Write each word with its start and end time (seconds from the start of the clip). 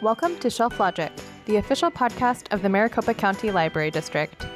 Welcome 0.00 0.38
to 0.38 0.48
Shelf 0.48 0.78
Logic, 0.78 1.10
the 1.46 1.56
official 1.56 1.90
podcast 1.90 2.52
of 2.52 2.62
the 2.62 2.68
Maricopa 2.68 3.14
County 3.14 3.50
Library 3.50 3.90
District. 3.90 4.46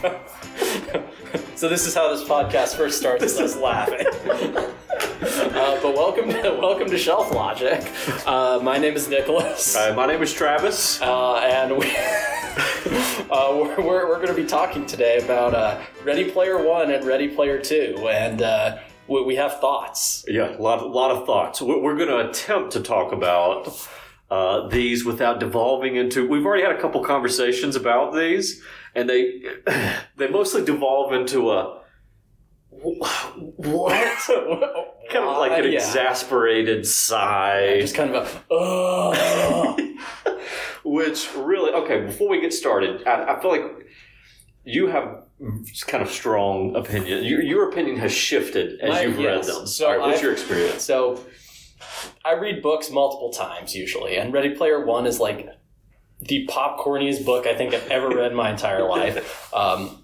so 1.56 1.68
this 1.68 1.84
is 1.84 1.96
how 1.96 2.14
this 2.14 2.22
podcast 2.28 2.76
first 2.76 2.96
starts 2.98 3.24
with 3.24 3.38
us 3.40 3.56
laughing. 3.56 4.06
uh, 4.30 5.80
but 5.82 5.96
welcome 5.96 6.28
to 6.28 6.56
welcome 6.60 6.88
to 6.88 6.96
Shelf 6.96 7.32
Logic. 7.32 7.84
Uh, 8.24 8.60
my 8.62 8.78
name 8.78 8.94
is 8.94 9.08
Nicholas, 9.08 9.74
Hi, 9.74 9.92
my 9.92 10.06
name 10.06 10.22
is 10.22 10.32
Travis. 10.32 11.02
uh, 11.02 11.38
and 11.38 11.76
we 11.76 11.86
uh, 13.32 13.50
we're, 13.56 13.80
we're, 13.80 14.08
we're 14.08 14.24
going 14.24 14.28
to 14.28 14.34
be 14.40 14.46
talking 14.46 14.86
today 14.86 15.18
about 15.18 15.54
uh, 15.54 15.80
Ready 16.04 16.30
Player 16.30 16.64
One 16.64 16.92
and 16.92 17.04
Ready 17.04 17.26
Player 17.26 17.60
Two, 17.60 18.08
and 18.08 18.42
uh, 18.42 18.78
we, 19.08 19.24
we 19.24 19.34
have 19.34 19.58
thoughts. 19.60 20.24
Yeah, 20.28 20.56
a 20.56 20.62
lot, 20.62 20.80
a 20.82 20.86
lot 20.86 21.10
of 21.10 21.26
thoughts. 21.26 21.60
We're, 21.60 21.80
we're 21.80 21.96
going 21.96 22.10
to 22.10 22.28
attempt 22.30 22.70
to 22.74 22.80
talk 22.80 23.12
about 23.12 23.88
uh, 24.32 24.68
these 24.68 25.04
without 25.04 25.40
devolving 25.40 25.96
into. 25.96 26.26
We've 26.26 26.46
already 26.46 26.62
had 26.62 26.72
a 26.74 26.80
couple 26.80 27.02
conversations 27.04 27.76
about 27.76 28.14
these, 28.14 28.62
and 28.94 29.08
they 29.10 29.42
they 30.16 30.28
mostly 30.28 30.64
devolve 30.64 31.12
into 31.12 31.50
a 31.52 31.80
what 32.70 33.92
kind 35.12 35.24
of 35.24 35.36
like 35.38 35.52
an 35.52 35.64
Yeah. 35.70 35.78
exasperated 35.78 36.86
sigh. 36.86 37.78
Just 37.80 37.94
kind 37.94 38.14
of 38.14 38.44
a. 38.50 39.76
Which 40.84 41.28
really, 41.36 41.70
okay, 41.72 42.00
before 42.06 42.28
we 42.28 42.40
get 42.40 42.52
started, 42.52 43.06
I, 43.06 43.36
I 43.36 43.40
feel 43.40 43.50
like 43.52 43.86
you 44.64 44.88
have 44.88 45.22
kind 45.86 46.02
of 46.02 46.10
strong 46.10 46.74
opinion. 46.74 47.22
Your, 47.24 47.40
your 47.40 47.68
opinion 47.70 47.96
has 47.98 48.10
shifted 48.12 48.80
as 48.80 48.90
My- 48.90 49.02
you've 49.02 49.18
yes. 49.20 49.46
read 49.46 49.56
them. 49.56 49.66
So 49.68 49.88
right, 49.88 50.00
what's 50.00 50.14
I've- 50.16 50.22
your 50.24 50.32
experience? 50.32 50.82
So 50.82 51.20
I 52.24 52.34
read 52.34 52.62
books 52.62 52.90
multiple 52.90 53.30
times 53.30 53.74
usually, 53.74 54.16
and 54.16 54.32
Ready 54.32 54.50
Player 54.50 54.84
One 54.84 55.06
is 55.06 55.20
like 55.20 55.48
the 56.20 56.46
popcorniest 56.46 57.24
book 57.24 57.46
I 57.46 57.54
think 57.54 57.74
I've 57.74 57.88
ever 57.90 58.08
read 58.08 58.30
in 58.30 58.36
my 58.36 58.50
entire 58.50 58.86
life. 58.86 59.52
Um, 59.54 59.98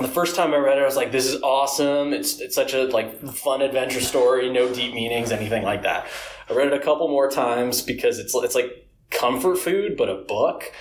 the 0.00 0.08
first 0.08 0.34
time 0.36 0.54
I 0.54 0.56
read 0.56 0.78
it, 0.78 0.82
I 0.82 0.86
was 0.86 0.96
like, 0.96 1.12
"This 1.12 1.26
is 1.26 1.42
awesome! 1.42 2.12
It's 2.12 2.40
it's 2.40 2.54
such 2.54 2.72
a 2.74 2.84
like 2.84 3.20
fun 3.28 3.60
adventure 3.60 4.00
story, 4.00 4.50
no 4.50 4.72
deep 4.72 4.94
meanings, 4.94 5.30
anything 5.30 5.62
like 5.62 5.82
that." 5.82 6.06
I 6.48 6.54
read 6.54 6.68
it 6.68 6.72
a 6.72 6.80
couple 6.80 7.08
more 7.08 7.30
times 7.30 7.82
because 7.82 8.18
it's 8.18 8.34
it's 8.34 8.54
like 8.54 8.88
comfort 9.10 9.58
food, 9.58 9.96
but 9.96 10.08
a 10.08 10.16
book. 10.16 10.72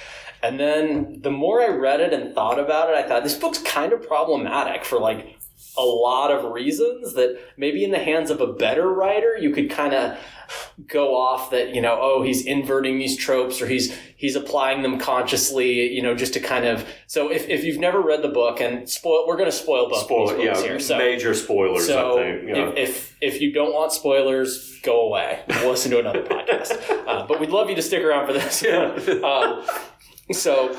And 0.44 0.59
then 0.59 1.19
the 1.22 1.30
more 1.30 1.61
I 1.61 1.67
read 1.67 2.00
it 2.00 2.13
and 2.13 2.34
thought 2.34 2.58
about 2.58 2.89
it, 2.89 2.95
I 2.95 3.08
thought 3.08 3.23
this 3.23 3.36
book's 3.36 3.59
kind 3.59 3.94
of 3.94 4.08
problematic 4.08 4.86
for 4.86 5.00
like 5.00 5.38
a 5.77 5.83
lot 5.83 6.31
of 6.31 6.52
reasons 6.52 7.14
that 7.14 7.39
maybe 7.58 7.83
in 7.83 7.91
the 7.91 8.00
hands 8.00 8.30
of 8.30 8.41
a 8.41 8.47
better 8.47 8.89
writer 8.89 9.38
you 9.38 9.52
could 9.52 9.69
kind 9.69 9.94
of 9.94 10.17
go 10.88 11.16
off 11.16 11.50
that 11.52 11.73
you 11.73 11.81
know 11.81 11.97
oh 12.02 12.22
he's 12.23 12.45
inverting 12.45 13.00
these 13.00 13.16
tropes 13.16 13.61
or 13.61 13.67
he's 13.67 13.97
he's 14.17 14.36
applying 14.36 14.81
them 14.81 15.00
consciously 15.00 15.94
you 15.94 16.02
know 16.02 16.13
just 16.13 16.33
to 16.33 16.39
kind 16.39 16.66
of 16.66 16.86
so 17.08 17.31
if, 17.31 17.47
if 17.47 17.63
you've 17.63 17.80
never 17.80 18.02
read 18.02 18.22
the 18.22 18.28
book 18.28 18.59
and 18.59 18.89
spoil 18.89 19.25
we're 19.28 19.38
going 19.38 19.50
to 19.50 19.55
spoil 19.55 19.89
both 19.89 20.08
books 20.09 20.33
yeah, 20.38 20.59
here 20.61 20.80
so 20.80 20.97
major 20.97 21.33
spoilers. 21.33 21.88
so 21.88 22.19
I 22.19 22.23
think. 22.23 22.50
Yeah. 22.50 22.69
if, 22.69 22.78
if 22.78 23.17
if 23.22 23.41
you 23.41 23.53
don't 23.53 23.73
want 23.73 23.94
spoilers 23.94 24.78
go 24.81 25.02
away 25.02 25.41
listen 25.63 25.91
to 25.91 26.00
another 26.00 26.23
podcast 26.23 26.78
uh, 27.08 27.25
but 27.25 27.39
we'd 27.39 27.50
love 27.50 27.69
you 27.69 27.75
to 27.75 27.81
stick 27.81 28.03
around 28.03 28.28
for 28.28 28.33
this 28.33 28.61
Yeah. 28.61 28.91
um, 29.23 29.66
so 30.33 30.78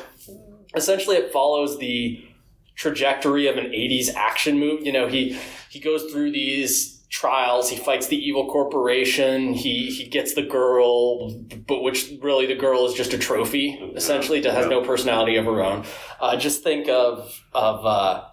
essentially 0.75 1.17
it 1.17 1.33
follows 1.33 1.79
the 1.79 2.27
trajectory 2.75 3.47
of 3.47 3.57
an 3.57 3.67
80s 3.67 4.15
action 4.15 4.59
movie 4.59 4.85
you 4.87 4.93
know 4.93 5.07
he 5.09 5.39
he 5.71 5.79
goes 5.79 6.11
through 6.11 6.31
these 6.33 7.01
trials 7.11 7.69
he 7.69 7.77
fights 7.77 8.07
the 8.07 8.17
evil 8.17 8.49
corporation 8.51 9.53
he 9.53 9.91
he 9.91 10.07
gets 10.09 10.35
the 10.35 10.43
girl 10.43 11.31
but 11.69 11.83
which 11.83 12.11
really 12.23 12.47
the 12.47 12.55
girl 12.55 12.87
is 12.87 12.95
just 12.95 13.13
a 13.13 13.19
trophy 13.19 13.73
essentially 13.95 14.41
that 14.41 14.55
has 14.55 14.67
no 14.67 14.81
personality 14.83 15.37
of 15.37 15.45
her 15.45 15.63
own 15.63 15.85
uh, 16.21 16.35
just 16.37 16.63
think 16.63 16.89
of 16.89 17.39
of 17.53 17.85
uh, 17.85 18.25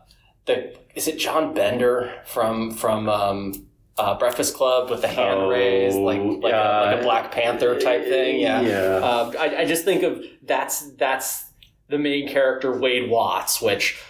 the 0.46 0.74
is 0.96 1.10
it 1.10 1.20
john 1.20 1.54
bender 1.54 2.14
from 2.26 2.72
from 2.72 3.10
um, 3.10 3.66
uh, 3.98 4.18
Breakfast 4.18 4.56
Club 4.56 4.90
with 4.90 5.02
the 5.02 5.10
hand 5.10 5.42
Oh, 5.42 5.50
raised, 5.50 5.98
like 5.98 6.22
like, 6.22 6.54
a, 6.54 6.86
like 6.86 7.00
a. 7.02 7.04
Black 7.04 7.32
Panther 7.34 7.78
type 7.82 8.06
thing. 8.06 8.40
Yeah, 8.40 8.62
Yeah. 8.62 8.96
um, 9.06 9.36
I, 9.38 9.58
I 9.58 9.66
just 9.66 9.84
think 9.84 10.04
of 10.04 10.24
that's 10.44 10.92
that's 10.94 11.44
the 11.90 11.98
main 11.98 12.30
character 12.30 12.80
Wade 12.80 13.10
Watts, 13.10 13.62
which 13.62 14.02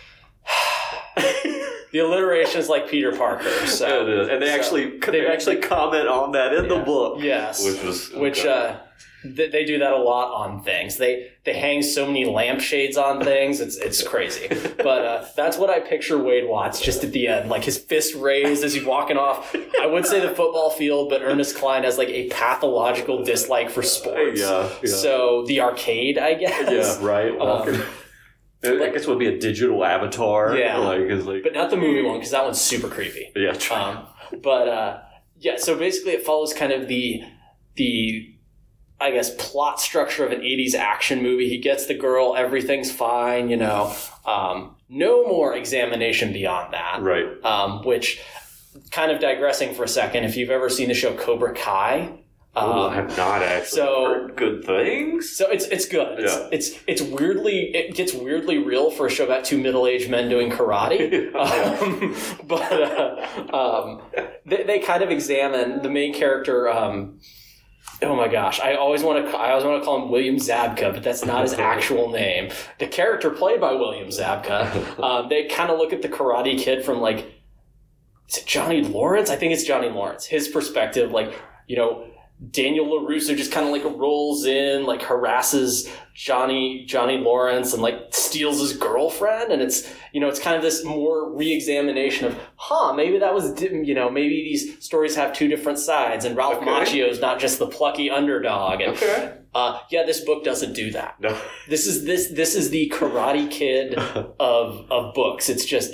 the 1.92 2.00
alliteration 2.00 2.60
is 2.60 2.70
like 2.70 2.90
Peter 2.90 3.12
Parker. 3.16 3.50
So 3.68 4.04
It 4.08 4.10
is. 4.10 4.28
And 4.30 4.42
they 4.42 4.48
so 4.48 4.54
actually 4.56 4.98
they 5.00 5.26
actually 5.28 5.58
comment 5.58 6.08
on 6.08 6.32
that 6.34 6.54
in 6.54 6.68
the 6.68 6.80
book. 6.80 7.22
yes, 7.22 7.64
Which 7.64 7.84
was 7.84 8.12
which 8.12 8.46
uh, 8.46 8.80
they, 9.24 9.50
they 9.50 9.66
do 9.66 9.80
that 9.80 9.92
a 9.92 9.98
lot 9.98 10.34
on 10.34 10.64
things. 10.64 10.98
They 10.98 11.32
they 11.44 11.54
hang 11.54 11.82
so 11.82 12.06
many 12.06 12.26
lampshades 12.26 12.96
on 12.98 13.24
things. 13.24 13.60
It's 13.60 13.76
it's 13.78 14.02
crazy. 14.04 14.48
But 14.80 15.06
uh, 15.06 15.26
that's 15.36 15.58
what 15.58 15.70
I 15.70 15.82
picture 15.82 16.18
Wade 16.18 16.48
Watts 16.48 16.80
just 16.80 17.04
at 17.04 17.12
the 17.12 17.28
end, 17.28 17.50
like 17.50 17.66
his 17.66 17.78
fist 17.78 18.16
raised 18.16 18.64
as 18.64 18.74
he's 18.74 18.86
walking 18.86 19.18
off. 19.18 19.54
I 19.82 19.86
would 19.86 20.06
say 20.06 20.22
the 20.22 20.30
football 20.30 20.70
field, 20.70 21.10
but 21.10 21.22
Ernest 21.22 21.58
Cline 21.58 21.84
has 21.84 21.98
like 21.98 22.08
a 22.08 22.30
pathological 22.30 23.24
dislike 23.26 23.70
for 23.70 23.84
sports. 23.84 24.40
yeah, 24.40 24.70
yeah. 24.82 24.96
So 24.96 25.44
the 25.48 25.60
arcade, 25.60 26.18
I 26.18 26.36
guess. 26.36 26.72
yeah, 27.02 27.06
right. 27.06 27.38
Walking. 27.38 27.82
I 28.64 28.90
guess 28.90 29.04
it 29.04 29.08
would 29.08 29.20
be 29.20 29.28
a 29.28 29.40
digital 29.40 29.86
avatar. 29.86 30.58
Yeah. 30.58 30.78
like 30.78 31.10
like 31.26 31.44
But 31.44 31.54
not 31.54 31.70
the 31.70 31.78
movie 31.78 32.02
one 32.02 32.18
because 32.18 32.32
that 32.32 32.44
one's 32.44 32.60
super 32.60 32.90
creepy. 32.90 33.32
yeah. 33.36 33.54
tr- 33.54 33.74
Um, 33.74 34.06
but 34.44 34.68
uh, 34.68 35.00
yeah, 35.38 35.56
so 35.58 35.78
basically 35.78 36.12
it 36.14 36.24
follows 36.26 36.54
kind 36.54 36.72
of 36.74 36.88
the 36.88 37.22
the 37.76 38.36
I 39.02 39.12
guess 39.12 39.34
plot 39.38 39.80
structure 39.80 40.26
of 40.26 40.34
an 40.34 40.42
'80s 40.42 40.76
action 40.76 41.24
movie. 41.24 41.48
He 41.48 41.58
gets 41.60 41.86
the 41.86 41.94
girl, 41.94 42.36
everything's 42.36 42.92
fine, 42.92 43.50
you 43.50 43.56
know. 43.56 43.96
Um, 44.26 44.76
no 44.90 45.26
more 45.26 45.56
examination 45.56 46.34
beyond 46.34 46.74
that. 46.74 47.02
right. 47.02 47.26
Um, 47.46 47.86
which, 47.86 48.22
kind 48.92 49.10
of 49.12 49.22
digressing 49.22 49.74
for 49.74 49.84
a 49.86 49.88
second, 49.88 50.26
if 50.26 50.36
you've 50.36 50.50
ever 50.50 50.68
seen 50.70 50.90
the 50.90 50.94
show 50.94 51.14
Cobra 51.16 51.54
Kai. 51.56 52.19
Um, 52.56 52.72
I 52.90 52.96
have 52.96 53.16
not 53.16 53.44
actually 53.44 53.78
so- 53.80 54.06
heard 54.06 54.36
good 54.36 54.66
things. 54.66 55.36
so 55.38 55.50
it's 55.52 55.66
it's 55.66 55.86
good. 55.86 56.20
It's, 56.20 56.36
Yeah. 56.36 56.48
it's 56.52 56.72
it's 56.88 57.02
weirdly 57.02 57.72
it 57.76 57.96
gets 57.96 58.14
weirdly 58.14 58.58
real 58.58 58.90
for 58.92 59.06
a 59.06 59.10
show 59.10 59.24
about 59.24 59.46
two 59.46 59.58
middle 59.60 59.86
aged 59.86 60.10
men 60.10 60.30
doing 60.30 60.50
karate. 60.52 61.34
um, 61.36 62.16
but 62.48 62.74
uh, 62.74 63.56
um, 63.56 64.02
they, 64.46 64.64
they 64.64 64.80
kind 64.80 65.04
of 65.04 65.12
examine 65.12 65.84
the 65.84 65.90
main 65.90 66.12
character. 66.14 66.68
Um, 66.68 67.20
oh 68.02 68.16
my 68.16 68.28
gosh, 68.28 68.60
I 68.60 68.74
always 68.74 69.04
want 69.04 69.24
to 69.30 69.38
I 69.38 69.52
always 69.52 69.64
want 69.66 69.80
to 69.82 69.86
call 69.86 70.04
him 70.04 70.10
William 70.12 70.38
Zabka, 70.38 70.92
but 70.92 71.04
that's 71.04 71.24
not 71.24 71.44
his 71.44 71.54
actual 71.74 72.10
name. 72.10 72.50
The 72.80 72.88
character 72.88 73.30
played 73.30 73.62
by 73.62 73.74
William 73.74 74.08
Zabka. 74.10 74.60
Um, 75.04 75.30
they 75.30 75.46
kind 75.48 75.70
of 75.70 75.78
look 75.78 75.94
at 75.94 76.02
the 76.02 76.10
Karate 76.10 76.58
Kid 76.60 76.84
from 76.84 77.00
like 77.00 77.32
is 78.28 78.38
it 78.38 78.46
Johnny 78.48 78.82
Lawrence? 78.82 79.30
I 79.30 79.36
think 79.36 79.54
it's 79.54 79.64
Johnny 79.64 79.90
Lawrence. 79.90 80.26
His 80.26 80.48
perspective, 80.48 81.12
like 81.12 81.40
you 81.68 81.78
know. 81.78 82.06
Daniel 82.52 82.86
LaRusso 82.86 83.36
just 83.36 83.52
kind 83.52 83.66
of 83.66 83.72
like 83.74 83.84
rolls 84.00 84.46
in, 84.46 84.86
like 84.86 85.02
harasses 85.02 85.90
Johnny 86.16 86.86
Johnny 86.86 87.18
Lawrence 87.18 87.74
and 87.74 87.82
like 87.82 88.08
steals 88.12 88.60
his 88.60 88.72
girlfriend, 88.78 89.52
and 89.52 89.62
it's 89.62 89.94
you 90.14 90.22
know 90.22 90.30
it's 90.30 90.40
kind 90.40 90.56
of 90.56 90.62
this 90.62 90.86
more 90.86 91.30
re-examination 91.36 92.28
of, 92.28 92.40
huh, 92.56 92.94
maybe 92.94 93.20
that 93.20 93.34
was 93.34 93.62
you 93.62 93.94
know 93.94 94.10
maybe 94.10 94.36
these 94.44 94.82
stories 94.84 95.16
have 95.18 95.34
two 95.34 95.50
different 95.50 95.80
sides, 95.80 96.24
and 96.24 96.38
Ralph 96.38 96.58
Okay. 96.62 96.66
Macchio 96.66 97.10
is 97.10 97.20
not 97.20 97.40
just 97.40 97.60
the 97.60 97.68
plucky 97.68 98.10
underdog, 98.10 98.80
and 98.80 98.96
Okay. 98.96 99.34
uh, 99.54 99.80
yeah, 99.92 100.04
this 100.06 100.22
book 100.22 100.46
doesn't 100.46 100.72
do 100.74 100.92
that. 100.92 101.20
No. 101.20 101.38
This 101.68 101.88
is 101.88 102.06
this 102.06 102.30
this 102.30 102.56
is 102.56 102.70
the 102.70 102.90
Karate 102.96 103.52
Kid 103.52 103.96
of 104.40 104.90
of 104.90 105.14
books. 105.14 105.50
It's 105.50 105.66
just 105.66 105.94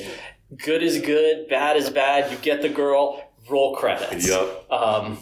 good 0.63 0.83
is 0.83 1.01
good, 1.01 1.47
bad 1.49 1.75
is 1.75 1.89
bad. 1.89 2.31
You 2.31 2.37
get 2.37 2.61
the 2.61 2.69
girl, 2.69 3.31
roll 3.49 3.75
credits. 3.75 4.29
Yep. 4.29 4.71
Um, 4.71 5.17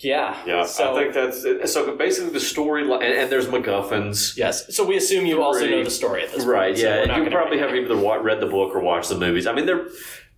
yeah. 0.00 0.36
Yeah. 0.46 0.64
So 0.64 0.94
I 0.96 1.02
think 1.02 1.14
that's 1.14 1.72
so. 1.72 1.96
Basically, 1.96 2.30
the 2.30 2.40
story 2.40 2.82
and, 2.82 3.02
and 3.02 3.30
there's 3.30 3.46
MacGuffins. 3.46 4.36
yes. 4.36 4.74
So 4.74 4.84
we 4.84 4.96
assume 4.96 5.24
you 5.26 5.42
also 5.42 5.66
know 5.68 5.84
the 5.84 5.90
story 5.90 6.22
at 6.24 6.32
this 6.32 6.44
Right. 6.44 6.68
point. 6.74 6.78
so 6.78 6.84
we're 6.90 7.06
yeah. 7.06 7.18
you 7.22 7.30
probably 7.30 7.58
have 7.58 7.70
it. 7.74 7.84
either 7.84 7.96
read 8.22 8.40
the 8.40 8.46
book 8.46 8.74
or 8.74 8.80
watched 8.80 9.08
the 9.08 9.18
movies. 9.18 9.46
I 9.46 9.52
mean, 9.52 9.66
they're. 9.66 9.86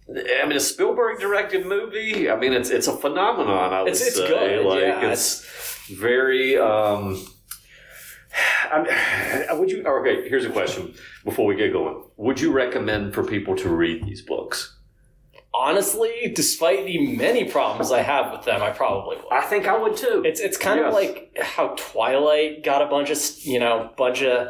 I 0.09 0.47
mean, 0.47 0.57
a 0.57 0.61
Spielberg 0.61 1.19
directed 1.19 1.67
movie. 1.67 2.31
I 2.31 2.37
mean, 2.37 2.53
it's 2.53 2.71
it's 2.71 2.87
a 2.87 2.97
phenomenon. 2.97 3.73
I 3.73 3.83
would 3.83 3.89
It's- 3.93 4.07
it's 4.07 4.17
say. 4.17 4.29
good, 4.29 4.65
Like 4.67 4.81
yeah, 4.83 5.11
it's 5.11 5.45
very. 5.91 6.57
um 6.59 7.27
I'm, 8.71 8.87
would 9.59 9.71
you? 9.71 9.83
Okay, 9.85 10.29
here's 10.29 10.45
a 10.45 10.51
question 10.51 10.95
before 11.25 11.47
we 11.47 11.57
get 11.57 11.73
going. 11.73 12.05
Would 12.19 12.39
you 12.41 12.53
recommend 12.53 13.15
for 13.15 13.25
people 13.25 13.57
to 13.57 13.69
read 13.69 14.05
these 14.05 14.21
books? 14.23 14.76
Honestly, 15.59 16.31
despite 16.35 16.85
the 16.85 16.99
many 17.17 17.45
problems 17.45 17.91
I 17.91 18.03
have 18.03 18.31
with 18.31 18.45
them, 18.45 18.63
I 18.63 18.71
probably 18.71 19.17
would. 19.17 19.25
I 19.33 19.41
think 19.41 19.67
I 19.67 19.77
would 19.77 19.97
too. 19.97 20.23
It's 20.25 20.39
it's 20.39 20.59
kind 20.59 20.81
of 20.81 20.93
like 20.93 21.35
how 21.41 21.69
Twilight 21.79 22.63
got 22.63 22.83
a 22.83 22.87
bunch 22.87 23.09
of 23.09 23.19
you 23.43 23.59
know 23.59 23.91
bunch 23.97 24.23
of 24.23 24.49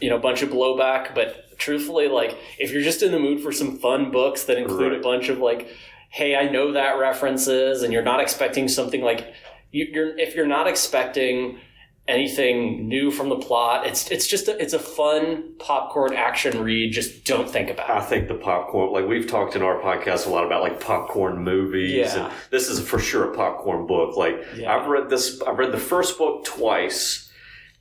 you 0.00 0.08
know 0.08 0.18
bunch 0.20 0.42
of 0.42 0.50
blowback, 0.50 1.16
but 1.16 1.58
truthfully, 1.58 2.06
like 2.06 2.38
if 2.60 2.70
you're 2.70 2.82
just 2.82 3.02
in 3.02 3.10
the 3.10 3.18
mood 3.18 3.42
for 3.42 3.50
some 3.50 3.76
fun 3.78 4.12
books 4.12 4.44
that 4.44 4.56
include 4.56 4.92
a 4.92 5.00
bunch 5.00 5.30
of 5.30 5.38
like, 5.38 5.68
hey, 6.10 6.36
I 6.36 6.48
know 6.48 6.70
that 6.72 6.92
references, 6.92 7.82
and 7.82 7.92
you're 7.92 8.04
not 8.04 8.20
expecting 8.20 8.68
something 8.68 9.02
like 9.02 9.34
you, 9.72 9.86
you're 9.90 10.16
if 10.16 10.36
you're 10.36 10.46
not 10.46 10.68
expecting 10.68 11.58
anything 12.06 12.88
new 12.88 13.10
from 13.10 13.28
the 13.28 13.36
plot, 13.36 13.86
it's 13.86 14.10
it's 14.10 14.26
just 14.26 14.48
a, 14.48 14.60
it's 14.60 14.74
a 14.74 14.78
fun 14.78 15.54
popcorn 15.58 16.14
action 16.14 16.62
read. 16.62 16.92
Just 16.92 17.24
don't 17.24 17.48
think 17.48 17.70
about 17.70 17.88
I 17.90 18.00
think 18.00 18.28
the 18.28 18.34
popcorn, 18.34 18.92
like 18.92 19.06
we've 19.08 19.26
talked 19.26 19.56
in 19.56 19.62
our 19.62 19.80
podcast 19.80 20.26
a 20.26 20.30
lot 20.30 20.44
about 20.44 20.62
like 20.62 20.80
popcorn 20.80 21.42
movies, 21.42 21.92
Yeah. 22.14 22.26
and 22.26 22.32
this 22.50 22.68
is 22.68 22.86
for 22.86 22.98
sure 22.98 23.32
a 23.32 23.36
popcorn 23.36 23.86
book. 23.86 24.16
Like 24.16 24.36
Yeah. 24.56 24.74
I've 24.76 24.86
read 24.86 25.08
this, 25.08 25.40
I've 25.42 25.58
read 25.58 25.72
the 25.72 25.78
first 25.78 26.18
book 26.18 26.44
twice. 26.44 27.22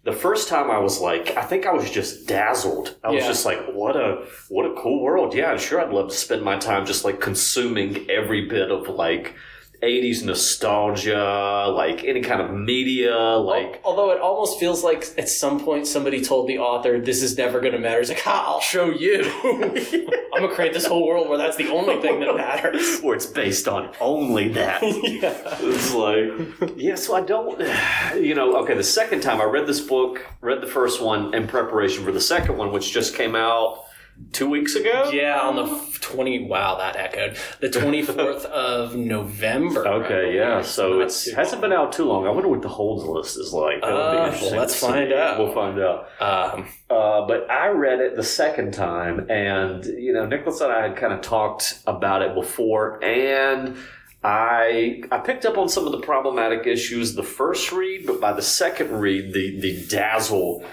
The 0.06 0.12
first 0.12 0.50
time 0.50 0.70
I 0.70 0.80
was 0.80 1.00
like, 1.00 1.38
I 1.38 1.44
think 1.44 1.66
I 1.66 1.72
was 1.72 1.90
just 1.90 2.28
dazzled. 2.28 2.98
I 3.06 3.12
was 3.12 3.24
just 3.24 3.46
like, 3.46 3.60
what 3.72 3.96
a 3.96 4.25
what 4.50 4.66
a 4.66 4.74
cool 4.75 5.02
world. 5.02 5.34
Yeah, 5.34 5.52
I'm 5.52 5.58
sure, 5.60 5.80
I'd 5.80 5.94
love 5.94 6.10
to 6.10 6.16
spend 6.16 6.42
my 6.44 6.58
time 6.58 6.86
just 6.86 7.06
like 7.06 7.22
consuming 7.22 8.10
every 8.10 8.48
bit 8.48 8.70
of 8.72 8.88
like. 8.90 9.36
80s 9.84 10.24
nostalgia, 10.24 11.68
like 11.76 12.04
any 12.04 12.22
kind 12.22 12.42
of 12.42 12.52
media, 12.52 13.16
like 13.18 13.82
Although 13.84 14.12
it 14.12 14.22
almost 14.22 14.60
feels 14.60 14.84
like 14.84 15.14
at 15.18 15.28
some 15.28 15.60
point 15.60 15.88
somebody 15.88 16.24
told 16.24 16.48
the 16.48 16.60
author, 16.60 17.00
"This 17.00 17.22
is 17.22 17.38
never 17.38 17.60
going 17.60 17.74
to 17.74 17.80
matter." 17.80 18.00
He's 18.00 18.10
like, 18.10 18.22
"Ha, 18.22 18.46
I'll 18.48 18.62
show 18.62 18.90
you. 18.90 19.24
I'm 20.34 20.42
gonna 20.42 20.56
create 20.56 20.74
this 20.74 20.86
whole 20.86 21.06
world 21.06 21.30
where 21.30 21.38
that's 21.38 21.58
the 21.58 21.70
only 21.70 22.02
thing 22.02 22.20
that 22.22 22.36
matters." 22.36 23.00
where 23.02 23.16
it's 23.16 23.26
based 23.26 23.68
on 23.68 23.92
only 24.00 24.48
that. 24.50 24.82
yeah. 25.04 25.58
It's 25.60 25.94
like, 25.94 26.78
yeah, 26.78 26.96
so 26.96 27.16
I 27.16 27.22
don't, 27.22 27.60
you 28.16 28.36
know, 28.36 28.56
okay, 28.64 28.76
the 28.76 28.84
second 28.84 29.22
time 29.22 29.42
I 29.42 29.46
read 29.46 29.68
this 29.68 29.82
book, 29.82 30.26
read 30.42 30.62
the 30.62 30.68
first 30.68 31.02
one 31.02 31.34
in 31.36 31.48
preparation 31.48 32.04
for 32.04 32.12
the 32.12 32.22
second 32.22 32.58
one, 32.58 32.72
which 32.72 32.92
just 32.92 33.16
came 33.16 33.36
out 33.36 33.84
two 34.31 34.50
weeks 34.50 34.75
ago. 34.75 35.10
Yeah, 35.13 35.39
on 35.42 35.56
the 35.56 35.98
20, 36.01 36.48
wow, 36.48 36.77
that 36.77 36.95
echoed. 36.95 37.38
The 37.60 37.69
24th 37.80 38.45
of 38.45 38.95
November. 38.95 39.88
Okay, 39.88 40.36
yeah, 40.36 40.62
so 40.62 41.00
too 41.07 41.31
hasn't 41.36 41.62
been 41.62 41.74
out 41.74 41.92
too 41.94 42.06
long. 42.06 42.25
I 42.27 42.30
wonder 42.30 42.50
what 42.50 42.62
the 42.62 42.69
holds 42.69 43.04
list 43.06 43.38
is 43.38 43.54
like. 43.54 43.81
That 43.81 43.92
would 43.92 44.00
Uh, 44.00 44.31
be 44.31 44.42
well, 44.45 44.56
let's 44.60 44.75
see. 44.75 44.88
find 44.88 45.13
out. 45.13 45.39
We'll 45.39 45.54
find 45.54 45.80
out. 45.80 46.07
Um, 46.19 46.68
Uh, 46.89 47.25
but 47.25 47.50
I 47.50 47.69
read 47.69 48.00
it 48.01 48.15
the 48.15 48.24
second 48.24 48.74
time, 48.74 49.30
and 49.31 49.83
you 49.86 50.13
know, 50.13 50.25
Nicholas 50.25 50.62
and 50.62 50.71
I 50.71 50.88
had 50.88 50.95
kind 50.98 51.12
of 51.13 51.21
talked 51.21 51.80
about 51.88 52.21
it 52.21 52.36
before, 52.36 53.04
and 53.04 53.75
I 54.24 55.01
I 55.12 55.18
picked 55.19 55.45
up 55.45 55.57
on 55.57 55.68
some 55.69 55.86
of 55.86 55.92
the 55.92 56.00
problematic 56.00 56.65
issues 56.68 57.15
the 57.15 57.24
first 57.24 57.71
read, 57.71 58.06
but 58.06 58.21
by 58.21 58.31
the 58.33 58.42
second 58.42 58.92
read, 59.00 59.33
the 59.33 59.60
the 59.60 59.86
dazzle 59.88 60.63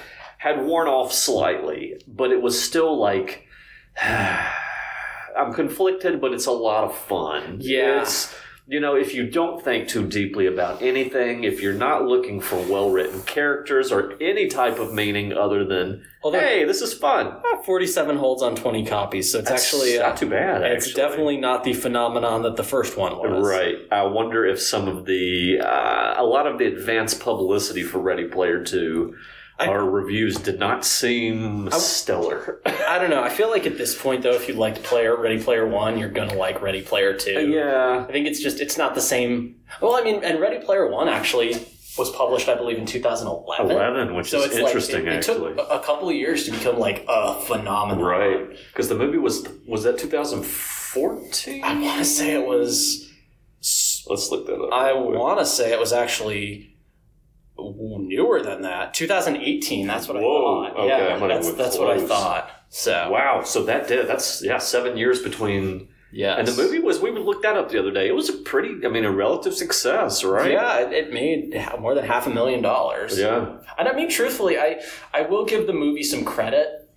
had 0.40 0.64
worn 0.64 0.88
off 0.88 1.12
slightly, 1.12 2.00
but 2.08 2.30
it 2.32 2.40
was 2.42 2.60
still 2.62 2.98
like. 2.98 3.46
I'm 5.36 5.52
conflicted, 5.54 6.20
but 6.20 6.32
it's 6.32 6.46
a 6.46 6.52
lot 6.52 6.84
of 6.84 6.96
fun. 6.96 7.58
Yeah. 7.60 8.02
It's, 8.02 8.34
you 8.66 8.80
know, 8.80 8.94
if 8.96 9.14
you 9.14 9.28
don't 9.30 9.62
think 9.62 9.88
too 9.88 10.06
deeply 10.06 10.46
about 10.46 10.82
anything, 10.82 11.44
if 11.44 11.62
you're 11.62 11.72
not 11.74 12.04
looking 12.04 12.40
for 12.40 12.56
well 12.56 12.90
written 12.90 13.22
characters 13.22 13.90
or 13.92 14.14
any 14.20 14.48
type 14.48 14.78
of 14.78 14.92
meaning 14.92 15.32
other 15.32 15.64
than, 15.64 16.04
Although- 16.22 16.40
hey, 16.40 16.64
this 16.64 16.80
is 16.82 16.92
fun. 16.94 17.26
uh, 17.52 17.62
47 17.64 18.16
holds 18.16 18.42
on 18.42 18.54
20 18.56 18.84
copies, 18.86 19.30
so 19.32 19.38
it's 19.38 19.48
That's 19.48 19.62
actually 19.64 19.98
uh, 19.98 20.08
not 20.08 20.16
too 20.16 20.28
bad. 20.28 20.62
It's 20.62 20.86
actually. 20.88 21.02
definitely 21.02 21.36
not 21.38 21.64
the 21.64 21.72
phenomenon 21.74 22.42
that 22.42 22.56
the 22.56 22.64
first 22.64 22.96
one 22.96 23.16
was. 23.16 23.46
Right. 23.46 23.76
I 23.90 24.02
wonder 24.02 24.44
if 24.44 24.60
some 24.60 24.88
of 24.88 25.04
the, 25.06 25.60
uh, 25.60 26.14
a 26.18 26.24
lot 26.24 26.46
of 26.46 26.58
the 26.58 26.66
advanced 26.66 27.20
publicity 27.20 27.82
for 27.82 27.98
Ready 27.98 28.24
Player 28.28 28.62
2, 28.62 29.14
I- 29.60 29.66
our 29.68 29.84
reviews 29.88 30.36
did 30.36 30.58
not 30.58 30.84
seem 30.84 31.70
stellar. 31.70 32.60
I 32.66 32.98
don't 32.98 33.10
know. 33.10 33.22
I 33.22 33.28
feel 33.28 33.50
like 33.50 33.66
at 33.66 33.76
this 33.78 33.94
point, 34.00 34.22
though, 34.22 34.32
if 34.34 34.48
you 34.48 34.54
liked 34.54 34.82
Player 34.82 35.14
Ready 35.16 35.42
Player 35.42 35.66
One, 35.66 35.98
you're 35.98 36.08
gonna 36.10 36.34
like 36.34 36.62
Ready 36.62 36.82
Player 36.82 37.14
Two. 37.16 37.36
Uh, 37.36 37.40
yeah. 37.40 38.06
I 38.08 38.12
think 38.12 38.26
it's 38.26 38.40
just 38.40 38.60
it's 38.60 38.76
not 38.78 38.94
the 38.94 39.00
same. 39.00 39.56
Well, 39.80 39.94
I 39.94 40.02
mean, 40.02 40.24
and 40.24 40.40
Ready 40.40 40.64
Player 40.64 40.88
One 40.90 41.08
actually 41.08 41.54
was 41.98 42.08
published, 42.10 42.48
I 42.48 42.54
believe, 42.54 42.78
in 42.78 42.86
2011. 42.86 43.70
11, 43.76 44.14
which 44.14 44.30
So 44.30 44.38
is 44.38 44.46
it's 44.46 44.56
interesting, 44.56 45.04
like 45.04 45.06
it, 45.06 45.12
it 45.12 45.16
actually. 45.18 45.54
took 45.54 45.70
a 45.70 45.74
a 45.74 45.80
couple 45.80 46.08
of 46.08 46.14
years 46.14 46.44
to 46.44 46.52
become 46.52 46.78
like 46.78 47.04
a 47.08 47.34
phenomenon. 47.42 48.02
Right. 48.04 48.48
Because 48.72 48.88
the 48.88 48.94
movie 48.94 49.18
was, 49.18 49.46
was 49.66 49.82
that 49.82 49.98
2014? 49.98 51.64
I 51.64 51.80
want 51.80 51.98
to 51.98 52.04
say 52.04 52.32
it 52.34 52.46
was. 52.46 53.08
Let's 54.08 54.30
look 54.30 54.46
that 54.46 54.54
up. 54.60 54.72
I 54.72 54.92
want 54.94 55.38
to 55.40 55.46
say 55.46 55.72
it 55.72 55.78
was 55.78 55.92
actually 55.92 56.69
newer 57.78 58.42
than 58.42 58.62
that. 58.62 58.94
2018. 58.94 59.86
That's 59.86 60.08
what 60.08 60.16
Whoa, 60.20 60.64
I 60.64 60.70
thought. 60.70 60.76
okay, 60.78 60.88
yeah, 60.88 61.26
that's 61.26 61.52
that's 61.54 61.78
what 61.78 61.90
I 61.90 62.06
thought. 62.06 62.50
So 62.68 63.10
Wow, 63.10 63.42
so 63.42 63.64
that 63.64 63.88
did 63.88 64.06
that's 64.08 64.42
yeah 64.42 64.58
seven 64.58 64.96
years 64.96 65.20
between 65.22 65.88
yeah, 66.12 66.36
and 66.36 66.46
the 66.46 66.60
movie 66.60 66.80
was 66.80 67.00
we 67.00 67.10
looked 67.12 67.42
that 67.42 67.56
up 67.56 67.70
the 67.70 67.78
other 67.78 67.92
day. 67.92 68.08
It 68.08 68.14
was 68.14 68.28
a 68.28 68.32
pretty 68.32 68.84
I 68.84 68.88
mean 68.88 69.04
a 69.04 69.12
relative 69.12 69.54
success, 69.54 70.24
right? 70.24 70.52
Yeah, 70.52 70.80
it, 70.80 70.92
it 70.92 71.12
made 71.12 71.54
more 71.80 71.94
than 71.94 72.04
half 72.04 72.26
a 72.26 72.30
million 72.30 72.62
dollars. 72.62 73.18
yeah. 73.18 73.58
And 73.78 73.88
I 73.88 73.92
mean, 73.92 74.10
truthfully, 74.10 74.58
I 74.58 74.80
I 75.14 75.22
will 75.22 75.44
give 75.44 75.66
the 75.66 75.72
movie 75.72 76.02
some 76.02 76.24
credit. 76.24 76.88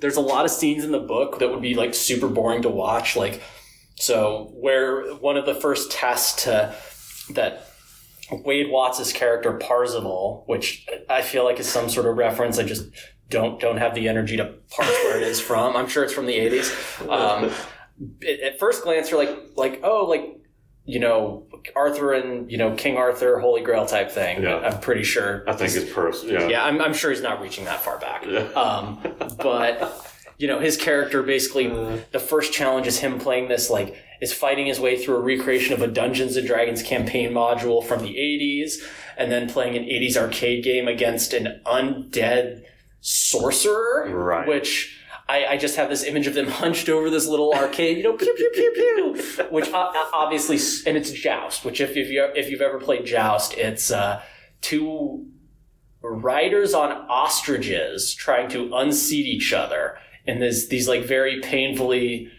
There's 0.00 0.16
a 0.16 0.20
lot 0.20 0.44
of 0.44 0.50
scenes 0.50 0.84
in 0.84 0.92
the 0.92 1.00
book 1.00 1.38
that 1.38 1.50
would 1.50 1.62
be 1.62 1.74
like 1.74 1.94
super 1.94 2.28
boring 2.28 2.62
to 2.62 2.68
watch. 2.68 3.16
Like, 3.16 3.42
so 3.96 4.52
where 4.54 5.14
one 5.14 5.36
of 5.36 5.46
the 5.46 5.54
first 5.54 5.90
tests 5.90 6.44
to 6.44 6.74
that 7.30 7.73
Wade 8.42 8.70
Watts' 8.70 9.12
character 9.12 9.52
Parzival, 9.52 10.44
which 10.46 10.86
I 11.08 11.22
feel 11.22 11.44
like 11.44 11.60
is 11.60 11.68
some 11.68 11.88
sort 11.88 12.06
of 12.06 12.16
reference. 12.16 12.58
I 12.58 12.64
just 12.64 12.88
don't 13.28 13.60
don't 13.60 13.76
have 13.78 13.94
the 13.94 14.08
energy 14.08 14.36
to 14.36 14.54
parse 14.70 14.88
where 14.88 15.16
it 15.16 15.22
is 15.22 15.40
from. 15.48 15.76
I'm 15.76 15.88
sure 15.88 16.04
it's 16.04 16.12
from 16.12 16.26
the 16.26 16.36
80s. 16.38 17.08
Um, 17.08 17.50
at 18.44 18.58
first 18.58 18.82
glance, 18.82 19.10
you're 19.10 19.24
like 19.24 19.36
like 19.56 19.80
oh 19.82 20.06
like 20.06 20.40
you 20.84 21.00
know 21.00 21.46
Arthur 21.74 22.12
and 22.12 22.50
you 22.50 22.58
know 22.58 22.74
King 22.74 22.96
Arthur 22.96 23.38
Holy 23.40 23.62
Grail 23.62 23.86
type 23.86 24.10
thing. 24.10 24.42
Yeah. 24.42 24.58
I'm 24.58 24.80
pretty 24.80 25.04
sure. 25.04 25.48
I 25.48 25.54
think 25.54 25.74
it's 25.74 25.92
pers 25.92 26.24
yeah. 26.24 26.48
Yeah, 26.48 26.64
I'm, 26.64 26.80
I'm 26.80 26.94
sure 26.94 27.10
he's 27.10 27.22
not 27.22 27.40
reaching 27.40 27.64
that 27.64 27.80
far 27.80 27.98
back. 27.98 28.24
Yeah. 28.26 28.40
Um, 28.52 29.00
but 29.38 30.13
you 30.38 30.48
know, 30.48 30.58
his 30.58 30.76
character 30.76 31.22
basically 31.22 31.68
the 32.10 32.18
first 32.18 32.52
challenge 32.52 32.86
is 32.86 32.98
him 32.98 33.18
playing 33.18 33.48
this 33.48 33.70
like 33.70 33.96
is 34.20 34.32
fighting 34.32 34.66
his 34.66 34.80
way 34.80 34.96
through 34.96 35.16
a 35.16 35.20
recreation 35.20 35.74
of 35.74 35.82
a 35.82 35.86
Dungeons 35.86 36.36
and 36.36 36.46
Dragons 36.46 36.82
campaign 36.82 37.30
module 37.32 37.84
from 37.84 38.02
the 38.02 38.14
80s, 38.14 38.76
and 39.16 39.30
then 39.30 39.48
playing 39.48 39.76
an 39.76 39.84
80s 39.84 40.16
arcade 40.16 40.64
game 40.64 40.88
against 40.88 41.34
an 41.34 41.60
undead 41.66 42.64
sorcerer, 43.00 44.10
Right. 44.10 44.46
Which. 44.48 45.00
I, 45.26 45.46
I 45.46 45.56
just 45.56 45.76
have 45.76 45.88
this 45.88 46.04
image 46.04 46.26
of 46.26 46.34
them 46.34 46.48
hunched 46.50 46.90
over 46.90 47.08
this 47.08 47.26
little 47.26 47.54
arcade, 47.54 47.96
you 47.96 48.02
know, 48.02 48.12
pew 48.12 48.34
pew 48.36 48.50
pew 48.52 48.72
pew, 48.74 49.44
which 49.50 49.72
uh, 49.72 49.78
uh, 49.78 50.04
obviously, 50.12 50.58
and 50.86 50.98
it's 50.98 51.10
Joust, 51.12 51.64
which 51.64 51.80
if, 51.80 51.96
if 51.96 52.10
you 52.10 52.28
if 52.36 52.50
you've 52.50 52.60
ever 52.60 52.78
played 52.78 53.06
Joust, 53.06 53.54
it's 53.54 53.90
uh, 53.90 54.20
two 54.60 55.26
riders 56.02 56.74
on 56.74 56.92
ostriches 57.08 58.14
trying 58.14 58.50
to 58.50 58.74
unseat 58.74 59.24
each 59.24 59.54
other 59.54 59.96
in 60.26 60.38
this 60.40 60.66
these 60.68 60.88
like 60.88 61.02
very 61.04 61.40
painfully 61.40 62.30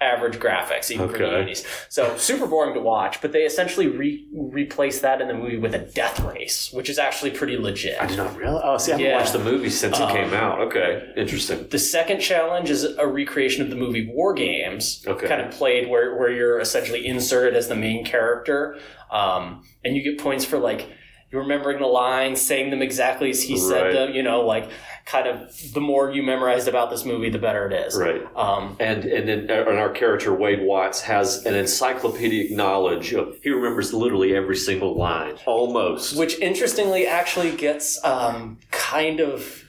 average 0.00 0.34
graphics 0.38 0.90
even 0.90 1.08
for 1.08 1.16
the 1.16 1.24
Okay. 1.24 1.52
80s 1.52 1.64
so 1.88 2.14
super 2.16 2.46
boring 2.46 2.74
to 2.74 2.80
watch 2.80 3.22
but 3.22 3.32
they 3.32 3.42
essentially 3.44 3.86
re- 3.86 4.26
replace 4.34 5.00
that 5.00 5.20
in 5.22 5.28
the 5.28 5.34
movie 5.34 5.56
with 5.56 5.72
a 5.74 5.78
death 5.78 6.20
race 6.20 6.70
which 6.72 6.90
is 6.90 6.98
actually 6.98 7.30
pretty 7.30 7.56
legit 7.56 7.96
I 8.02 8.06
did 8.06 8.18
not 8.18 8.36
realize. 8.36 8.62
Oh, 8.64 8.76
see, 8.76 8.92
I 8.92 8.94
haven't 8.96 9.06
Yeah. 9.10 9.16
watched 9.18 9.32
the 9.32 9.38
movie 9.38 9.70
since 9.70 9.96
it 9.98 10.02
Um, 10.02 10.10
came 10.10 10.34
out. 10.34 10.60
Okay, 10.62 11.04
interesting. 11.16 11.68
the 11.70 11.78
second 11.78 12.20
challenge 12.20 12.70
is 12.70 12.84
a 12.84 13.06
recreation 13.06 13.62
of 13.62 13.70
the 13.70 13.76
movie 13.76 14.06
War 14.12 14.34
Games, 14.34 15.02
Okay. 15.06 15.26
kind 15.28 15.40
of 15.40 15.52
played 15.52 15.88
where, 15.88 16.16
where 16.16 16.30
you're 16.30 16.58
essentially 16.58 17.06
inserted 17.06 17.54
as 17.54 17.68
the 17.68 17.76
main 17.76 18.04
character, 18.04 18.76
um, 19.10 19.62
and 19.84 19.96
you 19.96 20.02
get 20.02 20.18
points 20.18 20.44
for 20.44 20.58
like 20.58 20.86
remembering 21.34 21.78
the 21.80 21.86
lines, 21.86 22.40
saying 22.40 22.70
them 22.70 22.80
exactly 22.82 23.30
as 23.30 23.42
he 23.42 23.56
said 23.58 23.82
Right. 23.82 23.92
them. 23.92 24.14
You 24.14 24.22
know, 24.22 24.42
like 24.42 24.70
kind 25.06 25.26
of 25.26 25.52
the 25.74 25.80
more 25.80 26.10
you 26.10 26.22
memorized 26.22 26.66
about 26.68 26.90
this 26.90 27.04
movie, 27.04 27.28
the 27.30 27.38
better 27.38 27.66
it 27.66 27.72
is. 27.86 27.98
Right. 27.98 28.22
Um, 28.36 28.76
And 28.80 29.04
and 29.04 29.28
then 29.28 29.50
uh, 29.50 29.68
and 29.68 29.78
our 29.78 29.90
character 29.90 30.32
Wade 30.34 30.62
Watts 30.62 31.02
has 31.02 31.44
an 31.44 31.54
encyclopedic 31.54 32.50
knowledge 32.52 33.12
of 33.12 33.36
he 33.42 33.50
remembers 33.50 33.92
literally 33.92 34.34
every 34.34 34.56
single 34.56 34.96
line, 34.96 35.34
almost. 35.46 36.16
which 36.16 36.38
interestingly 36.40 37.06
actually 37.06 37.54
gets 37.56 38.02
um, 38.04 38.58
kind 38.70 39.20
of 39.20 39.64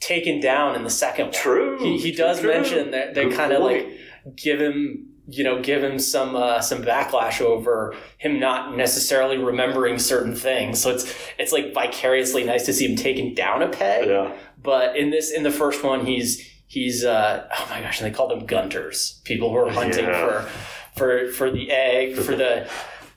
taken 0.00 0.40
down 0.40 0.74
in 0.74 0.82
the 0.84 0.90
second 0.90 1.26
one. 1.26 1.34
True. 1.34 1.78
He, 1.78 1.98
he 1.98 2.12
does 2.12 2.40
True. 2.40 2.50
mention 2.50 2.90
that 2.92 3.14
they 3.14 3.28
kind 3.28 3.52
of 3.52 3.62
like 3.62 3.86
give 4.36 4.60
him 4.60 5.08
you 5.28 5.44
know 5.44 5.62
give 5.62 5.82
him 5.84 5.98
some 5.98 6.34
uh, 6.34 6.60
some 6.60 6.82
backlash 6.82 7.40
over 7.40 7.94
him 8.18 8.40
not 8.40 8.76
necessarily 8.76 9.38
remembering 9.38 9.98
certain 9.98 10.34
things. 10.34 10.80
So 10.80 10.90
it's 10.90 11.14
it's 11.38 11.52
like 11.52 11.72
vicariously 11.72 12.44
nice 12.44 12.66
to 12.66 12.72
see 12.72 12.86
him 12.90 12.96
taken 12.96 13.34
down 13.34 13.62
a 13.62 13.68
peg. 13.68 14.08
Yeah. 14.08 14.36
But 14.62 14.96
in 14.96 15.10
this 15.10 15.30
in 15.30 15.42
the 15.42 15.50
first 15.50 15.82
one, 15.84 16.06
he's 16.06 16.48
he's 16.66 17.04
uh, 17.04 17.46
oh 17.56 17.66
my 17.70 17.80
gosh, 17.80 18.00
and 18.00 18.10
they 18.10 18.14
called 18.16 18.30
them 18.30 18.46
gunters, 18.46 19.20
people 19.24 19.50
who 19.50 19.56
are 19.56 19.70
hunting 19.70 20.04
Yeah. 20.06 20.42
for 20.42 20.48
for 20.96 21.32
for 21.32 21.50
the 21.50 21.70
egg 21.70 22.16
for 22.16 22.34
the 22.36 22.68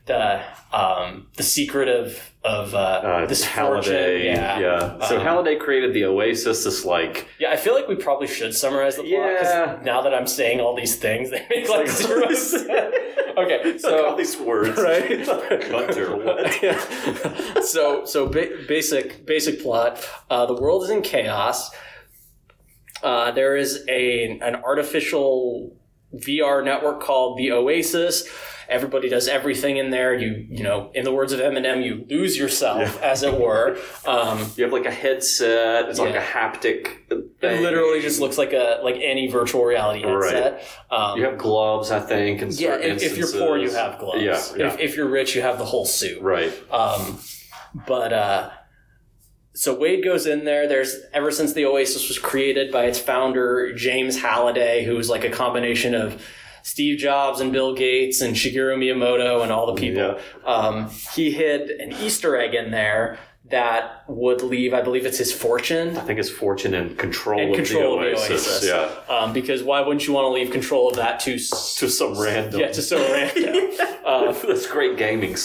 the 0.06 0.42
um 0.72 1.28
the 1.38 1.44
secret 1.44 1.88
of 1.88 2.20
of 2.44 2.76
uh, 2.76 2.78
Uh, 2.78 3.26
this 3.26 3.44
Halliday, 3.44 3.82
fortune. 3.82 4.26
Yeah, 4.36 4.60
yeah. 4.60 5.08
So 5.08 5.16
Um, 5.18 5.24
Halliday 5.24 5.56
created 5.56 5.94
the 5.96 6.06
Oasis, 6.06 6.64
this 6.64 6.86
like 6.86 7.28
yeah. 7.40 7.52
I 7.52 7.58
feel 7.58 7.74
like 7.74 7.88
we 7.88 7.96
probably 7.96 8.28
should 8.28 8.54
summarize 8.54 8.96
the 8.98 9.02
plot. 9.04 9.12
Yeah. 9.12 9.80
Now 9.84 10.02
that 10.04 10.14
I'm 10.14 10.28
saying 10.28 10.60
all 10.62 10.76
these 10.76 10.96
things, 10.98 11.30
they 11.32 11.46
make 11.50 11.68
like 11.70 11.88
like- 11.88 11.90
zero 11.90 12.32
sense. 12.34 12.64
okay, 13.38 13.78
Look, 13.84 14.06
all 14.06 14.16
these 14.16 14.38
words. 14.38 14.78
Right. 14.80 15.26
Gunter, 15.70 16.16
what? 16.18 17.64
so 17.66 18.06
so 18.06 18.28
ba- 18.28 18.64
basic 18.68 19.26
basic 19.26 19.62
plot. 19.62 20.08
Uh, 20.30 20.46
the 20.46 20.54
world 20.54 20.84
is 20.84 20.90
in 20.92 21.02
chaos. 21.02 21.72
Uh, 23.04 23.32
there 23.32 23.56
is 23.56 23.84
a 23.90 24.38
an 24.40 24.56
artificial 24.58 25.76
VR 26.16 26.64
network 26.64 27.02
called 27.02 27.38
the 27.40 27.52
Oasis. 27.52 28.28
Everybody 28.70 29.10
does 29.10 29.28
everything 29.28 29.78
in 29.78 29.90
there. 29.92 30.14
You 30.14 30.46
you 30.50 30.64
know, 30.64 30.92
in 30.94 31.04
the 31.04 31.12
words 31.14 31.32
of 31.34 31.40
Eminem, 31.40 31.84
you 31.86 32.06
lose 32.10 32.38
yourself, 32.38 33.02
as 33.02 33.24
it 33.24 33.40
were. 33.40 33.78
Um, 34.06 34.40
You 34.56 34.64
have 34.64 34.74
like 34.74 34.86
a 34.86 34.92
headset. 34.92 35.90
It's 35.90 36.00
like 36.00 36.16
a 36.16 36.20
haptic. 36.20 36.88
it 37.10 37.62
literally 37.62 38.02
just 38.02 38.20
looks 38.20 38.38
like 38.38 38.54
a 38.54 38.80
like 38.84 38.96
any 39.02 39.28
virtual 39.28 39.64
reality 39.66 40.04
Right. 40.04 40.34
headset. 40.34 40.68
Um, 40.92 41.18
You 41.20 41.26
have 41.26 41.38
gloves, 41.38 41.92
I 41.92 42.00
think. 42.00 42.42
In 42.42 42.50
yeah, 42.52 42.76
if, 42.78 43.04
if 43.04 43.18
you're 43.18 43.32
poor, 43.32 43.58
you 43.58 43.72
have 43.72 44.00
gloves. 44.00 44.22
Yeah, 44.24 44.42
yeah. 44.58 44.74
If, 44.74 44.80
if 44.80 44.96
you're 44.96 45.10
rich, 45.10 45.36
you 45.36 45.42
have 45.42 45.58
the 45.58 45.66
whole 45.66 45.86
suit. 45.86 46.22
right. 46.22 46.52
Um, 46.72 47.20
but 47.88 48.14
uh, 48.14 48.50
so 49.54 49.74
Wade 49.74 50.04
goes 50.04 50.26
in 50.26 50.44
there. 50.46 50.68
There's 50.68 50.96
ever 51.14 51.32
since 51.32 51.54
the 51.54 51.66
Oasis 51.66 52.08
was 52.08 52.20
created 52.20 52.72
by 52.72 52.86
its 52.86 53.00
founder 53.00 53.74
James 53.74 54.18
Halliday, 54.20 54.84
who 54.86 54.96
was 54.96 55.10
like 55.10 55.24
a 55.24 55.30
combination 55.30 55.94
of 55.96 56.22
Steve 56.66 56.98
Jobs 56.98 57.42
and 57.42 57.54
Bill 57.54 57.76
Gates 57.76 58.22
and 58.22 58.36
Shigeru 58.36 58.76
Miyamoto 58.76 59.44
and 59.44 59.52
all 59.52 59.68
the 59.68 59.80
people. 59.80 60.20
Um, 60.44 60.90
he 61.14 61.30
hid 61.30 61.70
an 61.70 61.94
Easter 61.94 62.36
egg 62.36 62.56
in 62.56 62.72
there 62.72 63.20
that 63.52 64.04
would 64.08 64.42
leave, 64.42 64.74
I 64.74 64.82
believe 64.82 65.06
it's 65.06 65.20
his 65.20 65.32
fortune 65.32 65.96
I 65.98 66.02
think 66.02 66.18
it's 66.20 66.30
fortune 66.32 66.74
and 66.74 66.98
control, 66.98 67.40
and 67.40 67.52
of, 67.52 67.56
control 67.58 68.00
the 68.00 68.08
of 68.14 68.18
the 68.18 68.34
Oasis. 68.34 68.66
Yeah. 68.68 68.90
Um, 69.08 69.34
because 69.34 69.62
why 69.62 69.82
wouldn't 69.82 70.08
you 70.08 70.14
want 70.14 70.26
to 70.26 70.30
leave 70.30 70.52
control 70.52 70.90
of 70.90 70.96
that 70.96 71.20
to 71.22 71.36
s- 71.36 71.76
To 71.76 71.88
some 71.88 72.20
random. 72.20 72.60
yeah 72.60 72.72
to 72.72 72.82
some 72.82 73.00
random? 73.12 73.70
uh, 74.06 74.32
That's 74.32 74.66
great 74.66 74.98
gaming 74.98 75.32
Yeah, 75.32 75.36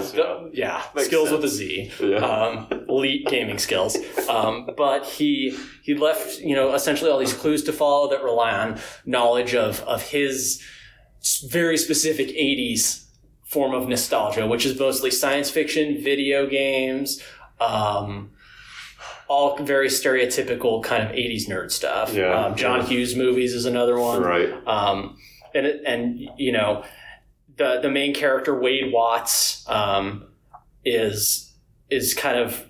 skills. 0.00 0.12
the- 0.12 0.50
yeah, 0.52 0.82
Makes 0.96 1.06
skills 1.06 1.28
sense. 1.28 1.42
with 1.42 1.50
a 1.52 1.54
Z. 1.54 1.92
Yeah. 2.00 2.16
Um, 2.16 2.84
elite 2.88 3.26
gaming 3.28 3.58
skills. 3.58 3.96
Um, 4.28 4.68
but 4.76 5.04
he 5.06 5.56
he 5.84 5.94
left 5.94 6.40
you 6.40 6.56
know 6.56 6.74
essentially 6.74 7.08
all 7.10 7.18
these 7.20 7.34
clues 7.34 7.62
to 7.64 7.72
follow 7.72 8.08
that 8.10 8.24
rely 8.24 8.50
on 8.52 8.80
knowledge 9.06 9.54
of 9.54 9.80
of 9.82 10.02
his 10.10 10.60
very 11.48 11.76
specific 11.76 12.28
'80s 12.30 13.04
form 13.44 13.74
of 13.74 13.86
nostalgia, 13.88 14.46
which 14.48 14.66
is 14.66 14.76
mostly 14.78 15.12
science 15.12 15.50
fiction, 15.50 16.02
video 16.02 16.46
games. 16.48 17.22
Um, 17.60 18.30
all 19.28 19.56
very 19.64 19.88
stereotypical 19.88 20.82
kind 20.82 21.02
of 21.02 21.10
80s 21.10 21.48
nerd 21.48 21.70
stuff. 21.70 22.12
Yeah, 22.12 22.46
Um, 22.46 22.56
John 22.56 22.80
yeah. 22.80 22.86
Hughes 22.86 23.16
movies 23.16 23.54
is 23.54 23.64
another 23.64 23.98
one 23.98 24.22
Right. 24.22 24.52
um, 24.66 25.16
and 25.54 25.66
and 25.66 26.28
you 26.36 26.52
know 26.52 26.84
the 27.56 27.80
the 27.80 27.90
main 27.90 28.12
character 28.14 28.58
Wade 28.58 28.92
Watts 28.92 29.64
um, 29.68 30.24
is 30.84 31.52
is 31.90 32.12
kind 32.14 32.38
of 32.38 32.66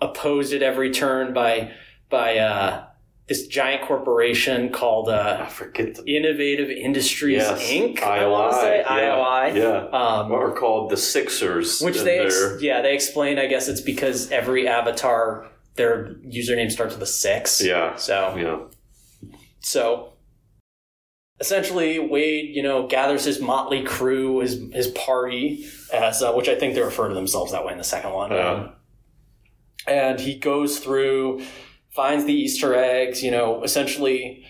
opposed 0.00 0.52
at 0.52 0.62
every 0.62 0.90
turn 0.90 1.32
by 1.32 1.70
by 2.10 2.38
uh, 2.38 2.84
this 3.26 3.46
giant 3.46 3.82
corporation 3.82 4.70
called 4.70 5.08
I 5.08 5.12
uh, 5.14 5.46
forget 5.46 5.94
the 5.94 6.16
Innovative 6.16 6.68
Industries 6.68 7.38
yes. 7.38 7.70
Inc. 7.70 8.02
I 8.02 8.26
want 8.26 8.52
to 8.52 8.60
say 8.60 8.78
yeah. 8.80 8.88
IOI. 8.88 9.56
Yeah. 9.56 9.98
Um, 9.98 10.28
What 10.28 10.42
are 10.42 10.52
called 10.52 10.90
the 10.90 10.96
Sixers. 10.96 11.80
which 11.80 11.98
they 12.00 12.18
ex- 12.20 12.58
yeah 12.60 12.82
they 12.82 12.94
explain. 12.94 13.38
I 13.38 13.46
guess 13.46 13.68
it's 13.68 13.80
because 13.80 14.30
every 14.30 14.68
avatar 14.68 15.50
their 15.76 16.14
username 16.26 16.70
starts 16.70 16.94
with 16.94 17.02
a 17.02 17.06
six. 17.06 17.62
Yeah. 17.62 17.96
So 17.96 18.36
Yeah. 18.36 19.30
So 19.60 20.12
essentially, 21.40 21.98
Wade, 21.98 22.54
you 22.54 22.62
know, 22.62 22.86
gathers 22.86 23.24
his 23.24 23.40
motley 23.40 23.82
crew, 23.82 24.40
his 24.40 24.60
his 24.72 24.88
party, 24.88 25.66
as 25.92 26.22
uh, 26.22 26.32
which 26.32 26.48
I 26.48 26.54
think 26.54 26.74
they 26.74 26.82
refer 26.82 27.08
to 27.08 27.14
themselves 27.14 27.52
that 27.52 27.64
way 27.64 27.72
in 27.72 27.78
the 27.78 27.84
second 27.84 28.12
one. 28.12 28.30
Yeah. 28.30 28.50
Um, 28.50 28.72
and 29.86 30.20
he 30.20 30.38
goes 30.38 30.78
through, 30.78 31.42
finds 31.94 32.24
the 32.24 32.32
Easter 32.32 32.74
eggs. 32.74 33.22
You 33.22 33.30
know, 33.30 33.62
essentially 33.62 34.44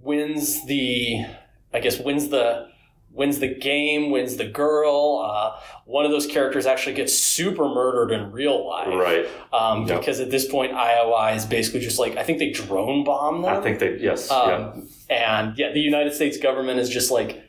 wins 0.00 0.64
the, 0.66 1.24
I 1.72 1.80
guess, 1.80 1.98
wins 1.98 2.28
the 2.28 2.68
wins 3.10 3.38
the 3.38 3.46
game, 3.54 4.10
wins 4.10 4.36
the 4.38 4.44
girl. 4.46 5.20
Uh, 5.24 5.56
one 5.84 6.04
of 6.04 6.10
those 6.10 6.26
characters 6.26 6.66
actually 6.66 6.96
gets 6.96 7.16
super 7.16 7.68
murdered 7.68 8.10
in 8.10 8.32
real 8.32 8.66
life. 8.68 8.88
Right. 8.88 9.26
Um, 9.52 9.86
Yep. 9.86 10.00
Because 10.00 10.18
at 10.18 10.30
this 10.32 10.48
point, 10.50 10.72
IOI 10.72 11.36
is 11.36 11.46
basically 11.46 11.78
just 11.78 12.00
like, 12.00 12.16
I 12.16 12.24
think 12.24 12.40
they 12.40 12.50
drone 12.50 13.04
bomb 13.04 13.42
them. 13.42 13.56
I 13.56 13.60
think 13.60 13.78
they, 13.78 13.98
yes. 14.00 14.26
yeah. 14.32 14.36
Um, 14.36 14.88
And 15.08 15.56
yeah, 15.56 15.70
the 15.70 15.78
United 15.78 16.12
States 16.12 16.38
government 16.38 16.80
is 16.80 16.88
just 16.90 17.12
like 17.12 17.40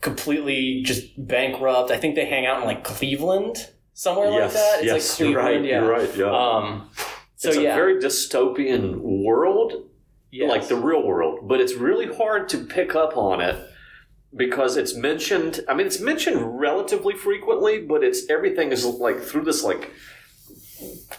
completely 0.00 0.82
just 0.84 1.04
bankrupt. 1.26 1.90
I 1.90 1.96
think 1.96 2.14
they 2.14 2.24
hang 2.26 2.46
out 2.46 2.60
in 2.60 2.64
like 2.66 2.84
Cleveland, 2.84 3.70
somewhere 3.94 4.30
Yes. 4.30 4.42
like 4.44 4.52
that. 4.54 4.76
It's 4.78 4.86
yes. 4.86 5.20
like 5.20 5.30
you're 5.30 5.40
Cleveland, 5.40 5.62
right. 5.64 5.68
yeah. 5.68 5.80
You're 5.80 5.90
right. 5.90 6.16
Yeah. 6.16 6.26
Um, 6.30 6.90
so 7.38 7.50
it's 7.50 7.58
yeah, 7.58 7.70
a 7.70 7.74
very 7.76 8.02
dystopian 8.02 8.96
world, 8.98 9.84
yes. 10.32 10.50
like 10.50 10.66
the 10.66 10.74
real 10.74 11.06
world, 11.06 11.46
but 11.46 11.60
it's 11.60 11.74
really 11.74 12.12
hard 12.12 12.48
to 12.48 12.58
pick 12.58 12.96
up 12.96 13.16
on 13.16 13.40
it 13.40 13.56
because 14.34 14.76
it's 14.76 14.96
mentioned. 14.96 15.60
I 15.68 15.74
mean, 15.74 15.86
it's 15.86 16.00
mentioned 16.00 16.58
relatively 16.58 17.14
frequently, 17.14 17.80
but 17.80 18.02
it's 18.02 18.28
everything 18.28 18.72
is 18.72 18.84
like 18.84 19.20
through 19.20 19.44
this 19.44 19.62
like 19.62 19.92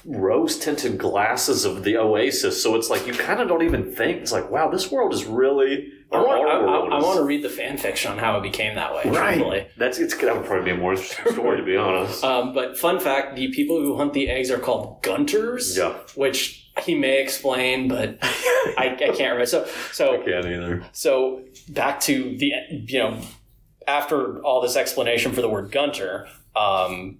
rose 0.05 0.57
tinted 0.57 0.97
glasses 0.97 1.65
of 1.65 1.83
the 1.83 1.97
oasis. 1.97 2.61
So 2.61 2.75
it's 2.75 2.89
like 2.89 3.07
you 3.07 3.13
kind 3.13 3.41
of 3.41 3.47
don't 3.47 3.63
even 3.63 3.91
think. 3.93 4.21
It's 4.21 4.31
like, 4.31 4.49
wow, 4.49 4.69
this 4.69 4.91
world 4.91 5.13
is 5.13 5.25
really. 5.25 5.91
I 6.11 6.17
want, 6.17 6.49
I, 6.49 6.95
I, 6.95 6.97
I 6.97 7.03
want 7.03 7.17
to 7.19 7.23
read 7.23 7.43
the 7.43 7.49
fan 7.49 7.77
fiction 7.77 8.11
on 8.11 8.17
how 8.17 8.37
it 8.37 8.41
became 8.41 8.75
that 8.75 8.93
way. 8.95 9.03
Right. 9.05 9.35
truthfully. 9.35 9.67
That's 9.77 9.99
it's 9.99 10.17
that 10.17 10.35
would 10.35 10.45
probably 10.45 10.65
be 10.65 10.71
a 10.71 10.77
more 10.77 10.93
interesting 10.93 11.33
story 11.33 11.57
to 11.57 11.63
be 11.63 11.77
honest. 11.77 12.23
Um, 12.23 12.53
but 12.53 12.77
fun 12.77 12.99
fact: 12.99 13.35
the 13.35 13.49
people 13.49 13.79
who 13.79 13.95
hunt 13.95 14.13
the 14.13 14.29
eggs 14.29 14.49
are 14.49 14.57
called 14.57 15.03
gunters. 15.03 15.77
Yeah. 15.77 15.93
Which 16.15 16.67
he 16.83 16.95
may 16.95 17.21
explain, 17.21 17.87
but 17.87 18.17
I, 18.21 18.95
I 18.95 18.95
can't 18.95 19.19
remember. 19.19 19.45
So, 19.45 19.67
so 19.91 20.21
I 20.21 20.25
Can't 20.25 20.45
either. 20.45 20.85
So 20.93 21.43
back 21.69 21.99
to 22.01 22.37
the 22.37 22.53
you 22.69 22.99
know 22.99 23.21
after 23.87 24.39
all 24.43 24.61
this 24.61 24.75
explanation 24.75 25.31
for 25.31 25.41
the 25.41 25.49
word 25.49 25.71
Gunter, 25.71 26.27
um, 26.55 27.19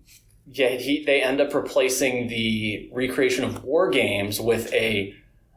yeah, 0.51 0.70
he 0.70 1.03
they 1.06 1.22
end 1.22 1.41
up 1.41 1.53
replacing 1.53 2.27
the 2.27 2.89
recreation 2.91 3.44
of 3.44 3.63
war 3.63 3.89
games 3.89 4.39
with 4.39 4.74
a 4.74 5.13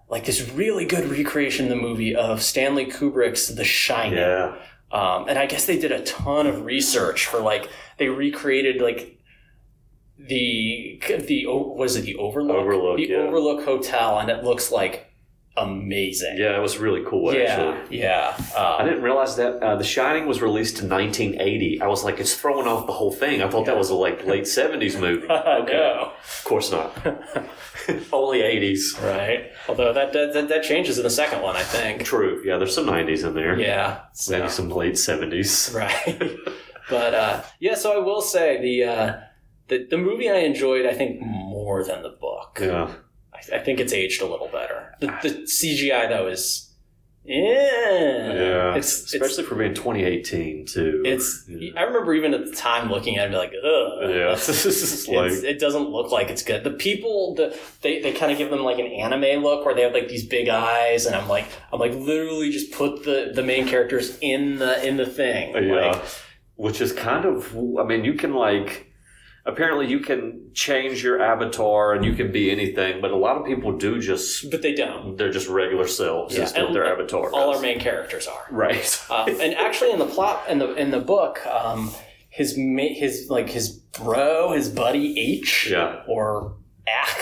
like 0.08 0.26
this 0.26 0.50
really 0.50 0.84
good 0.84 1.08
recreation 1.10 1.66
in 1.66 1.70
the 1.70 1.82
movie 1.82 2.14
of 2.14 2.42
Stanley 2.42 2.86
Kubrick's 2.86 3.48
The 3.48 3.64
Shining. 3.64 4.18
Yeah. 4.18 4.56
Um, 4.90 5.26
and 5.26 5.38
I 5.38 5.46
guess 5.46 5.64
they 5.64 5.78
did 5.78 5.90
a 5.90 6.02
ton 6.02 6.46
of 6.46 6.66
research 6.66 7.26
for 7.26 7.40
like 7.40 7.70
they 7.96 8.08
recreated 8.08 8.82
like 8.82 9.18
the 10.18 11.00
the 11.26 11.46
was 11.46 11.96
it 11.96 12.02
the 12.02 12.16
Overlook 12.16 12.56
Overlook, 12.56 12.96
the 12.98 13.06
yeah. 13.06 13.16
Overlook 13.16 13.64
Hotel, 13.64 14.18
and 14.18 14.28
it 14.28 14.44
looks 14.44 14.70
like 14.70 15.11
amazing. 15.56 16.36
Yeah, 16.38 16.56
it 16.56 16.60
was 16.60 16.78
really 16.78 17.02
cool 17.06 17.30
actually. 17.30 17.98
Yeah, 17.98 18.36
yeah. 18.36 18.46
I 18.56 18.78
Um, 18.80 18.86
didn't 18.88 19.02
realize 19.02 19.36
that 19.36 19.62
uh, 19.62 19.76
The 19.76 19.84
Shining 19.84 20.26
was 20.26 20.40
released 20.42 20.80
in 20.80 20.88
1980. 20.88 21.80
I 21.80 21.86
was 21.86 22.04
like, 22.04 22.18
it's 22.20 22.34
throwing 22.34 22.66
off 22.66 22.86
the 22.86 22.92
whole 22.92 23.12
thing. 23.12 23.42
I 23.42 23.48
thought 23.48 23.66
that 23.66 23.76
was 23.76 23.90
a 23.90 23.94
like 23.94 24.26
late 24.26 24.44
70s 24.58 24.98
movie. 24.98 25.26
Okay, 25.28 25.72
no, 25.72 26.12
of 26.18 26.44
course 26.44 26.70
not. 26.72 26.96
Only 28.12 28.40
80s. 28.40 29.02
right? 29.02 29.50
Although 29.68 29.92
that, 29.92 30.12
that 30.12 30.48
that 30.48 30.62
changes 30.62 30.98
in 30.98 31.04
the 31.04 31.10
second 31.10 31.42
one, 31.42 31.56
I 31.56 31.62
think. 31.62 32.04
True. 32.04 32.40
Yeah, 32.44 32.56
there's 32.58 32.74
some 32.74 32.86
90s 32.86 33.26
in 33.26 33.34
there. 33.34 33.58
Yeah, 33.58 34.00
Maybe 34.30 34.48
some 34.48 34.70
late 34.70 34.94
70s. 34.94 35.74
right. 35.82 36.38
but 36.88 37.14
uh, 37.14 37.42
yeah, 37.60 37.74
so 37.74 37.92
I 37.94 37.98
will 38.04 38.20
say 38.22 38.60
the 38.60 38.84
uh, 38.84 39.16
the 39.68 39.86
the 39.90 39.96
movie 39.98 40.28
I 40.30 40.38
enjoyed, 40.38 40.86
I 40.86 40.94
think, 40.94 41.20
more 41.20 41.82
than 41.84 42.02
the 42.02 42.10
book. 42.10 42.58
Yeah. 42.60 42.90
I, 43.50 43.56
I 43.56 43.58
think 43.60 43.80
it's 43.80 43.92
aged 43.92 44.22
a 44.22 44.26
little 44.26 44.48
better. 44.48 44.94
The, 45.00 45.06
the 45.22 45.28
CGI 45.46 46.08
though 46.08 46.28
is 46.28 46.72
yeah, 47.24 48.32
Yeah. 48.32 48.74
It's 48.74 49.02
it's 49.02 49.14
Especially 49.14 49.44
for 49.44 49.54
being 49.54 49.74
2018 49.74 50.66
too. 50.66 51.02
it's. 51.04 51.44
Yeah. 51.48 51.70
I 51.76 51.82
remember 51.82 52.14
even 52.14 52.34
at 52.34 52.46
the 52.46 52.52
time 52.52 52.90
looking 52.90 53.16
at 53.16 53.22
it, 53.22 53.24
and 53.26 53.32
be 53.32 53.38
like, 53.38 53.52
ugh. 53.64 54.10
Yeah. 54.10 54.32
This 54.62 54.82
is 54.82 55.08
like 55.08 55.30
it 55.30 55.60
doesn't 55.60 55.88
look 55.88 56.10
like 56.10 56.30
it's 56.30 56.42
good. 56.42 56.64
The 56.64 56.72
people, 56.72 57.34
the, 57.36 57.56
they, 57.82 58.00
they 58.00 58.12
kind 58.12 58.32
of 58.32 58.38
give 58.38 58.50
them 58.50 58.64
like 58.64 58.78
an 58.78 58.86
anime 58.86 59.42
look 59.42 59.64
where 59.64 59.74
they 59.74 59.82
have 59.82 59.92
like 59.92 60.08
these 60.08 60.26
big 60.26 60.48
eyes, 60.48 61.06
and 61.06 61.14
I'm 61.14 61.28
like, 61.28 61.46
I'm 61.72 61.78
like 61.78 61.94
literally 61.94 62.50
just 62.50 62.72
put 62.72 63.04
the, 63.04 63.30
the 63.32 63.42
main 63.42 63.68
characters 63.68 64.18
in 64.20 64.58
the 64.58 64.84
in 64.86 64.96
the 64.96 65.06
thing. 65.06 65.54
Yeah. 65.54 65.92
Like, 65.92 66.02
which 66.56 66.80
is 66.80 66.92
kind 66.92 67.24
of 67.24 67.56
I 67.78 67.84
mean 67.84 68.04
you 68.04 68.14
can 68.14 68.34
like 68.34 68.91
apparently 69.44 69.86
you 69.88 70.00
can 70.00 70.50
change 70.54 71.02
your 71.02 71.20
avatar 71.20 71.92
and 71.94 72.04
you 72.04 72.14
can 72.14 72.30
be 72.32 72.50
anything, 72.50 73.00
but 73.00 73.10
a 73.10 73.16
lot 73.16 73.36
of 73.36 73.44
people 73.46 73.76
do 73.76 74.00
just 74.00 74.50
but 74.50 74.62
they 74.62 74.74
don't. 74.74 75.16
they're 75.16 75.32
just 75.32 75.48
regular 75.48 75.86
selves 75.88 76.36
Yeah, 76.36 76.50
and 76.54 76.74
their 76.74 76.84
avatar. 76.84 77.30
All 77.32 77.50
is. 77.50 77.56
our 77.56 77.62
main 77.62 77.80
characters 77.80 78.26
are. 78.26 78.44
right. 78.50 79.06
Um, 79.10 79.28
and 79.40 79.54
actually, 79.54 79.90
in 79.92 79.98
the 79.98 80.06
plot 80.06 80.48
in 80.48 80.58
the 80.58 80.74
in 80.74 80.90
the 80.90 81.00
book, 81.00 81.44
um, 81.46 81.90
his 82.30 82.54
his 82.56 83.26
like 83.30 83.48
his 83.50 83.70
bro, 83.70 84.52
his 84.52 84.68
buddy 84.68 85.18
H, 85.18 85.68
Yeah. 85.70 86.02
or 86.08 86.54
Ack. 86.86 87.18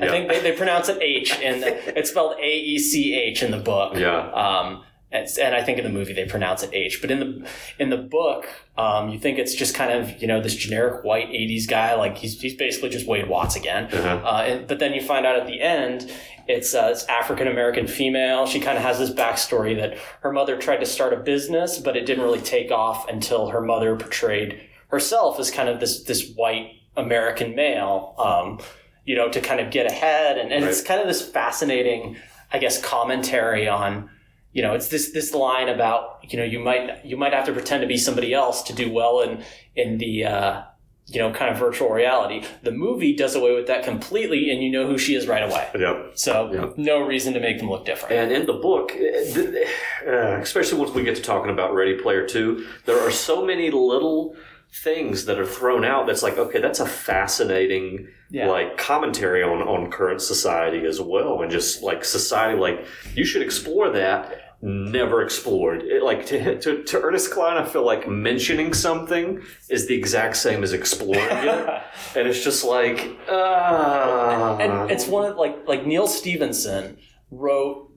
I 0.00 0.06
Yeah. 0.06 0.10
think 0.10 0.28
they, 0.30 0.40
they 0.40 0.52
pronounce 0.52 0.88
it 0.88 0.98
H, 1.02 1.38
and 1.42 1.62
it's 1.64 2.10
spelled 2.10 2.34
A 2.40 2.52
E 2.58 2.78
C 2.78 3.14
H 3.14 3.42
in 3.42 3.50
the 3.50 3.58
book. 3.58 3.96
Yeah. 3.96 4.30
Um, 4.32 4.84
and, 5.12 5.28
and 5.40 5.54
I 5.54 5.62
think 5.62 5.78
in 5.78 5.84
the 5.84 5.90
movie 5.90 6.12
they 6.12 6.24
pronounce 6.24 6.62
it 6.62 6.70
H. 6.72 7.00
But 7.00 7.10
in 7.10 7.20
the 7.20 7.48
in 7.78 7.90
the 7.90 7.96
book, 7.96 8.46
um, 8.76 9.08
you 9.10 9.18
think 9.18 9.38
it's 9.38 9.54
just 9.54 9.74
kind 9.74 9.92
of 9.92 10.20
you 10.20 10.26
know 10.26 10.40
this 10.40 10.54
generic 10.54 11.04
white 11.04 11.28
'80s 11.28 11.68
guy, 11.68 11.94
like 11.94 12.18
he's 12.18 12.40
he's 12.40 12.54
basically 12.54 12.88
just 12.88 13.06
Wade 13.06 13.28
Watts 13.28 13.56
again. 13.56 13.84
Uh-huh. 13.92 14.26
Uh, 14.26 14.42
and, 14.42 14.66
but 14.66 14.78
then 14.78 14.92
you 14.92 15.02
find 15.02 15.26
out 15.26 15.36
at 15.36 15.46
the 15.46 15.60
end. 15.60 16.10
It's, 16.48 16.74
uh, 16.74 16.88
it's 16.90 17.04
African 17.04 17.46
American 17.46 17.86
female. 17.86 18.46
She 18.46 18.58
kind 18.58 18.76
of 18.76 18.82
has 18.82 18.98
this 18.98 19.10
backstory 19.10 19.76
that 19.76 19.96
her 20.22 20.32
mother 20.32 20.56
tried 20.58 20.78
to 20.78 20.86
start 20.86 21.12
a 21.12 21.16
business, 21.16 21.78
but 21.78 21.96
it 21.96 22.04
didn't 22.04 22.24
really 22.24 22.40
take 22.40 22.72
off 22.72 23.08
until 23.08 23.50
her 23.50 23.60
mother 23.60 23.94
portrayed 23.94 24.60
herself 24.88 25.38
as 25.38 25.52
kind 25.52 25.68
of 25.68 25.78
this 25.78 26.02
this 26.02 26.32
white 26.34 26.72
American 26.96 27.54
male, 27.54 28.14
um, 28.18 28.58
you 29.04 29.16
know, 29.16 29.28
to 29.28 29.40
kind 29.40 29.60
of 29.60 29.70
get 29.70 29.90
ahead. 29.90 30.38
And, 30.38 30.52
and 30.52 30.64
it's 30.64 30.82
kind 30.82 31.00
of 31.00 31.06
this 31.06 31.22
fascinating, 31.22 32.16
I 32.52 32.58
guess, 32.58 32.80
commentary 32.80 33.68
on, 33.68 34.10
you 34.52 34.62
know, 34.62 34.74
it's 34.74 34.88
this 34.88 35.12
this 35.12 35.32
line 35.34 35.68
about, 35.68 36.18
you 36.28 36.38
know, 36.38 36.44
you 36.44 36.60
might 36.60 37.04
you 37.04 37.16
might 37.16 37.32
have 37.32 37.46
to 37.46 37.52
pretend 37.52 37.80
to 37.82 37.86
be 37.86 37.96
somebody 37.96 38.34
else 38.34 38.62
to 38.64 38.72
do 38.74 38.90
well 38.92 39.20
in 39.22 39.42
in 39.76 39.98
the 39.98 40.24
uh, 40.24 40.62
you 41.06 41.18
know 41.20 41.32
kind 41.32 41.50
of 41.50 41.58
virtual 41.58 41.88
reality. 41.90 42.44
The 42.62 42.70
movie 42.70 43.14
does 43.16 43.34
away 43.34 43.54
with 43.54 43.66
that 43.68 43.82
completely, 43.84 44.50
and 44.50 44.62
you 44.62 44.70
know 44.70 44.86
who 44.86 44.98
she 44.98 45.14
is 45.14 45.26
right 45.26 45.42
away. 45.42 45.68
Yep. 45.78 46.12
So 46.14 46.50
Yeah. 46.52 46.70
no 46.76 47.00
reason 47.06 47.32
to 47.34 47.40
make 47.40 47.58
them 47.58 47.70
look 47.70 47.84
different. 47.86 48.14
And 48.14 48.30
in 48.32 48.46
the 48.46 48.52
book, 48.54 48.92
eh, 48.94 49.32
th- 49.34 49.68
uh, 50.06 50.38
especially 50.40 50.78
once 50.78 50.92
we 50.94 51.02
get 51.02 51.16
to 51.16 51.22
talking 51.22 51.50
about 51.50 51.74
Ready 51.74 51.94
Player 51.94 52.26
Two, 52.26 52.66
there 52.84 53.00
are 53.00 53.10
so 53.10 53.44
many 53.44 53.70
little 53.70 54.36
things 54.84 55.26
that 55.26 55.38
are 55.38 55.44
thrown 55.46 55.84
out. 55.84 56.06
That's 56.06 56.22
like, 56.22 56.38
okay, 56.38 56.58
that's 56.60 56.80
a 56.80 56.86
fascinating 56.86 58.08
Yeah. 58.30 58.48
like 58.48 58.76
commentary 58.78 59.42
on 59.42 59.60
on 59.62 59.90
current 59.90 60.20
society 60.22 60.86
as 60.86 61.00
well, 61.00 61.42
and 61.42 61.50
just 61.50 61.82
like 61.82 62.04
society. 62.04 62.58
Like 62.58 62.84
you 63.14 63.24
should 63.24 63.42
explore 63.42 63.90
that. 63.90 64.41
Never 64.64 65.22
explored. 65.22 65.82
It, 65.82 66.04
like 66.04 66.24
to, 66.26 66.56
to 66.60 66.84
to 66.84 67.00
Ernest 67.02 67.32
Cline, 67.32 67.56
I 67.56 67.64
feel 67.64 67.84
like 67.84 68.06
mentioning 68.08 68.72
something 68.74 69.42
is 69.68 69.88
the 69.88 69.96
exact 69.96 70.36
same 70.36 70.62
as 70.62 70.72
exploring 70.72 71.26
it, 71.26 71.82
and 72.16 72.28
it's 72.28 72.44
just 72.44 72.62
like, 72.64 73.18
ah, 73.28 74.56
and 74.58 74.88
it's 74.88 75.08
one 75.08 75.28
of 75.28 75.36
like 75.36 75.66
like 75.66 75.84
Neal 75.84 76.06
Stephenson 76.06 76.98
wrote 77.32 77.90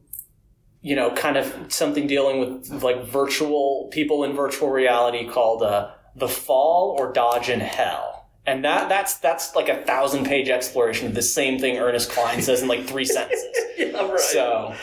you 0.81 0.95
know 0.95 1.11
kind 1.11 1.37
of 1.37 1.53
something 1.71 2.07
dealing 2.07 2.39
with 2.39 2.83
like 2.83 3.05
virtual 3.05 3.87
people 3.91 4.23
in 4.23 4.35
virtual 4.35 4.71
reality 4.71 5.27
called 5.27 5.61
uh, 5.61 5.91
the 6.15 6.27
fall 6.27 6.95
or 6.97 7.13
dodge 7.13 7.49
in 7.49 7.59
hell 7.59 8.27
and 8.45 8.63
that 8.63 8.89
that's 8.89 9.17
that's 9.17 9.55
like 9.55 9.69
a 9.69 9.83
thousand 9.83 10.25
page 10.25 10.49
exploration 10.49 11.07
of 11.07 11.13
the 11.13 11.21
same 11.21 11.59
thing 11.59 11.77
Ernest 11.77 12.11
Cline 12.11 12.41
says 12.41 12.61
in 12.61 12.67
like 12.67 12.85
three 12.85 13.05
sentences 13.05 13.55
yeah, 13.77 13.99
right. 13.99 14.19
so 14.19 14.75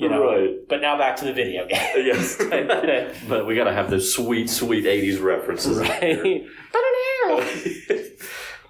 you 0.00 0.08
know 0.08 0.24
Right. 0.24 0.68
but 0.68 0.80
now 0.80 0.96
back 0.98 1.16
to 1.16 1.24
the 1.24 1.32
video 1.32 1.66
game 1.66 1.78
Yes. 1.96 2.36
but 3.28 3.46
we 3.46 3.54
got 3.54 3.64
to 3.64 3.72
have 3.72 3.90
those 3.90 4.12
sweet, 4.14 4.48
sweet 4.50 4.84
80s 4.84 5.22
references. 5.22 5.78
right 5.78 6.44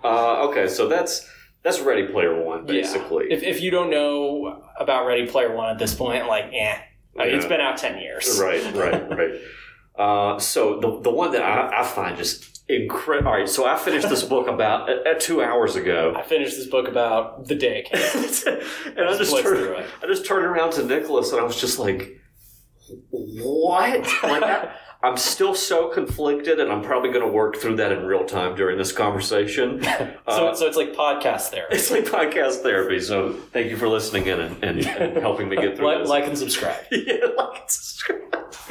uh, 0.04 0.48
okay, 0.48 0.68
so 0.68 0.88
that's 0.88 1.28
that's 1.62 1.80
Ready 1.80 2.06
Player 2.06 2.42
One, 2.42 2.64
basically. 2.64 3.26
if, 3.30 3.42
if 3.42 3.60
you 3.60 3.70
don't 3.70 3.90
know 3.90 4.62
about 4.78 5.06
Ready 5.06 5.26
Player 5.26 5.54
One 5.54 5.70
at 5.70 5.78
this 5.78 5.94
point 5.94 6.26
like 6.26 6.46
eh 6.52 6.78
mean, 7.16 7.28
it's 7.34 7.44
Yeah. 7.44 7.48
been 7.48 7.60
out 7.60 7.76
10 7.76 7.98
years 8.00 8.40
Right, 8.42 8.62
right, 8.74 9.10
right. 9.10 9.30
Uh, 9.98 10.38
so 10.38 10.80
the, 10.80 11.00
the 11.02 11.10
one 11.10 11.32
that 11.32 11.42
I, 11.42 11.80
I 11.80 11.84
find 11.84 12.16
just 12.16 12.49
incredible. 12.70 13.28
All 13.28 13.38
right, 13.38 13.48
so 13.48 13.66
I 13.66 13.76
finished 13.76 14.08
this 14.08 14.22
book 14.22 14.48
about 14.48 14.88
uh, 14.88 15.14
two 15.18 15.42
hours 15.42 15.76
ago. 15.76 16.14
I 16.16 16.22
finished 16.22 16.56
this 16.56 16.66
book 16.66 16.88
about 16.88 17.46
the 17.46 17.54
day 17.54 17.84
it 17.84 17.84
came 17.86 18.94
and 18.96 19.08
I 19.08 19.16
just 19.16 19.32
Blitzed 19.32 19.42
turned. 19.42 19.86
I 20.02 20.06
just 20.06 20.26
turned 20.26 20.46
around 20.46 20.72
to 20.72 20.84
Nicholas 20.84 21.32
and 21.32 21.40
I 21.40 21.44
was 21.44 21.60
just 21.60 21.78
like, 21.78 22.20
"What?" 23.10 24.06
Like 24.22 24.42
I, 24.42 24.74
I'm 25.02 25.16
still 25.16 25.54
so 25.54 25.88
conflicted, 25.88 26.60
and 26.60 26.70
I'm 26.70 26.82
probably 26.82 27.10
going 27.10 27.24
to 27.24 27.32
work 27.32 27.56
through 27.56 27.76
that 27.76 27.90
in 27.90 28.04
real 28.04 28.24
time 28.26 28.54
during 28.54 28.76
this 28.78 28.92
conversation. 28.92 29.82
So, 30.30 30.46
Uh, 30.46 30.54
so 30.54 30.66
it's 30.68 30.76
like 30.76 30.94
podcast 30.94 31.48
therapy. 31.48 31.74
it's 31.74 31.90
like 31.90 32.04
podcast 32.04 32.62
therapy. 32.62 33.00
So 33.00 33.32
thank 33.52 33.68
you 33.70 33.76
for 33.76 33.88
listening 33.88 34.26
in 34.26 34.38
and, 34.40 34.62
and, 34.62 34.78
and 34.86 35.16
helping 35.16 35.48
me 35.48 35.56
get 35.56 35.76
through 35.76 35.86
Like, 35.86 35.98
this. 36.00 36.08
like 36.08 36.26
and 36.26 36.38
subscribe. 36.38 36.76
yeah, 36.92 37.14
like 37.36 37.60
and 37.60 37.68
subscribe. 37.70 38.20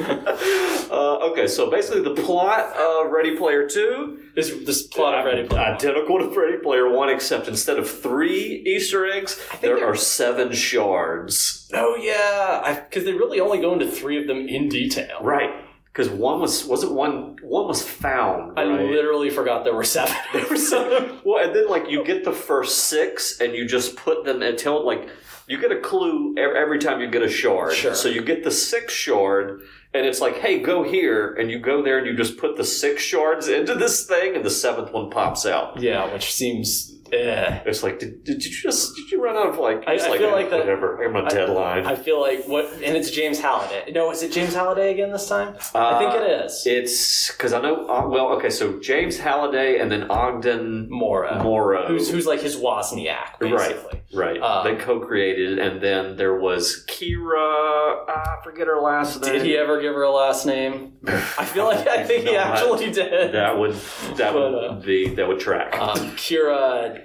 uh, 0.90 1.18
okay, 1.30 1.46
so 1.46 1.70
basically 1.70 2.02
the 2.02 2.14
plot 2.22 2.74
of 2.76 3.10
Ready 3.10 3.36
Player 3.36 3.68
Two 3.68 4.20
This 4.34 4.50
this 4.64 4.82
plot 4.86 5.18
of 5.18 5.24
Ready 5.26 5.46
Player 5.46 5.60
identical 5.62 6.18
to 6.18 6.28
Ready 6.40 6.58
Player 6.62 6.88
One, 6.88 7.10
except 7.10 7.48
instead 7.48 7.78
of 7.78 7.88
three 7.90 8.62
Easter 8.66 9.04
eggs, 9.10 9.40
there- 9.60 9.84
are 9.84 9.94
seven 9.96 10.52
shards. 10.52 11.68
Oh 11.74 11.96
yeah, 11.96 12.84
because 12.88 13.04
they 13.04 13.12
really 13.12 13.40
only 13.40 13.60
go 13.60 13.72
into 13.74 13.86
three 13.90 14.18
of 14.20 14.26
them 14.26 14.48
in 14.48 14.68
detail. 14.68 15.18
Right, 15.22 15.50
because 15.92 16.08
one 16.08 16.40
was 16.40 16.64
wasn't 16.64 16.92
one 16.92 17.36
one 17.42 17.66
was 17.66 17.82
found. 17.82 18.58
I 18.58 18.64
right? 18.64 18.90
literally 18.90 19.30
forgot 19.30 19.64
there 19.64 19.74
were 19.74 19.84
seven. 19.84 20.16
There 20.32 20.46
were 20.48 20.56
seven. 20.56 21.18
well, 21.24 21.44
and 21.44 21.54
then 21.54 21.68
like 21.68 21.88
you 21.90 22.04
get 22.04 22.24
the 22.24 22.32
first 22.32 22.84
six, 22.84 23.40
and 23.40 23.54
you 23.54 23.66
just 23.66 23.96
put 23.96 24.24
them 24.24 24.42
until 24.42 24.84
like 24.86 25.08
you 25.46 25.60
get 25.60 25.72
a 25.72 25.80
clue 25.80 26.34
every 26.38 26.78
time 26.78 27.00
you 27.00 27.10
get 27.10 27.22
a 27.22 27.28
shard. 27.28 27.72
Sure. 27.74 27.94
So 27.94 28.08
you 28.08 28.22
get 28.22 28.44
the 28.44 28.52
sixth 28.52 28.94
shard, 28.96 29.62
and 29.92 30.06
it's 30.06 30.20
like, 30.20 30.36
hey, 30.36 30.60
go 30.60 30.84
here, 30.84 31.34
and 31.34 31.50
you 31.50 31.58
go 31.58 31.82
there, 31.82 31.98
and 31.98 32.06
you 32.06 32.14
just 32.16 32.38
put 32.38 32.56
the 32.56 32.62
six 32.64 33.02
shards 33.02 33.48
into 33.48 33.74
this 33.74 34.06
thing, 34.06 34.36
and 34.36 34.44
the 34.44 34.50
seventh 34.50 34.92
one 34.92 35.10
pops 35.10 35.44
out. 35.46 35.80
yeah, 35.80 36.12
which 36.12 36.32
seems. 36.32 36.99
Eh. 37.12 37.60
It's 37.66 37.82
like, 37.82 37.98
did, 37.98 38.24
did 38.24 38.44
you 38.44 38.50
just 38.50 38.94
did 38.96 39.10
you 39.10 39.22
run 39.22 39.36
out 39.36 39.48
of 39.48 39.58
like? 39.58 39.84
I- 39.86 39.94
I 39.94 39.98
feel 40.18 40.28
eh, 40.30 40.32
like 40.32 40.50
that- 40.50 40.60
whatever. 40.60 41.02
I'm 41.02 41.16
on 41.16 41.26
I- 41.26 41.28
deadline. 41.30 41.86
I 41.86 41.94
feel 41.96 42.20
like 42.20 42.44
what, 42.46 42.66
and 42.84 42.96
it's 42.96 43.10
James 43.10 43.40
Halliday. 43.40 43.90
No, 43.92 44.10
is 44.10 44.22
it 44.22 44.32
James 44.32 44.54
Halliday 44.54 44.92
again 44.92 45.10
this 45.12 45.28
time? 45.28 45.54
I 45.74 45.98
think 45.98 46.12
Uh, 46.12 46.16
it 46.24 46.44
is. 46.44 46.62
It's 46.66 47.30
because 47.32 47.52
I 47.52 47.60
know. 47.60 47.86
Uh, 47.88 48.08
well, 48.08 48.28
okay, 48.36 48.50
so 48.50 48.78
James 48.80 49.18
Halliday 49.18 49.78
and 49.80 49.90
then 49.90 50.10
Ogden 50.10 50.88
Mora, 50.90 51.42
Morrow. 51.42 51.86
who's 51.88 52.10
who's 52.10 52.26
like 52.26 52.40
his 52.40 52.56
Wozniak, 52.56 53.38
basically. 53.38 54.02
Right. 54.12 54.40
Um, 54.42 54.64
they 54.64 54.74
co-created, 54.82 55.58
and 55.60 55.80
then 55.80 56.16
there 56.16 56.36
was 56.36 56.84
Kira. 56.88 58.04
ah, 58.08 58.38
I 58.40 58.44
forget 58.44 58.66
her 58.66 58.80
last 58.80 59.22
name. 59.22 59.32
Did 59.32 59.42
he 59.42 59.56
ever 59.56 59.80
give 59.80 59.94
her 59.94 60.02
a 60.02 60.10
last 60.10 60.46
name? 60.46 60.94
I 61.06 61.44
feel 61.44 61.64
like 61.64 61.86
I 61.86 62.02
think 62.08 62.24
he 62.26 62.32
No, 62.32 62.38
actually 62.40 62.90
did. 62.90 63.32
That 63.32 63.56
would 63.58 63.74
that 64.16 64.32
But, 64.32 64.52
would 64.52 64.54
uh, 64.64 64.72
be 64.74 65.08
that 65.14 65.28
would 65.28 65.38
track. 65.40 65.78
Um, 65.80 65.96
Kira, 66.16 66.99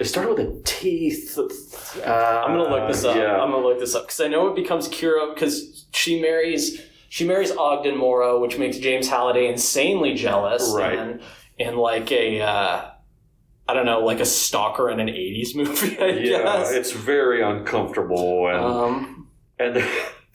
it 0.00 0.06
started 0.06 0.30
with 0.34 0.40
a 0.48 0.62
T. 0.64 1.14
Uh, 1.38 1.42
I'm 2.02 2.56
gonna 2.56 2.70
look 2.70 2.88
this 2.88 3.04
up. 3.04 3.14
Yeah. 3.16 3.36
I'm 3.40 3.50
gonna 3.50 3.64
look 3.66 3.78
this 3.78 3.94
up 3.94 4.04
because 4.04 4.20
I 4.20 4.28
know 4.28 4.48
it 4.48 4.56
becomes 4.56 4.88
Kira 4.88 5.34
because 5.34 5.86
she 5.92 6.20
marries 6.20 6.80
she 7.10 7.26
marries 7.26 7.50
Ogden 7.52 7.96
Morrow, 7.96 8.40
which 8.40 8.56
makes 8.58 8.78
James 8.78 9.08
Halliday 9.08 9.46
insanely 9.48 10.14
jealous, 10.14 10.72
Right. 10.74 10.98
And 10.98 11.20
in 11.58 11.76
like 11.76 12.10
a 12.12 12.40
uh, 12.40 12.90
I 13.68 13.74
don't 13.74 13.84
know, 13.86 14.00
like 14.00 14.20
a 14.20 14.24
stalker 14.24 14.90
in 14.90 14.98
an 15.00 15.08
'80s 15.08 15.54
movie, 15.54 15.98
I 15.98 16.06
yeah, 16.08 16.42
guess. 16.42 16.72
it's 16.72 16.92
very 16.92 17.42
uncomfortable, 17.42 18.48
and 18.48 18.64
Um, 18.64 19.28
and 19.58 19.84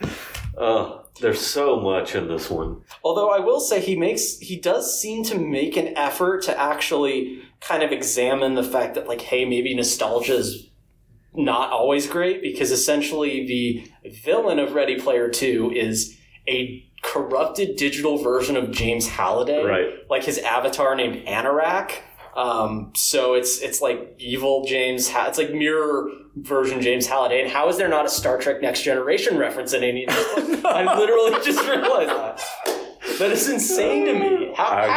uh, 0.57 0.99
there's 1.21 1.39
so 1.39 1.79
much 1.79 2.13
in 2.15 2.27
this 2.27 2.49
one. 2.49 2.81
Although 3.03 3.29
I 3.31 3.39
will 3.39 3.59
say 3.59 3.79
he 3.79 3.95
makes 3.95 4.37
he 4.39 4.59
does 4.59 4.99
seem 4.99 5.23
to 5.25 5.37
make 5.39 5.77
an 5.77 5.97
effort 5.97 6.43
to 6.43 6.59
actually 6.59 7.41
kind 7.61 7.83
of 7.83 7.91
examine 7.91 8.55
the 8.55 8.63
fact 8.63 8.95
that 8.95 9.07
like 9.07 9.21
hey 9.21 9.45
maybe 9.45 9.73
nostalgia 9.73 10.35
is 10.35 10.69
not 11.33 11.71
always 11.71 12.07
great 12.07 12.41
because 12.41 12.71
essentially 12.71 13.45
the 13.47 14.09
villain 14.23 14.59
of 14.59 14.73
Ready 14.73 14.99
Player 14.99 15.29
2 15.29 15.71
is 15.71 16.17
a 16.47 16.85
corrupted 17.03 17.75
digital 17.75 18.17
version 18.17 18.55
of 18.57 18.71
James 18.71 19.07
Halliday 19.07 19.63
Right. 19.63 19.87
like 20.09 20.23
his 20.23 20.37
avatar 20.39 20.95
named 20.95 21.25
Anorak 21.27 21.91
um, 22.35 22.91
so 22.95 23.33
it's 23.35 23.59
it's 23.61 23.81
like 23.81 24.15
evil 24.17 24.65
James 24.65 25.09
ha- 25.09 25.27
it's 25.27 25.37
like 25.37 25.51
mirror 25.53 26.09
version 26.35 26.81
James 26.81 27.07
Halliday 27.07 27.41
and 27.41 27.49
how 27.51 27.69
is 27.69 27.77
there 27.77 27.87
not 27.87 28.05
a 28.05 28.09
Star 28.09 28.37
Trek 28.37 28.61
Next 28.61 28.81
Generation 28.83 29.37
reference 29.37 29.73
in 29.73 29.83
any 29.83 30.05
of 30.07 30.13
this 30.15 30.65
I 30.65 30.97
literally 30.97 31.31
just 31.43 31.59
realized 31.67 32.09
that 32.09 32.41
that 33.19 33.31
is 33.31 33.47
insane 33.49 34.05
to 34.05 34.13
me 34.13 34.53
how 34.55 34.65
I- 34.65 34.87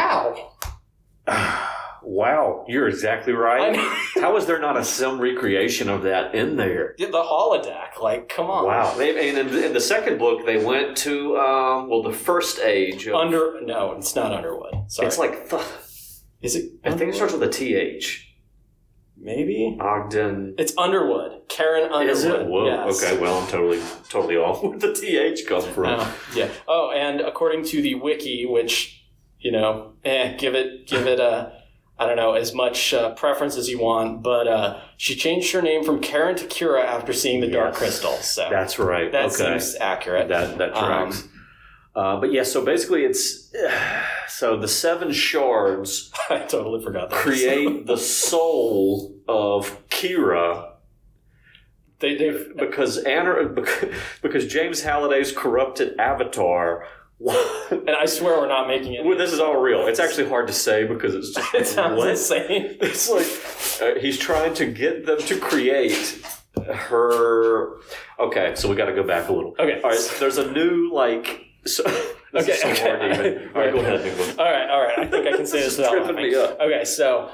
how 1.27 1.65
Wow, 2.01 2.65
you're 2.67 2.87
exactly 2.87 3.33
I 3.33 3.35
right. 3.35 3.73
know. 4.15 4.21
How 4.21 4.35
is 4.37 4.45
there 4.45 4.57
not 4.59 4.77
a 4.77 4.83
some 4.83 5.19
recreation 5.19 5.89
of 5.89 6.03
that 6.03 6.33
in 6.33 6.55
there? 6.55 6.95
the 6.97 7.07
holodeck 7.11 8.01
like 8.01 8.29
come 8.29 8.47
on 8.49 8.65
Wow. 8.65 8.95
They, 8.97 9.29
and 9.29 9.37
in 9.37 9.47
the, 9.51 9.65
in 9.67 9.73
the 9.73 9.81
second 9.81 10.17
book, 10.17 10.45
they 10.45 10.63
went 10.63 10.97
to, 10.99 11.37
um, 11.37 11.89
well, 11.89 12.01
the 12.01 12.13
first 12.13 12.59
age. 12.59 13.05
Of, 13.05 13.15
under 13.15 13.61
no 13.61 13.91
it's 13.93 14.15
not 14.15 14.31
Underwood 14.33 14.73
sorry 14.87 15.07
It's 15.07 15.17
like, 15.19 15.49
th- 15.49 15.61
is 16.41 16.55
it 16.55 16.71
I 16.83 16.91
think 16.93 17.11
it 17.11 17.15
starts 17.15 17.33
with 17.33 17.43
a 17.43 17.49
TH. 17.49 18.28
Maybe 19.21 19.77
Ogden. 19.79 20.55
it's 20.57 20.73
Underwood 20.77 21.41
Karen 21.49 21.91
Underwood 21.91 22.09
Is 22.17 22.23
it? 22.25 22.45
Whoa. 22.47 22.65
yes. 22.65 23.03
Okay, 23.03 23.19
well, 23.19 23.39
I'm 23.39 23.47
totally, 23.47 23.81
totally 24.09 24.37
off. 24.37 24.63
Where 24.63 24.77
the 24.77 24.93
TH 24.93 25.45
come 25.47 25.61
from? 25.61 25.99
Oh, 25.99 26.15
yeah. 26.35 26.49
Oh, 26.67 26.91
and 26.91 27.21
according 27.21 27.65
to 27.65 27.81
the 27.81 27.95
wiki, 27.95 28.45
which 28.45 28.95
you 29.39 29.51
know, 29.53 29.93
eh, 30.03 30.35
give 30.35 30.53
it, 30.53 30.85
give 30.85 31.07
it 31.07 31.17
a, 31.21 31.53
I 31.97 32.05
don't 32.05 32.17
know, 32.17 32.33
as 32.33 32.53
much 32.53 32.93
uh, 32.93 33.13
preference 33.15 33.55
as 33.55 33.69
you 33.69 33.79
want, 33.79 34.21
but 34.21 34.49
uh, 34.49 34.81
she 34.97 35.15
changed 35.15 35.53
her 35.53 35.61
name 35.61 35.85
from 35.85 36.01
Karen 36.01 36.35
to 36.35 36.45
Kira 36.45 36.83
after 36.83 37.13
seeing 37.13 37.39
the 37.39 37.47
Dark 37.47 37.69
Yes. 37.71 37.77
Crystal. 37.77 38.11
So 38.17 38.49
That's 38.51 38.77
right. 38.77 39.09
that 39.13 39.27
okay. 39.27 39.35
seems 39.59 39.75
accurate. 39.79 40.27
that, 40.27 40.57
that 40.57 40.73
Um, 40.75 40.85
tracks. 41.11 41.27
Uh, 41.99 42.19
but 42.19 42.31
yeah, 42.31 42.43
so 42.43 42.63
basically, 42.63 43.03
it's 43.03 43.51
so 44.29 44.57
the 44.57 44.67
seven 44.67 45.11
shards 45.11 46.11
I 46.29 46.39
totally 46.39 46.81
forgot 46.83 47.09
that. 47.09 47.19
create 47.19 47.85
the 47.91 47.97
soul 47.97 49.17
of 49.27 49.87
Kira 49.89 50.69
they, 51.99 52.15
they 52.15 52.45
because 52.57 52.97
Anna 52.99 53.53
because 54.21 54.47
James 54.47 54.81
Halliday's 54.81 55.31
corrupted 55.31 55.99
avatar. 55.99 56.85
and 57.71 57.89
I 57.89 58.05
swear 58.05 58.39
we're 58.39 58.47
not 58.47 58.69
making 58.69 58.93
it. 58.93 59.03
Well, 59.03 59.17
this 59.17 59.33
is 59.33 59.41
all 59.41 59.57
real. 59.59 59.85
It's 59.87 59.99
actually 59.99 60.29
hard 60.29 60.47
to 60.47 60.53
say 60.53 60.85
because 60.85 61.13
it's 61.13 61.33
just 61.33 61.53
it 61.53 61.67
sounds 61.67 61.97
what? 61.97 62.11
insane. 62.11 62.77
It's 62.79 63.09
like 63.09 63.27
uh, 63.81 63.99
he's 63.99 64.17
trying 64.17 64.53
to 64.53 64.65
get 64.71 65.05
them 65.05 65.19
to 65.19 65.37
create 65.37 66.25
her. 66.65 67.75
Okay, 68.17 68.53
so 68.55 68.69
we 68.69 68.77
got 68.77 68.85
to 68.85 68.95
go 68.95 69.03
back 69.03 69.27
a 69.27 69.33
little. 69.33 69.53
Okay. 69.59 69.81
all 69.81 69.89
right. 69.89 70.15
There's 70.19 70.37
a 70.37 70.49
new 70.49 70.93
like. 70.93 71.47
So, 71.75 71.83
Okay, 72.35 72.55
so 72.61 72.69
okay. 72.69 72.81
hard 72.81 73.01
even- 73.27 73.49
All 73.55 73.61
right, 73.61 73.73
go 73.73 73.79
ahead. 73.79 74.03
Nicholas. 74.03 74.37
All 74.37 74.45
right, 74.45 74.69
all 74.69 74.81
right. 74.81 74.99
I 74.99 75.05
think 75.07 75.27
I 75.27 75.35
can 75.35 75.47
say 75.47 75.61
this 75.61 75.77
without 75.77 75.91
Tripping 75.91 76.15
laughing. 76.15 76.31
me 76.31 76.35
up. 76.35 76.59
Okay, 76.59 76.85
so 76.85 77.31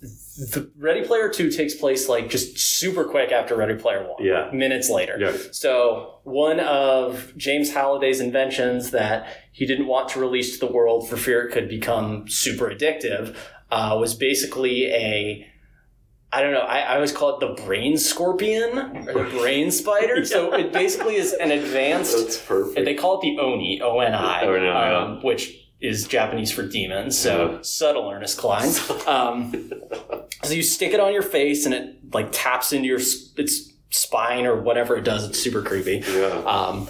the 0.00 0.70
Ready 0.78 1.02
Player 1.04 1.28
Two 1.28 1.50
takes 1.50 1.74
place 1.74 2.08
like 2.08 2.28
just 2.30 2.58
super 2.58 3.04
quick 3.04 3.32
after 3.32 3.56
Ready 3.56 3.74
Player 3.74 4.02
One. 4.06 4.24
Yeah. 4.24 4.50
minutes 4.52 4.88
later. 4.88 5.16
Yeah. 5.18 5.36
So 5.50 6.20
one 6.24 6.60
of 6.60 7.32
James 7.36 7.72
Halliday's 7.72 8.20
inventions 8.20 8.90
that 8.92 9.26
he 9.52 9.66
didn't 9.66 9.86
want 9.88 10.10
to 10.10 10.20
release 10.20 10.58
to 10.58 10.66
the 10.66 10.72
world 10.72 11.08
for 11.08 11.16
fear 11.16 11.48
it 11.48 11.52
could 11.52 11.68
become 11.68 12.28
super 12.28 12.66
addictive 12.70 13.34
uh, 13.72 13.96
was 13.98 14.14
basically 14.14 14.86
a 14.92 15.46
I 16.32 16.42
don't 16.42 16.52
know. 16.52 16.60
I, 16.60 16.80
I 16.80 16.94
always 16.96 17.12
call 17.12 17.38
it 17.38 17.40
the 17.40 17.62
brain 17.64 17.96
scorpion 17.96 18.76
or 19.08 19.24
the 19.24 19.38
brain 19.38 19.70
spider. 19.70 20.24
So 20.26 20.52
it 20.54 20.72
basically 20.72 21.16
is 21.16 21.32
an 21.32 21.50
advanced 21.50 22.16
That's 22.16 22.38
perfect. 22.38 22.84
they 22.84 22.94
call 22.94 23.18
it 23.18 23.22
the 23.22 23.38
Oni, 23.38 23.80
O 23.80 23.98
N 24.00 24.14
I, 24.14 24.94
um, 24.94 25.22
which 25.22 25.54
is 25.80 26.06
Japanese 26.06 26.50
for 26.52 26.66
demons. 26.66 27.16
So 27.16 27.52
Yeah. 27.52 27.58
subtle, 27.62 28.10
Ernest 28.10 28.36
Cline. 28.38 28.70
Um, 29.06 29.70
so 30.44 30.52
you 30.52 30.62
stick 30.62 30.92
it 30.92 31.00
on 31.00 31.12
your 31.14 31.22
face, 31.22 31.64
and 31.64 31.74
it 31.74 31.96
like 32.12 32.28
taps 32.30 32.72
into 32.74 32.86
your 32.88 32.98
its 32.98 33.72
spine 33.90 34.44
or 34.44 34.60
whatever 34.60 34.96
it 34.96 35.02
does. 35.04 35.24
It's 35.28 35.38
super 35.38 35.62
creepy. 35.62 36.02
yeah. 36.12 36.26
Um, 36.44 36.88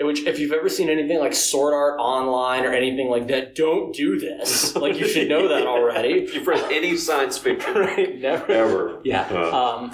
which, 0.00 0.24
if 0.26 0.38
you've 0.38 0.52
ever 0.52 0.68
seen 0.68 0.88
anything 0.88 1.18
like 1.18 1.34
Sword 1.34 1.74
Art 1.74 1.98
Online 1.98 2.64
or 2.64 2.72
anything 2.72 3.08
like 3.08 3.26
that, 3.28 3.54
don't 3.54 3.92
do 3.94 4.18
this. 4.18 4.76
Like 4.76 4.98
you 4.98 5.08
should 5.08 5.28
know 5.28 5.48
that 5.48 5.66
already. 5.66 6.10
If 6.24 6.34
you've 6.34 6.46
read 6.46 6.70
any 6.72 6.96
science 6.96 7.36
fiction 7.38 7.74
right? 7.86 8.18
Never. 8.18 8.52
ever, 8.52 9.00
Yeah. 9.04 9.28
Uh. 9.30 9.76
Um, 9.76 9.92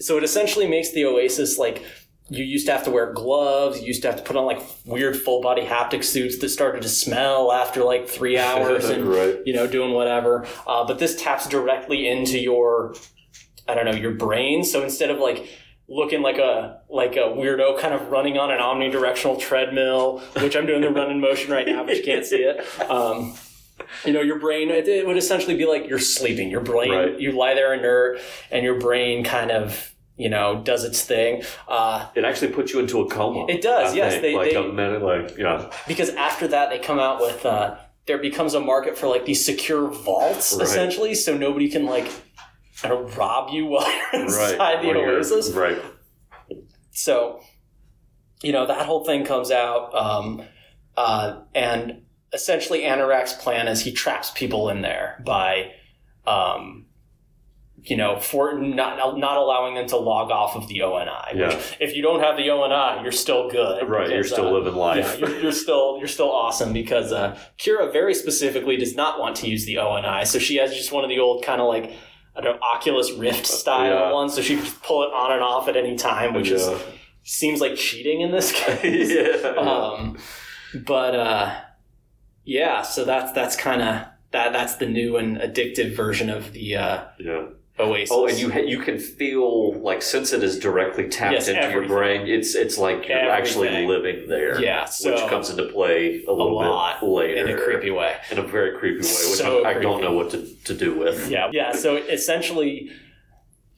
so 0.00 0.18
it 0.18 0.24
essentially 0.24 0.66
makes 0.66 0.90
the 0.92 1.04
Oasis 1.04 1.56
like 1.56 1.84
you 2.30 2.42
used 2.42 2.66
to 2.66 2.72
have 2.72 2.82
to 2.84 2.90
wear 2.90 3.12
gloves. 3.12 3.80
You 3.80 3.86
used 3.86 4.02
to 4.02 4.08
have 4.08 4.16
to 4.16 4.22
put 4.24 4.34
on 4.34 4.44
like 4.44 4.60
weird 4.86 5.14
full 5.16 5.40
body 5.40 5.62
haptic 5.62 6.02
suits 6.02 6.38
that 6.38 6.48
started 6.48 6.82
to 6.82 6.88
smell 6.88 7.52
after 7.52 7.84
like 7.84 8.08
three 8.08 8.36
hours 8.48 8.86
and 8.86 9.04
Right. 9.06 9.38
you 9.46 9.52
know 9.52 9.66
doing 9.66 9.92
whatever. 9.92 10.46
Uh, 10.66 10.84
but 10.84 10.98
this 10.98 11.14
taps 11.22 11.46
directly 11.48 12.08
into 12.08 12.38
your 12.38 12.94
I 13.68 13.74
don't 13.74 13.84
know 13.84 13.92
your 13.92 14.12
brain. 14.12 14.64
So 14.64 14.82
instead 14.82 15.10
of 15.10 15.18
like 15.18 15.46
looking 15.88 16.22
like 16.22 16.38
a 16.38 16.80
like 16.88 17.12
a 17.16 17.20
weirdo 17.20 17.78
kind 17.78 17.92
of 17.94 18.08
running 18.10 18.38
on 18.38 18.50
an 18.50 18.58
omnidirectional 18.58 19.38
treadmill, 19.38 20.20
which 20.40 20.56
I'm 20.56 20.66
doing 20.66 20.80
the 20.80 20.90
run 20.90 21.10
in 21.10 21.20
motion 21.20 21.50
right 21.52 21.66
now, 21.66 21.84
but 21.84 21.96
you 21.96 22.02
can't 22.02 22.24
see 22.24 22.38
it. 22.42 22.64
Um, 22.90 23.34
you 24.04 24.12
know, 24.12 24.20
your 24.22 24.38
brain, 24.38 24.70
it, 24.70 24.88
it 24.88 25.06
would 25.06 25.16
essentially 25.16 25.56
be 25.56 25.66
like 25.66 25.88
you're 25.88 25.98
sleeping. 25.98 26.48
Your 26.48 26.60
brain, 26.62 26.90
Right. 26.90 27.20
you 27.20 27.32
lie 27.32 27.54
there 27.54 27.74
inert, 27.74 28.18
and 28.50 28.64
your 28.64 28.78
brain 28.78 29.24
kind 29.24 29.50
of, 29.50 29.94
you 30.16 30.28
know, 30.30 30.62
does 30.64 30.84
its 30.84 31.02
thing. 31.02 31.42
Uh, 31.68 32.06
It 32.14 32.24
actually 32.24 32.52
puts 32.52 32.72
you 32.72 32.80
into 32.80 33.00
a 33.02 33.08
coma. 33.10 33.46
It 33.48 33.60
does, 33.62 33.92
I 33.92 33.96
yes, 33.96 34.20
they- 34.22 34.34
like 34.36 34.50
they- 34.50 34.56
a 34.56 34.62
minute, 34.62 35.02
like 35.02 35.36
yeah, 35.36 35.70
because 35.88 36.10
after 36.10 36.48
that, 36.48 36.70
they 36.70 36.78
come 36.78 36.98
out 36.98 37.20
with, 37.20 37.44
uh, 37.44 37.76
there 38.06 38.18
becomes 38.18 38.54
a 38.54 38.60
market 38.60 38.96
for 38.96 39.06
like 39.08 39.24
these 39.26 39.44
secure 39.44 39.88
vaults, 39.88 40.54
Right. 40.54 40.62
essentially, 40.62 41.14
so 41.14 41.36
nobody 41.36 41.68
can 41.68 41.84
like, 41.84 42.06
I 42.82 42.88
don't 42.88 43.14
rob 43.16 43.50
you 43.50 43.66
while 43.66 43.90
you're 43.90 44.22
inside 44.22 44.58
right. 44.58 44.82
the 44.82 44.90
Oasis. 44.90 45.52
right? 45.52 45.78
So, 46.90 47.40
you 48.42 48.52
know, 48.52 48.66
that 48.66 48.86
whole 48.86 49.04
thing 49.04 49.24
comes 49.24 49.50
out, 49.50 49.94
um, 49.94 50.42
uh, 50.96 51.40
and 51.54 52.02
essentially 52.32 52.82
Anorak's 52.82 53.32
plan 53.34 53.68
is 53.68 53.80
he 53.80 53.92
traps 53.92 54.30
people 54.32 54.68
in 54.68 54.82
there 54.82 55.22
by, 55.24 55.72
um, 56.26 56.86
you 57.82 57.96
know, 57.96 58.18
for 58.18 58.58
not 58.58 59.18
not 59.18 59.36
allowing 59.36 59.74
them 59.74 59.86
to 59.88 59.96
log 59.96 60.30
off 60.30 60.56
of 60.56 60.68
the 60.68 60.82
ONI. 60.82 61.38
Yeah. 61.38 61.48
Which, 61.48 61.76
if 61.80 61.94
you 61.94 62.02
don't 62.02 62.20
have 62.20 62.36
the 62.36 62.48
ONI, 62.50 63.02
you're 63.02 63.12
still 63.12 63.50
good. 63.50 63.88
Right, 63.88 64.08
you're 64.10 64.24
still 64.24 64.48
uh, 64.48 64.52
living 64.52 64.74
life. 64.74 65.18
Yeah, 65.18 65.28
you're, 65.28 65.40
you're 65.40 65.52
still 65.52 65.96
you're 65.98 66.08
still 66.08 66.30
awesome 66.30 66.72
because 66.72 67.12
uh, 67.12 67.38
Kira 67.58 67.92
very 67.92 68.14
specifically 68.14 68.76
does 68.76 68.94
not 68.94 69.20
want 69.20 69.36
to 69.36 69.48
use 69.48 69.66
the 69.66 69.78
ONI, 69.78 70.24
so 70.24 70.38
she 70.38 70.56
has 70.56 70.72
just 70.72 70.92
one 70.92 71.04
of 71.04 71.10
the 71.10 71.18
old 71.18 71.44
kind 71.44 71.60
of 71.60 71.68
like. 71.68 71.92
I 72.36 72.40
don't 72.40 72.56
know, 72.56 72.66
Oculus 72.74 73.12
Rift 73.12 73.46
style 73.46 73.90
Yeah. 74.08 74.12
ones, 74.12 74.34
so 74.34 74.42
she 74.42 74.56
can 74.56 74.66
pull 74.82 75.02
it 75.04 75.12
on 75.12 75.32
and 75.32 75.42
off 75.42 75.68
at 75.68 75.76
any 75.76 75.96
time, 75.96 76.34
which 76.34 76.50
is 76.50 76.68
seems 77.22 77.60
like 77.60 77.76
cheating 77.76 78.20
in 78.20 78.30
this 78.32 78.52
case. 78.64 79.10
yeah. 79.12 79.48
Um, 79.50 80.18
but 80.86 81.14
uh, 81.14 81.54
yeah, 82.44 82.82
so 82.82 83.04
that's 83.04 83.32
that's 83.32 83.56
kind 83.56 83.82
of 83.82 84.06
that. 84.32 84.52
That's 84.52 84.76
the 84.76 84.86
new 84.86 85.16
and 85.16 85.36
addictive 85.36 85.94
version 85.94 86.28
of 86.30 86.52
the 86.52 86.76
uh, 86.76 87.04
yeah. 87.20 87.46
Oasis. 87.78 88.10
Oh, 88.12 88.26
and 88.26 88.38
you 88.38 88.50
ha- 88.52 88.60
you 88.60 88.78
can 88.78 88.98
feel 89.00 89.72
like 89.80 90.00
since 90.00 90.32
it 90.32 90.44
is 90.44 90.60
directly 90.60 91.08
tapped 91.08 91.32
Yes, 91.32 91.48
into 91.48 91.60
everything. 91.60 91.88
your 91.90 91.98
brain, 91.98 92.26
it's 92.28 92.54
it's 92.54 92.78
like 92.78 93.08
you're 93.08 93.18
actually 93.30 93.84
living 93.86 94.28
there. 94.28 94.60
Yeah, 94.60 94.84
so- 94.84 95.10
which 95.12 95.28
comes 95.28 95.50
into 95.50 95.64
play 95.64 96.22
a 96.26 96.30
a 96.30 96.32
little 96.32 96.54
lot 96.54 97.00
bit 97.00 97.08
later 97.08 97.34
in 97.50 97.58
a 97.58 97.60
creepy 97.60 97.90
way. 97.90 98.16
in 98.30 98.38
a 98.38 98.42
very 98.42 98.78
creepy 98.78 98.98
way, 98.98 99.02
which 99.02 99.08
So 99.08 99.64
I, 99.64 99.70
I 99.70 99.74
don't 99.80 100.00
know 100.00 100.12
what 100.12 100.30
to, 100.30 100.46
to 100.66 100.74
do 100.74 100.94
with. 100.96 101.28
Yeah, 101.28 101.50
yeah. 101.52 101.72
So 101.72 101.96
essentially, 101.96 102.90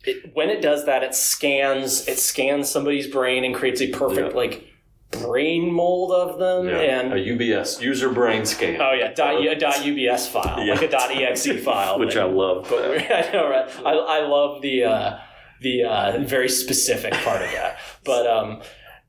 it, 0.05 0.31
when 0.35 0.51
it 0.51 0.61
does 0.61 0.85
that, 0.85 1.03
it 1.03 1.15
scans 1.15 2.07
it 2.07 2.19
scans 2.19 2.69
somebody's 2.69 3.07
brain 3.07 3.45
and 3.45 3.55
creates 3.55 3.81
a 3.81 3.89
perfect 3.89 4.33
Yeah. 4.33 4.37
like 4.37 4.65
brain 5.11 5.73
mold 5.73 6.13
of 6.13 6.39
them 6.39 6.69
Yeah. 6.69 6.79
and. 7.01 7.13
a 7.13 7.17
UBS 7.17 7.81
user 7.81 8.11
brain 8.11 8.45
scan. 8.45 8.81
Oh 8.81 8.93
yeah, 8.93 9.13
dot, 9.13 9.35
a 9.45 9.55
dot 9.55 9.77
UBS 9.77 10.29
file, 10.29 10.63
Yeah. 10.65 10.75
like 10.75 10.83
a 10.83 10.89
dot 10.91 11.11
exe 11.11 11.63
file, 11.65 11.99
which 12.03 12.17
I 12.17 12.25
love. 12.25 12.67
But 12.69 12.85
I 13.11 13.31
know, 13.33 13.49
right? 13.49 13.69
I, 13.85 13.93
I 13.93 14.21
love 14.27 14.63
the 14.63 14.85
uh, 14.85 15.19
the 15.61 15.85
uh, 15.85 16.19
very 16.21 16.49
specific 16.49 17.13
part 17.15 17.43
of 17.43 17.51
that. 17.53 17.79
But 18.05 18.27
um, 18.27 18.63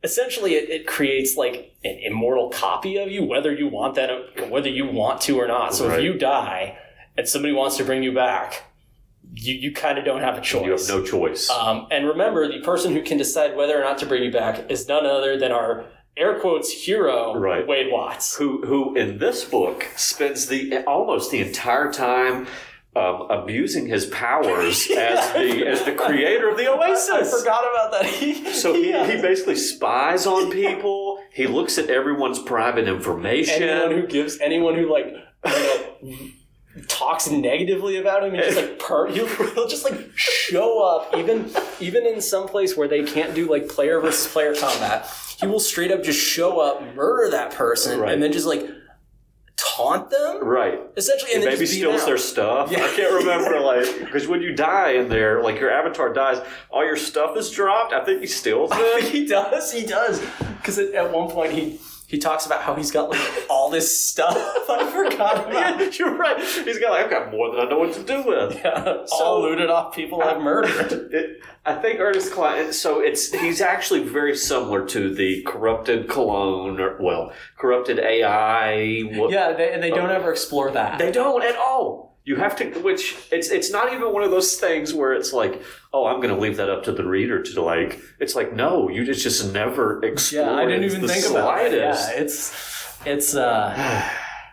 essentially, 0.03 0.53
it, 0.55 0.69
it 0.69 0.87
creates 0.87 1.35
like 1.37 1.75
an 1.83 1.99
immortal 2.03 2.49
copy 2.49 2.97
of 2.97 3.11
you, 3.11 3.23
whether 3.23 3.53
you 3.53 3.67
want 3.67 3.95
that, 3.95 4.49
whether 4.49 4.69
you 4.69 4.87
want 4.87 5.21
to 5.21 5.39
or 5.39 5.47
not. 5.47 5.73
So 5.75 5.87
Right. 5.87 5.99
if 5.99 6.03
you 6.05 6.13
die 6.13 6.77
and 7.17 7.27
somebody 7.27 7.53
wants 7.53 7.77
to 7.77 7.83
bring 7.83 8.01
you 8.03 8.11
back, 8.13 8.63
you, 9.39 9.53
you 9.55 9.71
kind 9.71 9.97
of 9.97 10.05
don't 10.05 10.21
have 10.21 10.37
a 10.37 10.41
choice. 10.41 10.65
you 10.65 10.71
have 10.71 10.87
no 10.87 11.03
choice. 11.03 11.49
Um, 11.49 11.87
and 11.91 12.07
remember, 12.07 12.47
the 12.47 12.59
person 12.61 12.93
who 12.93 13.01
can 13.01 13.17
decide 13.17 13.55
whether 13.55 13.77
or 13.79 13.83
not 13.83 13.97
to 13.99 14.05
bring 14.05 14.23
you 14.23 14.31
back 14.31 14.69
is 14.71 14.87
none 14.87 15.05
other 15.05 15.37
than 15.37 15.51
our 15.51 15.85
air 16.15 16.39
quotes 16.39 16.71
hero, 16.71 17.35
Right. 17.37 17.65
Wade 17.67 17.91
Watts. 17.91 18.35
who 18.37 18.65
who 18.65 18.95
in 18.95 19.19
this 19.19 19.45
book 19.45 19.85
spends 19.95 20.47
the 20.47 20.83
almost 20.85 21.29
the 21.31 21.39
entire 21.41 21.91
time 21.93 22.47
um, 22.95 23.27
abusing 23.29 23.85
his 23.85 24.07
powers 24.07 24.89
as 24.97 25.31
the 25.33 25.67
as 25.67 25.83
the 25.83 25.91
creator 25.91 26.49
of 26.49 26.57
the 26.57 26.67
Oasis. 26.67 27.09
I 27.11 27.23
forgot 27.39 27.63
about 27.71 27.91
that. 27.91 28.05
He, 28.19 28.51
So 28.51 28.73
he, 28.73 28.91
uh, 28.93 29.05
he 29.05 29.21
basically 29.21 29.55
spies 29.57 30.25
on 30.25 30.49
people. 30.49 31.21
He 31.31 31.45
looks 31.45 31.77
at 31.77 31.91
everyone's 31.91 32.39
private 32.39 32.87
information. 32.87 33.61
anyone 33.69 34.01
who 34.01 34.07
gives 34.07 34.39
anyone 34.39 34.73
who 34.73 34.91
like 34.91 35.05
you 35.45 35.51
know, 35.51 36.17
talks 36.87 37.29
negatively 37.29 37.97
about 37.97 38.23
him 38.23 38.33
and 38.33 38.43
just 38.43 38.57
like 38.57 38.79
per 38.79 39.07
he'll, 39.11 39.27
he'll 39.27 39.67
just 39.67 39.83
like 39.83 39.97
show 40.15 40.83
up 40.83 41.15
even 41.17 41.49
even 41.79 42.05
in 42.05 42.21
some 42.21 42.47
place 42.47 42.75
where 42.77 42.87
they 42.87 43.03
can't 43.03 43.33
do 43.35 43.49
like 43.49 43.67
player 43.67 43.99
versus 43.99 44.31
player 44.31 44.53
combat 44.55 45.09
he 45.39 45.45
will 45.47 45.59
straight 45.59 45.91
up 45.91 46.03
just 46.03 46.19
show 46.19 46.59
up 46.59 46.81
murder 46.95 47.29
that 47.31 47.51
person 47.53 47.99
Right. 47.99 48.13
and 48.13 48.21
then 48.21 48.31
just 48.31 48.45
like 48.47 48.67
taunt 49.55 50.09
them 50.11 50.43
right. 50.43 50.79
essentially 50.97 51.33
and 51.33 51.41
then 51.43 51.53
Maybe 51.53 51.65
steals 51.65 52.05
their 52.05 52.17
stuff. 52.17 52.71
Yeah. 52.71 52.83
I 52.83 52.93
can't 52.95 53.13
remember, 53.13 53.59
like, 53.71 53.99
because 53.99 54.27
when 54.27 54.41
you 54.41 54.55
die 54.55 54.91
in 54.91 55.09
there, 55.09 55.41
like 55.41 55.59
your 55.59 55.71
avatar 55.71 56.13
dies, 56.13 56.39
all 56.69 56.85
your 56.85 56.95
stuff 56.95 57.35
is 57.37 57.49
dropped. 57.49 57.91
I 57.91 58.03
think 58.05 58.21
he 58.21 58.27
steals 58.27 58.69
it. 58.73 59.03
he 59.05 59.25
does 59.25 59.71
he 59.73 59.83
does 59.85 60.19
because 60.57 60.77
at, 60.77 60.93
at 60.93 61.11
one 61.11 61.29
point 61.29 61.53
he 61.53 61.79
he 62.07 62.17
talks 62.17 62.45
about 62.45 62.61
how 62.61 62.73
he's 62.73 62.89
got 62.89 63.09
like 63.09 63.45
all 63.49 63.69
this 63.69 63.99
stuff 64.07 64.35
I 64.69 64.89
forgot 64.89 65.49
about 65.49 65.79
yeah, 65.79 65.89
you're 65.99 66.15
right. 66.17 66.39
He's 66.39 66.79
got 66.79 66.91
like, 66.91 67.03
I've 67.05 67.09
got 67.11 67.31
more 67.31 67.51
than 67.51 67.59
I 67.65 67.69
know 67.69 67.79
what 67.79 67.93
to 67.93 68.03
do 68.03 68.23
with. 68.23 68.65
all 68.65 69.05
So- 69.07 69.41
looted 69.41 69.69
off 69.69 69.93
people 69.93 70.21
I've 70.23 70.41
murdered 70.41 71.09
It, 71.13 71.41
I 71.65 71.75
think 71.75 71.99
Ernest 71.99 72.31
Cline. 72.31 72.71
So 72.71 73.01
it's 73.01 73.31
he's 73.33 73.59
actually 73.59 74.03
very 74.03 74.35
similar 74.37 74.85
to 74.87 75.13
the 75.13 75.41
corrupted 75.43 76.07
cologne, 76.07 76.79
or 76.79 76.97
well, 77.01 77.33
corrupted 77.57 77.99
AI. 77.99 79.01
What, 79.01 79.31
Yeah, 79.31 79.51
they, 79.51 79.77
they 79.79 79.89
don't 79.89 80.09
oh. 80.09 80.15
ever 80.15 80.31
explore 80.31 80.71
that. 80.71 80.97
they 80.97 81.11
don't 81.11 81.43
at 81.43 81.57
all. 81.57 82.06
You 82.27 82.35
have 82.35 82.57
to, 82.57 82.65
which 82.81 83.15
it's 83.31 83.49
it's 83.49 83.71
not 83.71 83.93
even 83.93 84.11
one 84.11 84.21
of 84.21 84.31
those 84.31 84.57
things 84.57 84.93
where 84.93 85.13
it's 85.13 85.31
like, 85.31 85.61
oh, 85.93 86.07
I'm 86.07 86.17
going 86.21 86.35
to 86.35 86.39
leave 86.39 86.57
that 86.57 86.69
up 86.69 86.83
to 86.83 86.91
the 86.91 87.05
reader 87.05 87.41
to 87.41 87.61
like. 87.61 88.01
It's 88.19 88.35
like, 88.35 88.51
no, 88.53 88.89
you 88.89 89.05
just 89.05 89.23
just 89.23 89.53
never 89.53 90.03
explore. 90.03 90.43
yeah, 90.43 90.53
I 90.53 90.65
didn't 90.65 90.83
even 90.83 91.07
think 91.07 91.25
about 91.31 91.61
it. 91.61 91.71
slightest. 91.71 92.09
Yeah, 92.11 92.21
it's 92.21 92.97
it's 93.05 93.33
uh, 93.33 94.09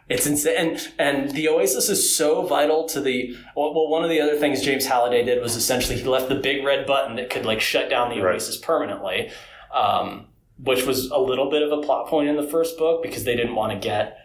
it's 0.09 0.25
insane, 0.25 0.55
and 0.57 0.93
and 1.01 1.31
the 1.33 1.49
Oasis 1.49 1.89
is 1.89 2.17
so 2.17 2.47
vital 2.47 2.87
to 2.91 3.01
the. 3.01 3.37
Well, 3.57 3.75
well, 3.75 3.89
one 3.89 4.05
of 4.05 4.11
the 4.11 4.21
other 4.21 4.37
things 4.39 4.63
James 4.63 4.87
Halliday 4.87 5.25
did 5.25 5.43
was 5.43 5.57
essentially 5.57 5.97
he 5.97 6.05
left 6.05 6.29
the 6.29 6.37
big 6.37 6.65
red 6.65 6.87
button 6.87 7.17
that 7.17 7.29
could 7.29 7.45
like 7.45 7.61
shut 7.61 7.91
down 7.91 8.09
the 8.11 8.21
Right. 8.23 8.35
Oasis 8.35 8.57
permanently, 8.57 9.33
um, 9.75 10.27
which 10.63 10.87
was 10.87 11.11
a 11.11 11.19
little 11.19 11.51
bit 11.51 11.63
of 11.63 11.73
a 11.77 11.83
plot 11.83 12.07
point 12.07 12.29
in 12.29 12.37
the 12.37 12.47
first 12.47 12.79
book 12.79 13.03
because 13.03 13.25
they 13.25 13.35
didn't 13.35 13.57
want 13.57 13.73
to 13.73 13.79
get, 13.79 14.19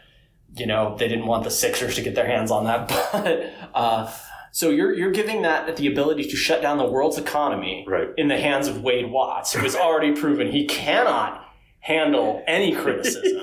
you 0.60 0.66
know, 0.66 0.96
they 0.98 1.08
didn't 1.08 1.26
want 1.28 1.44
the 1.44 1.50
Sixers 1.52 1.96
to 1.96 2.02
get 2.02 2.16
their 2.16 2.28
hands 2.28 2.52
on 2.52 2.66
that, 2.66 2.88
but. 3.12 3.54
Uh, 3.74 4.12
so 4.52 4.72
you're 4.72 4.94
you're 4.96 5.12
giving 5.12 5.44
that 5.44 5.76
the 5.78 5.86
ability 5.86 6.24
to 6.24 6.36
shut 6.36 6.60
down 6.62 6.80
the 6.80 6.84
world's 6.90 7.20
economy 7.20 7.86
Right. 7.88 8.08
in 8.18 8.30
the 8.30 8.38
hands 8.40 8.68
of 8.68 8.82
Wade 8.82 9.12
Watts, 9.12 9.54
who 9.54 9.62
has 9.62 9.76
already 9.86 10.14
proven 10.14 10.52
he 10.52 10.66
cannot 10.66 11.46
handle 11.82 12.44
any 12.48 12.72
criticism. 12.82 13.42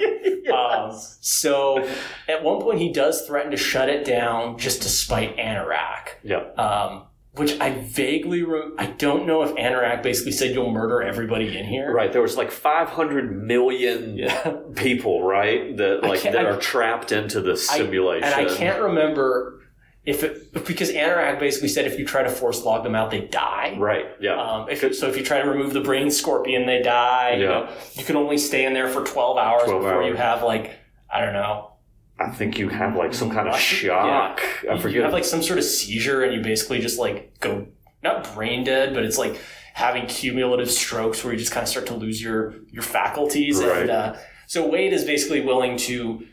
um, 0.53 0.91
so 1.21 1.89
at 2.29 2.43
one 2.43 2.61
point 2.61 2.81
he 2.81 2.93
does 2.93 3.23
threaten 3.25 3.53
to 3.53 3.57
shut 3.57 3.89
it 3.89 4.05
down 4.05 4.59
just 4.59 4.83
to 4.83 4.89
spite 4.89 5.37
Anorak, 5.37 6.09
Yeah. 6.25 6.41
um, 6.59 7.05
which 7.37 7.59
I 7.61 7.71
vaguely 7.83 8.43
re- 8.43 8.71
I 8.79 8.87
don't 8.87 9.27
know 9.27 9.43
if 9.43 9.55
Anorak 9.57 10.03
basically 10.03 10.33
said 10.33 10.55
you'll 10.55 10.71
murder 10.73 11.03
everybody 11.03 11.57
in 11.59 11.67
here. 11.67 11.93
Right. 11.93 12.13
There 12.13 12.23
was 12.23 12.37
like 12.37 12.51
500 12.51 13.45
million 13.45 14.17
Yeah. 14.17 14.57
people, 14.75 15.23
right? 15.23 15.77
That 15.77 16.03
like 16.03 16.23
that 16.23 16.37
I- 16.47 16.51
are 16.51 16.59
trapped 16.59 17.13
into 17.13 17.41
this 17.41 17.71
I- 17.71 17.79
simulation. 17.79 18.25
and 18.25 18.35
I 18.35 18.55
can't 18.55 18.81
remember 18.83 19.61
if 20.05 20.23
it 20.23 20.53
because 20.67 20.93
Anorak 20.93 21.39
basically 21.41 21.69
said 21.69 21.85
if 21.85 21.99
you 21.99 22.07
try 22.07 22.23
to 22.23 22.31
force 22.31 22.65
log 22.65 22.85
them 22.85 22.95
out, 22.95 23.11
they 23.11 23.23
die. 23.23 23.77
Right. 23.79 24.07
Yeah. 24.21 24.41
Um, 24.41 24.69
if, 24.71 24.95
so 24.95 25.09
if 25.09 25.17
you 25.17 25.25
try 25.25 25.43
to 25.43 25.49
remove 25.51 25.73
the 25.73 25.81
brain 25.81 26.11
scorpion, 26.13 26.65
they 26.65 26.81
die. 26.81 27.35
You 27.37 27.43
Yeah. 27.43 27.49
know, 27.49 27.69
you 27.95 28.05
can 28.05 28.15
only 28.17 28.39
stay 28.39 28.65
in 28.65 28.73
there 28.73 28.89
for 28.89 29.05
twelve 29.05 29.37
hours 29.37 29.65
12 29.65 29.83
before 29.83 30.03
you 30.05 30.15
have 30.15 30.43
like 30.43 30.73
I 31.13 31.21
don't 31.23 31.35
know. 31.35 31.73
I 32.19 32.31
think 32.31 32.59
you 32.59 32.69
have 32.71 32.97
like 32.97 33.13
some 33.13 33.31
kind 33.31 33.47
of 33.49 33.55
Yeah. 33.55 33.59
shock. 33.61 34.41
I 34.69 34.75
you- 34.75 34.81
forget. 34.81 34.95
You 34.97 35.03
have 35.03 35.13
like 35.13 35.25
some 35.25 35.43
sort 35.43 35.59
of 35.59 35.65
seizure, 35.65 36.23
and 36.23 36.35
you 36.35 36.41
basically 36.41 36.79
just 36.81 36.99
like 36.99 37.39
go 37.41 37.67
not 38.03 38.35
brain 38.35 38.65
dead, 38.65 38.95
but 38.95 39.05
it's 39.05 39.19
like 39.19 39.39
having 39.75 40.07
cumulative 40.07 40.71
strokes 40.71 41.23
where 41.23 41.33
you 41.35 41.39
just 41.39 41.53
kind 41.53 41.63
of 41.63 41.69
start 41.69 41.87
to 41.87 41.95
lose 41.95 42.23
your 42.23 42.55
your 42.71 42.83
faculties. 42.83 43.63
Right. 43.63 43.83
And 43.83 43.91
uh, 43.91 44.17
so 44.47 44.67
Wade 44.67 44.93
is 44.95 45.05
basically 45.05 45.43
willing 45.43 45.77
to, 45.79 46.25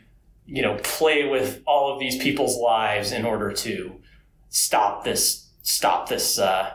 you 0.46 0.62
know, 0.62 0.78
play 0.82 1.28
with 1.28 1.60
all 1.66 1.92
of 1.92 2.00
these 2.00 2.16
people's 2.16 2.56
lives 2.58 3.12
in 3.12 3.24
order 3.26 3.52
to 3.52 4.00
stop 4.48 5.04
this 5.04 5.50
stop 5.62 6.08
this 6.08 6.38
uh, 6.38 6.70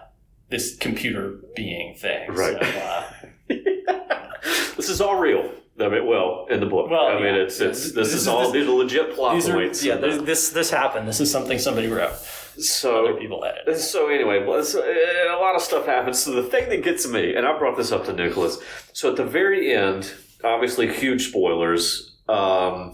this 0.50 0.76
computer 0.78 1.39
being 1.56 1.95
thing. 1.95 2.30
Right. 2.32 2.58
So, 2.62 2.80
uh, 2.80 3.04
this 4.78 4.89
is 4.89 5.02
all 5.02 5.19
real. 5.19 5.52
I 5.82 5.88
mean, 5.88 6.06
well, 6.06 6.46
in 6.50 6.60
the 6.60 6.65
book. 6.65 6.89
Well, 6.89 7.08
I 7.08 7.15
mean, 7.15 7.36
yeah. 7.36 7.42
it's 7.42 7.60
it's 7.62 7.86
this, 7.86 7.94
This 7.94 8.13
is 8.13 8.28
all 8.28 8.44
this- 8.44 8.52
these 8.52 8.68
are 8.68 8.72
legit 8.72 9.15
plot 9.15 9.36
these 9.36 9.48
are 9.48 9.54
points. 9.54 9.84
yeah. 9.84 9.96
This, 9.96 10.22
this 10.24 10.50
this 10.50 10.70
happened. 10.72 11.08
This 11.08 11.20
is 11.22 11.32
something 11.32 11.58
somebody 11.58 11.88
wrote. 11.88 12.13
so 12.60 13.06
Other 13.06 13.18
people 13.18 13.46
edited. 13.46 13.78
So 13.80 14.10
anyway, 14.10 14.44
well, 14.46 14.62
so, 14.63 14.82
uh, 14.82 15.36
a 15.36 15.39
lot 15.39 15.56
of 15.56 15.62
stuff 15.62 15.86
happens. 15.86 16.20
So 16.20 16.32
the 16.32 16.44
thing 16.44 16.68
that 16.70 16.84
gets 16.84 17.08
me, 17.08 17.34
and 17.36 17.48
I 17.48 17.58
brought 17.58 17.78
this 17.78 17.92
up 17.92 18.06
to 18.06 18.13
Nicholas. 18.13 18.58
So 18.94 19.10
at 19.12 19.15
the 19.15 19.24
very 19.24 19.74
end, 19.74 20.13
obviously 20.44 20.92
huge 20.92 21.30
spoilers. 21.30 22.18
Um, 22.28 22.94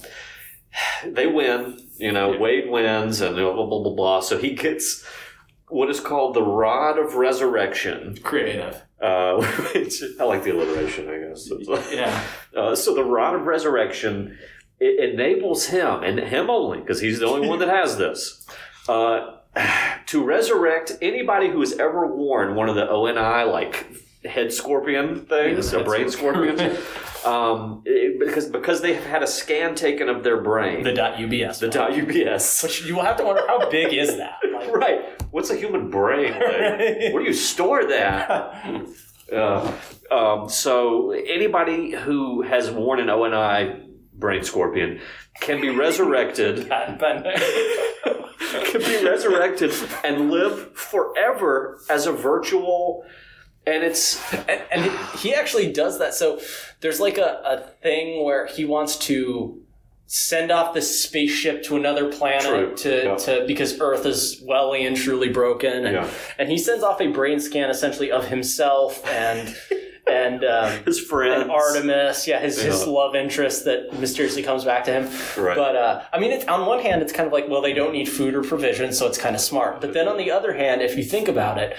they 1.05 1.27
win. 1.27 1.79
You 1.97 2.11
know, 2.11 2.37
Wade 2.37 2.69
wins, 2.69 3.21
and 3.21 3.35
blah 3.35 3.53
blah 3.53 3.65
blah 3.65 3.81
blah 3.83 3.93
blah. 3.95 4.19
So 4.19 4.37
he 4.37 4.51
gets 4.53 5.03
what 5.69 5.89
is 5.89 5.99
called 5.99 6.35
the 6.35 6.43
Rod 6.43 6.99
of 6.99 7.15
Resurrection. 7.15 8.17
Creative. 8.21 8.81
Uh, 9.01 9.43
which 9.75 10.01
I 10.19 10.23
like 10.23 10.43
the 10.43 10.51
alliteration, 10.51 11.09
I 11.09 11.17
guess. 11.19 11.49
Yeah. 11.93 12.23
Uh, 12.55 12.75
so 12.75 12.95
the 12.95 13.03
Rod 13.03 13.35
of 13.35 13.45
Resurrection 13.45 14.37
it 14.79 15.13
enables 15.13 15.67
him, 15.67 16.03
and 16.03 16.19
him 16.19 16.49
only, 16.49 16.79
because 16.79 16.99
he's 16.99 17.19
the 17.19 17.27
only 17.27 17.47
one 17.47 17.59
that 17.59 17.69
has 17.69 17.97
this, 17.97 18.45
uh, 18.89 19.37
to 20.05 20.23
resurrect 20.23 20.93
anybody 21.01 21.49
who 21.49 21.59
has 21.61 21.73
ever 21.73 22.05
worn 22.05 22.55
one 22.55 22.69
of 22.69 22.75
the 22.75 22.89
ONI 22.89 23.49
like 23.49 23.87
head 24.27 24.51
scorpion 24.53 25.25
things, 25.25 25.73
Yeah, 25.73 25.79
a 25.79 25.83
brain 25.83 26.09
scorpion, 26.09 26.59
um, 27.25 27.81
it- 27.85 28.19
because 28.19 28.47
because 28.49 28.81
they 28.81 28.93
have 28.93 29.05
had 29.05 29.23
a 29.23 29.27
scan 29.27 29.75
taken 29.75 30.09
of 30.09 30.23
their 30.23 30.41
brain, 30.41 30.83
The 30.83 30.93
dot 30.93 31.15
UBS. 31.17 31.59
the 31.59 31.71
file. 31.71 31.91
.ubs. 31.91 32.59
Which 32.63 32.85
you 32.85 32.95
will 32.95 33.03
have 33.03 33.17
to 33.17 33.23
wonder 33.23 33.43
how 33.47 33.69
big 33.69 33.93
is 33.93 34.17
that? 34.17 34.37
Like, 34.55 34.71
Right. 34.71 35.21
What's 35.31 35.49
a 35.49 35.55
human 35.55 35.89
brain? 35.89 36.31
Like, 36.33 37.13
where 37.13 37.19
do 37.19 37.23
you 37.25 37.33
store 37.33 37.85
that? 37.87 38.53
Uh, 39.31 39.71
um, 40.11 40.47
so 40.49 41.11
anybody 41.11 41.91
who 41.91 42.41
has 42.43 42.71
worn 42.71 42.99
an 43.01 43.09
ONI 43.09 43.81
brain 44.13 44.43
scorpion 44.43 45.01
can 45.41 45.59
be 45.59 45.69
resurrected, 45.69 46.69
can 46.69 46.97
be 48.79 49.05
resurrected 49.05 49.73
and 50.03 50.31
live 50.31 50.75
forever 50.77 51.79
as 51.89 52.07
a 52.07 52.11
virtual. 52.11 53.03
And 53.67 53.83
it's 53.83 54.21
and, 54.33 54.61
and 54.71 54.91
he 55.19 55.33
actually 55.33 55.71
does 55.71 55.99
that. 55.99 56.13
So 56.13 56.39
there's 56.81 56.99
like 56.99 57.17
a, 57.17 57.41
a 57.45 57.57
thing 57.81 58.23
where 58.23 58.45
he 58.47 58.63
wants 58.65 58.95
to 59.07 59.61
send 60.07 60.51
off 60.51 60.73
this 60.75 61.01
spaceship 61.03 61.63
to 61.63 61.75
another 61.75 62.11
planet 62.11 62.43
True. 62.45 62.75
to, 62.77 63.03
Yeah. 63.05 63.15
to 63.15 63.43
because 63.47 63.79
Earth 63.81 64.05
is 64.05 64.39
well 64.45 64.73
and 64.75 64.95
truly 64.95 65.29
broken, 65.29 65.83
and, 65.85 65.95
Yeah. 65.95 66.09
and 66.37 66.47
he 66.49 66.59
sends 66.59 66.83
off 66.83 67.01
a 67.01 67.07
brain 67.07 67.39
scan 67.39 67.71
essentially 67.71 68.11
of 68.11 68.27
himself 68.27 69.03
and 69.07 69.55
and. 70.07 70.45
Um, 70.45 70.83
his 70.85 70.99
friends. 70.99 71.41
and 71.41 71.51
Artemis, 71.51 72.27
yeah, 72.27 72.39
his, 72.39 72.61
his 72.61 72.85
love 72.85 73.15
interest 73.15 73.65
that 73.65 73.99
mysteriously 73.99 74.43
comes 74.43 74.63
back 74.63 74.83
to 74.83 74.91
him. 74.91 75.05
Right. 75.43 75.57
But 75.57 75.75
uh, 75.75 76.03
I 76.13 76.19
mean, 76.19 76.31
it's 76.31 76.45
on 76.45 76.67
one 76.67 76.81
hand, 76.81 77.01
it's 77.01 77.11
kind 77.11 77.25
of 77.25 77.33
like, 77.33 77.47
well, 77.49 77.63
they 77.63 77.73
don't 77.73 77.91
need 77.93 78.07
food 78.07 78.35
or 78.35 78.43
provisions, 78.43 78.99
so 78.99 79.07
it's 79.07 79.17
kind 79.17 79.33
of 79.35 79.41
smart. 79.41 79.81
But 79.81 79.93
then 79.93 80.07
on 80.07 80.17
the 80.17 80.29
other 80.29 80.53
hand, 80.53 80.83
if 80.83 80.95
you 80.95 81.03
think 81.03 81.27
about 81.27 81.57
it, 81.57 81.75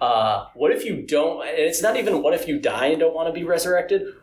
uh, 0.00 0.46
what 0.54 0.72
if 0.72 0.84
you 0.84 1.02
don't? 1.02 1.46
and 1.46 1.58
It's 1.58 1.82
not 1.82 1.96
even 1.96 2.22
what 2.22 2.34
if 2.34 2.46
you 2.48 2.58
die 2.58 2.86
and 2.86 3.00
don't 3.00 3.14
want 3.14 3.28
to 3.28 3.32
be 3.32 3.44
resurrected. 3.44 4.14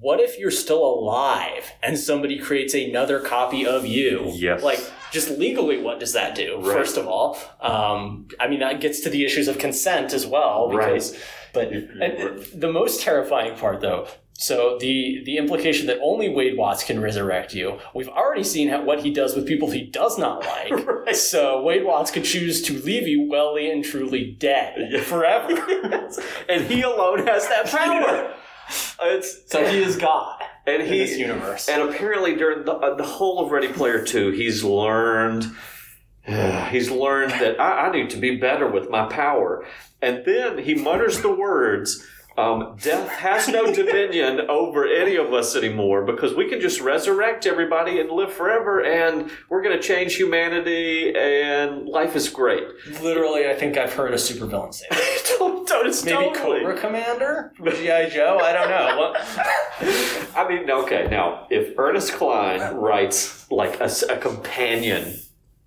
What 0.00 0.20
if 0.20 0.38
you're 0.38 0.52
still 0.52 0.84
alive 0.84 1.72
and 1.82 1.98
somebody 1.98 2.38
creates 2.38 2.72
another 2.72 3.18
copy 3.18 3.66
of 3.66 3.84
you? 3.84 4.30
Yes. 4.32 4.62
Like, 4.62 4.78
just 5.10 5.28
legally, 5.30 5.82
what 5.82 5.98
does 5.98 6.12
that 6.12 6.36
do? 6.36 6.60
Right. 6.60 6.72
First 6.72 6.96
of 6.96 7.08
all, 7.08 7.36
um, 7.60 8.28
I 8.38 8.46
mean, 8.46 8.60
that 8.60 8.80
gets 8.80 9.00
to 9.00 9.10
the 9.10 9.24
issues 9.24 9.48
of 9.48 9.58
consent 9.58 10.12
as 10.12 10.24
well, 10.24 10.68
because. 10.70 11.18
But 11.54 11.72
and 11.72 12.44
the 12.54 12.70
most 12.70 13.00
terrifying 13.00 13.56
part, 13.56 13.80
though, 13.80 14.06
so 14.40 14.78
the 14.78 15.20
the 15.24 15.36
implication 15.36 15.88
that 15.88 15.98
only 16.00 16.28
Wade 16.28 16.56
Watts 16.56 16.84
can 16.84 17.00
resurrect 17.00 17.54
you. 17.54 17.80
We've 17.92 18.08
already 18.08 18.44
seen 18.44 18.68
how, 18.68 18.84
what 18.84 19.00
he 19.00 19.12
does 19.12 19.34
with 19.34 19.48
people 19.48 19.68
he 19.72 19.82
does 19.82 20.16
not 20.16 20.46
like. 20.70 20.86
Right. 20.86 21.16
So 21.16 21.60
Wade 21.60 21.84
Watts 21.84 22.12
could 22.12 22.24
choose 22.24 22.62
to 22.62 22.72
leave 22.72 23.08
you 23.08 23.28
well 23.28 23.56
and 23.56 23.84
truly 23.84 24.36
dead 24.38 25.02
forever. 25.04 25.60
and 26.48 26.64
he 26.66 26.82
alone 26.82 27.26
has 27.26 27.48
that 27.48 27.66
power. 27.66 28.32
It's 29.02 29.50
so 29.50 29.66
he 29.66 29.82
is 29.82 29.96
God 29.96 30.40
and 30.68 30.82
in 30.82 30.88
he 30.88 30.98
this 30.98 31.18
universe. 31.18 31.68
And 31.68 31.82
apparently, 31.82 32.36
during 32.36 32.64
the, 32.64 32.74
uh, 32.74 32.94
the 32.94 33.04
whole 33.04 33.44
of 33.44 33.50
Ready 33.50 33.72
Player 33.72 34.04
Two, 34.04 34.30
he's 34.30 34.62
learned 34.62 35.46
he's 36.70 36.92
learned 36.92 37.32
that 37.32 37.60
I, 37.60 37.88
I 37.88 37.90
need 37.90 38.10
to 38.10 38.18
be 38.18 38.36
better 38.36 38.68
with 38.68 38.88
my 38.88 39.06
power. 39.06 39.66
And 40.00 40.24
then 40.24 40.58
he 40.58 40.76
mutters 40.76 41.22
the 41.22 41.32
words. 41.32 42.06
Um, 42.38 42.76
death 42.80 43.08
has 43.08 43.48
no 43.48 43.72
dominion 43.74 44.42
over 44.48 44.86
any 44.86 45.16
of 45.16 45.34
us 45.34 45.56
anymore 45.56 46.04
because 46.04 46.36
we 46.36 46.48
can 46.48 46.60
just 46.60 46.80
resurrect 46.80 47.46
everybody 47.46 47.98
and 47.98 48.10
live 48.10 48.32
forever, 48.32 48.80
and 48.84 49.28
we're 49.48 49.60
going 49.60 49.76
to 49.76 49.82
change 49.82 50.14
humanity, 50.14 51.12
and 51.16 51.88
life 51.88 52.14
is 52.14 52.28
great. 52.28 52.62
Literally, 53.02 53.48
I 53.48 53.54
think 53.54 53.76
I've 53.76 53.92
heard 53.92 54.12
a 54.12 54.16
supervillain 54.18 54.72
say 54.72 54.86
that. 54.90 55.34
don't, 55.40 55.66
don't, 55.66 56.04
Maybe 56.04 56.16
totally- 56.16 56.60
Cobra 56.60 56.78
Commander 56.78 57.52
from 57.56 57.70
GI 57.70 58.10
Joe. 58.10 58.38
I 58.40 58.52
don't 58.52 58.70
know. 58.70 59.14
I 60.36 60.48
mean, 60.48 60.70
okay, 60.70 61.08
now, 61.10 61.48
if 61.50 61.76
Ernest 61.76 62.12
Cline 62.12 62.76
writes 62.76 63.50
like 63.50 63.80
a 63.80 64.16
companion 64.18 65.18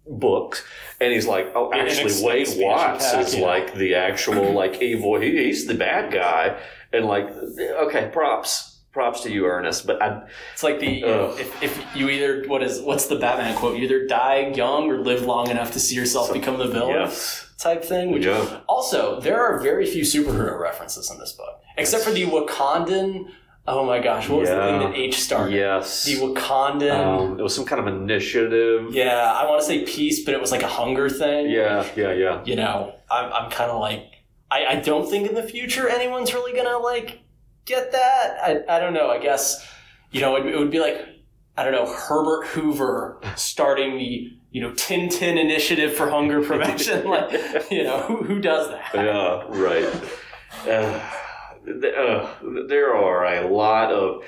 book, 0.07 0.63
and 1.01 1.11
he's 1.11 1.27
like, 1.27 1.51
oh, 1.55 1.73
actually, 1.73 2.13
Wade 2.23 2.47
Watts 2.57 3.11
is 3.13 3.35
yeah. 3.35 3.45
like 3.45 3.73
the 3.73 3.95
actual, 3.95 4.51
like, 4.61 4.81
evil, 4.81 5.19
he, 5.19 5.31
he's 5.45 5.65
the 5.65 5.73
bad 5.73 6.13
guy, 6.13 6.57
and 6.93 7.05
like, 7.05 7.27
okay, 7.29 8.09
props. 8.13 8.69
Props 8.93 9.21
to 9.21 9.31
you, 9.31 9.45
Ernest. 9.45 9.87
But 9.87 10.01
I, 10.01 10.21
It's 10.53 10.63
like 10.63 10.81
the 10.81 11.01
if, 11.39 11.63
if 11.63 11.95
you 11.95 12.09
either 12.09 12.43
what 12.47 12.61
is 12.61 12.81
what's 12.81 13.07
the 13.07 13.15
Batman 13.15 13.55
quote? 13.55 13.77
You 13.77 13.85
either 13.85 14.05
die 14.05 14.51
young 14.53 14.91
or 14.91 14.97
live 14.97 15.21
long 15.21 15.49
enough 15.49 15.71
to 15.71 15.79
see 15.79 15.95
yourself 15.95 16.33
become 16.33 16.57
the 16.57 16.67
villain. 16.67 16.97
yes, 16.97 17.47
type 17.57 17.85
thing. 17.85 18.11
Which 18.11 18.25
Yeah. 18.25 18.59
also 18.67 19.21
there 19.21 19.41
are 19.41 19.61
very 19.61 19.85
few 19.85 20.03
superhero 20.03 20.59
references 20.59 21.09
in 21.09 21.19
this 21.19 21.31
book, 21.31 21.61
except 21.77 22.03
for 22.03 22.11
the 22.11 22.25
Wakandan. 22.25 23.29
Oh 23.67 23.85
my 23.85 23.99
gosh, 23.99 24.27
what 24.27 24.39
was 24.39 24.49
the 24.49 24.55
thing 24.55 24.79
that 24.79 24.95
H 24.95 25.19
started? 25.21 25.53
yes, 25.55 26.05
The 26.05 26.15
Wakandan. 26.15 26.91
um, 27.31 27.39
it 27.39 27.43
was 27.43 27.53
some 27.55 27.65
kind 27.65 27.79
of 27.79 27.87
initiative. 27.87 28.93
yeah, 28.93 29.31
I 29.33 29.47
want 29.47 29.61
to 29.61 29.65
say 29.67 29.85
peace, 29.85 30.25
but 30.25 30.33
it 30.33 30.41
was 30.41 30.51
like 30.51 30.63
a 30.63 30.67
hunger 30.67 31.09
thing. 31.09 31.49
yeah, 31.49 31.85
yeah, 31.95 32.11
yeah. 32.11 32.43
You 32.43 32.55
know, 32.55 32.95
I'm 33.09 33.31
I'm 33.31 33.51
kind 33.51 33.69
of 33.69 33.79
like 33.79 34.05
I, 34.49 34.65
I 34.65 34.75
don't 34.77 35.07
think 35.09 35.29
in 35.29 35.35
the 35.35 35.43
future 35.43 35.87
anyone's 35.87 36.33
really 36.33 36.53
gonna 36.53 36.77
like 36.79 37.19
get 37.65 37.91
that. 37.91 38.37
I 38.43 38.75
I 38.77 38.79
don't 38.79 38.93
know. 38.93 39.09
I 39.11 39.19
guess 39.19 39.65
you 40.11 40.21
know 40.21 40.35
it, 40.37 40.45
it 40.47 40.57
would 40.57 40.71
be 40.71 40.79
like. 40.79 41.07
I 41.57 41.65
don't 41.65 41.73
know 41.73 41.85
Herbert 41.85 42.47
Hoover 42.47 43.19
starting 43.35 43.97
the 43.97 44.31
you 44.51 44.61
know 44.61 44.71
Tintin 44.71 45.37
initiative 45.37 45.93
for 45.93 46.09
hunger 46.09 46.41
prevention. 46.41 47.05
like 47.07 47.31
you 47.69 47.83
know 47.83 47.99
who 48.03 48.23
who 48.23 48.39
does 48.39 48.69
that? 48.69 48.89
Yeah, 48.95 49.43
right. 49.49 49.85
Uh, 50.67 50.99
uh, 51.67 52.33
there 52.67 52.95
are 52.95 53.25
a 53.25 53.47
lot 53.47 53.91
of. 53.91 54.23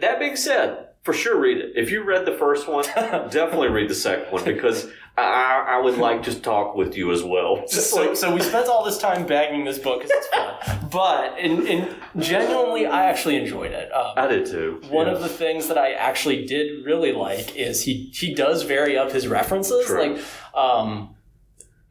That 0.00 0.18
being 0.18 0.36
said, 0.36 0.88
for 1.02 1.12
sure 1.12 1.38
read 1.40 1.58
it. 1.58 1.72
If 1.76 1.90
you 1.90 2.02
read 2.02 2.26
the 2.26 2.36
first 2.36 2.68
one, 2.68 2.84
definitely 3.30 3.68
read 3.68 3.88
the 3.88 3.94
second 3.94 4.32
one 4.32 4.44
because 4.44 4.88
I, 5.16 5.64
I 5.68 5.80
would 5.80 5.96
like 5.98 6.24
to 6.24 6.40
talk 6.40 6.74
with 6.74 6.96
you 6.96 7.12
as 7.12 7.22
well. 7.22 7.58
Just 7.70 7.90
So, 7.94 8.06
like, 8.08 8.16
so 8.16 8.34
we 8.34 8.40
spent 8.40 8.66
all 8.68 8.84
this 8.84 8.98
time 8.98 9.26
bagging 9.26 9.64
this 9.64 9.78
book 9.78 10.02
because 10.02 10.10
it's 10.12 10.26
fun, 10.28 10.88
but 10.90 11.38
in, 11.38 11.66
in 11.68 11.94
genuinely, 12.18 12.86
I 12.86 13.04
actually 13.06 13.36
enjoyed 13.36 13.70
it. 13.70 13.92
Um, 13.92 14.14
I 14.16 14.26
did 14.26 14.46
too. 14.46 14.80
One 14.90 15.06
Yeah. 15.06 15.12
of 15.12 15.20
the 15.20 15.28
things 15.28 15.68
that 15.68 15.78
I 15.78 15.92
actually 15.92 16.46
did 16.46 16.84
really 16.84 17.12
like 17.12 17.54
is 17.56 17.82
he 17.84 18.10
he 18.12 18.34
does 18.34 18.64
vary 18.64 18.98
up 18.98 19.12
his 19.12 19.28
references. 19.28 19.86
True. 19.86 20.14
Like, 20.14 20.22
um, 20.54 21.14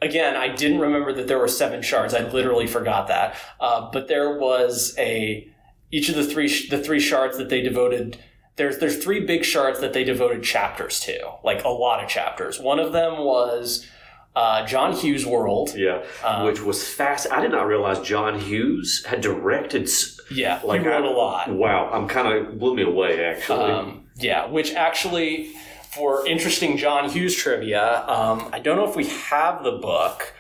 again, 0.02 0.36
I 0.36 0.48
didn't 0.50 0.80
remember 0.80 1.14
that 1.14 1.28
there 1.28 1.40
were 1.40 1.48
seven 1.48 1.82
shards. 1.82 2.14
I 2.14 2.22
literally 2.30 2.68
forgot 2.68 3.08
that. 3.08 3.36
Uh, 3.60 3.90
but 3.92 4.08
there 4.08 4.38
was 4.38 4.96
a 4.98 5.48
each 5.92 6.10
of 6.10 6.16
the 6.16 6.26
three 6.26 6.68
the 6.70 6.82
three 6.82 7.00
shards 7.00 7.38
that 7.38 7.50
they 7.50 7.62
devoted. 7.62 8.18
There's 8.56 8.78
there's 8.80 9.02
three 9.04 9.26
big 9.26 9.46
shards 9.46 9.80
that 9.80 9.94
they 9.94 10.04
devoted 10.04 10.44
chapters 10.44 11.00
to, 11.02 11.18
like 11.44 11.64
a 11.64 11.70
lot 11.70 12.04
of 12.04 12.10
chapters. 12.10 12.60
One 12.60 12.78
of 12.80 12.92
them 12.92 13.20
was 13.20 13.88
uh, 14.36 14.66
John 14.66 14.94
Hughes' 14.94 15.26
world. 15.26 15.72
Yeah, 15.76 16.04
Um, 16.24 16.46
which 16.46 16.62
was 16.62 16.88
fast. 16.88 17.26
I 17.32 17.42
did 17.42 17.52
not 17.52 17.68
realize 17.68 18.00
John 18.02 18.38
Hughes 18.40 19.04
had 19.06 19.22
directed. 19.22 19.90
Yeah, 20.30 20.60
Like 20.64 20.82
he 20.82 20.88
wrote 20.88 21.04
I- 21.06 21.08
a 21.08 21.12
lot. 21.12 21.50
Wow, 21.52 21.90
I'm 21.92 22.08
kind 22.08 22.28
of 22.28 22.60
blew 22.60 22.76
me 22.76 22.84
away 22.84 23.24
actually. 23.26 23.72
Um, 23.72 24.06
yeah, 24.18 24.46
which 24.46 24.74
actually, 24.74 25.52
for 25.94 26.28
interesting 26.28 26.78
John 26.78 27.10
Hughes 27.10 27.36
trivia, 27.36 28.06
um, 28.08 28.50
I 28.54 28.60
don't 28.60 28.78
know 28.78 28.88
if 28.88 28.96
we 28.96 29.06
have 29.06 29.64
the 29.64 29.72
book. 29.72 30.34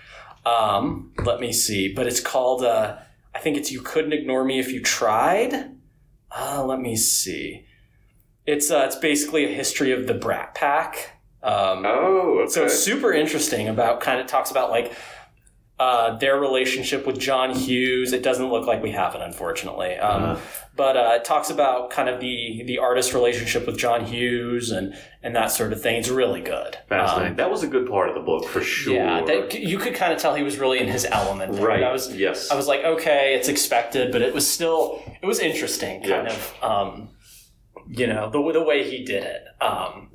Um, 0.45 1.11
let 1.23 1.39
me 1.39 1.51
see, 1.51 1.93
but 1.93 2.07
it's 2.07 2.19
called. 2.19 2.63
Uh, 2.63 2.97
I 3.33 3.39
think 3.39 3.57
it's 3.57 3.71
"You 3.71 3.81
Couldn't 3.81 4.13
Ignore 4.13 4.43
Me 4.45 4.59
If 4.59 4.71
You 4.71 4.81
Tried." 4.81 5.75
Uh, 6.31 6.63
let 6.65 6.79
me 6.79 6.95
see. 6.95 7.65
It's 8.45 8.71
uh, 8.71 8.83
it's 8.85 8.95
basically 8.95 9.45
a 9.45 9.49
history 9.49 9.91
of 9.91 10.07
the 10.07 10.13
Brat 10.13 10.55
Pack. 10.55 11.19
Um, 11.41 11.85
oh, 11.85 12.39
okay. 12.41 12.51
so 12.51 12.65
it's 12.65 12.79
super 12.79 13.13
interesting 13.13 13.69
about 13.69 14.01
kind 14.01 14.19
of 14.19 14.27
talks 14.27 14.51
about 14.51 14.69
like 14.69 14.93
uh, 15.79 16.17
their 16.17 16.37
relationship 16.39 17.07
with 17.07 17.17
John 17.19 17.51
Hughes. 17.55 18.11
It 18.11 18.21
doesn't 18.21 18.49
look 18.49 18.67
like 18.67 18.83
we 18.83 18.91
have 18.91 19.15
it, 19.15 19.21
unfortunately. 19.21 19.95
Um, 19.97 20.23
Uh-huh. 20.23 20.39
But 20.75 20.95
uh, 20.95 21.11
it 21.15 21.25
talks 21.25 21.49
about 21.49 21.89
kind 21.89 22.07
of 22.07 22.21
the 22.21 22.63
the 22.65 22.77
artist 22.77 23.13
relationship 23.13 23.65
with 23.67 23.77
John 23.77 24.05
Hughes 24.05 24.71
and 24.71 24.93
and 25.21 25.35
that 25.35 25.51
sort 25.51 25.73
of 25.73 25.81
thing. 25.81 25.95
It's 25.97 26.07
really 26.07 26.39
good. 26.39 26.77
Fascinating. 26.87 27.31
Um, 27.31 27.35
that 27.35 27.49
was 27.51 27.63
a 27.63 27.67
good 27.67 27.85
part 27.89 28.07
of 28.07 28.15
the 28.15 28.21
book 28.21 28.45
for 28.47 28.61
sure. 28.61 28.93
yeah, 28.95 29.21
that, 29.25 29.53
you 29.59 29.77
could 29.77 29.93
kind 29.93 30.13
of 30.13 30.19
tell 30.19 30.35
he 30.35 30.43
was 30.43 30.57
really 30.57 30.79
in 30.79 30.87
his 30.87 31.03
element. 31.05 31.51
There. 31.53 31.67
right. 31.67 31.83
I 31.83 31.91
was 31.91 32.15
yes. 32.15 32.49
I 32.49 32.55
was 32.55 32.67
like, 32.67 32.85
okay, 32.85 33.35
it's 33.35 33.49
expected, 33.49 34.13
but 34.13 34.21
it 34.21 34.33
was 34.33 34.47
still 34.47 35.01
it 35.21 35.25
was 35.25 35.39
interesting, 35.39 36.01
kind 36.01 36.27
Yeah. 36.27 36.33
of. 36.33 36.63
Um, 36.63 37.09
you 37.89 38.07
know 38.07 38.29
the 38.29 38.39
the 38.53 38.63
way 38.63 38.89
he 38.89 39.03
did 39.03 39.23
it. 39.23 39.41
Um, 39.61 40.11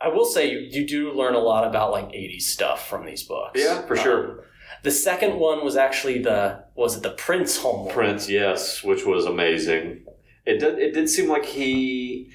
I 0.00 0.08
will 0.08 0.24
say 0.24 0.50
you, 0.50 0.58
you 0.70 0.86
do 0.86 1.12
learn 1.12 1.34
a 1.34 1.40
lot 1.40 1.66
about 1.66 1.90
like 1.92 2.08
'80s 2.08 2.42
stuff 2.42 2.88
from 2.88 3.04
these 3.04 3.22
books. 3.24 3.60
Yeah, 3.62 3.82
for 3.82 3.96
sure. 3.96 4.44
The 4.82 4.90
second 4.90 5.38
one 5.38 5.64
was 5.64 5.76
actually 5.76 6.18
the 6.22 6.64
was 6.74 6.96
it 6.96 7.02
the 7.02 7.10
Prince 7.10 7.58
homework? 7.58 7.94
Prince, 7.94 8.28
yes, 8.28 8.82
which 8.84 9.04
was 9.04 9.24
amazing. 9.24 10.04
It 10.46 10.58
did. 10.60 10.78
It 10.78 10.94
did 10.94 11.08
seem 11.10 11.28
like 11.28 11.44
he 11.44 12.30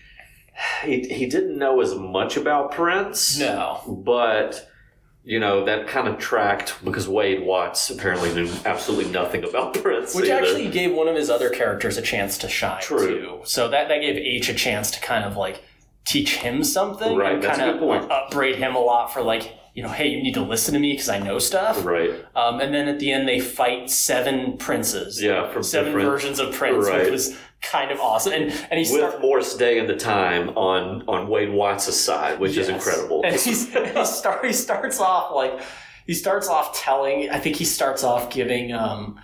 he 0.84 1.02
he 1.02 1.26
didn't 1.26 1.58
know 1.58 1.82
as 1.82 1.96
much 1.96 2.38
about 2.38 2.72
Prince. 2.72 3.40
No. 3.40 4.02
but 4.06 4.70
you 5.26 5.40
know 5.40 5.64
that 5.64 5.88
kind 5.88 6.08
of 6.08 6.18
tracked 6.20 6.76
because 6.84 7.08
Wade 7.08 7.44
Watts 7.44 7.90
apparently 7.90 8.34
knew 8.36 8.50
absolutely 8.66 9.12
nothing 9.12 9.44
about 9.46 9.74
Prince. 9.82 10.14
Which 10.14 10.26
either. 10.26 10.36
actually 10.44 10.70
gave 10.70 10.94
one 10.94 11.08
of 11.08 11.16
his 11.16 11.30
other 11.30 11.50
characters 11.50 11.98
a 11.98 12.02
chance 12.02 12.38
to 12.40 12.50
shine 12.50 12.82
True. 12.82 13.08
too. 13.08 13.42
So 13.46 13.70
that 13.70 13.88
that 13.88 14.02
gave 14.02 14.16
Aech 14.18 14.50
a 14.50 14.54
chance 14.54 14.92
to 14.92 15.00
kind 15.00 15.24
of 15.24 15.38
like 15.38 15.64
teach 16.06 16.36
him 16.36 16.64
something 16.66 17.16
Right, 17.16 17.36
and 17.36 17.44
kind 17.44 17.62
of 17.62 18.12
upbraid 18.12 18.58
him 18.58 18.76
a 18.76 18.80
lot 18.80 19.14
for 19.14 19.22
like 19.22 19.54
you 19.74 19.82
know 19.84 19.90
hey 19.90 20.08
you 20.08 20.22
need 20.22 20.34
to 20.36 20.42
listen 20.42 20.74
to 20.74 20.80
me 20.80 20.92
because 20.94 21.10
I 21.10 21.20
know 21.20 21.40
stuff. 21.40 21.84
right. 21.86 22.12
Um, 22.36 22.60
and 22.60 22.74
then 22.74 22.88
at 22.88 23.00
the 23.00 23.12
end 23.12 23.28
they 23.28 23.40
fight 23.40 23.90
seven 23.90 24.58
princes. 24.58 25.22
Yeah, 25.22 25.52
from 25.52 25.64
seven 25.64 25.94
different- 25.94 26.10
versions 26.12 26.40
of 26.40 26.54
Prince, 26.54 26.88
Right. 26.88 27.04
which 27.04 27.12
was 27.12 27.38
kind 27.62 27.92
of 27.92 28.00
awesome. 28.00 28.34
And 28.34 28.44
and 28.70 28.80
he 28.80 28.92
with 28.94 29.02
start- 29.10 29.22
Morris 29.22 29.56
Day 29.56 29.80
and 29.80 29.88
the 29.90 29.96
time 29.96 30.50
on 30.50 31.04
on 31.08 31.28
Wade 31.30 31.52
Watts' 31.52 31.96
side, 31.96 32.40
which 32.40 32.58
is 32.58 32.70
incredible. 32.70 33.22
And 33.24 33.34
he's, 33.34 33.74
he, 33.74 34.06
start, 34.06 34.46
he 34.46 34.54
starts 34.54 35.00
off 35.00 35.34
like 35.34 35.60
he 36.06 36.14
starts 36.14 36.48
off 36.50 36.78
telling. 36.80 37.30
I 37.30 37.40
think 37.40 37.56
he 37.56 37.66
starts 37.66 38.04
off 38.04 38.30
giving 38.32 38.74
um 38.74 39.20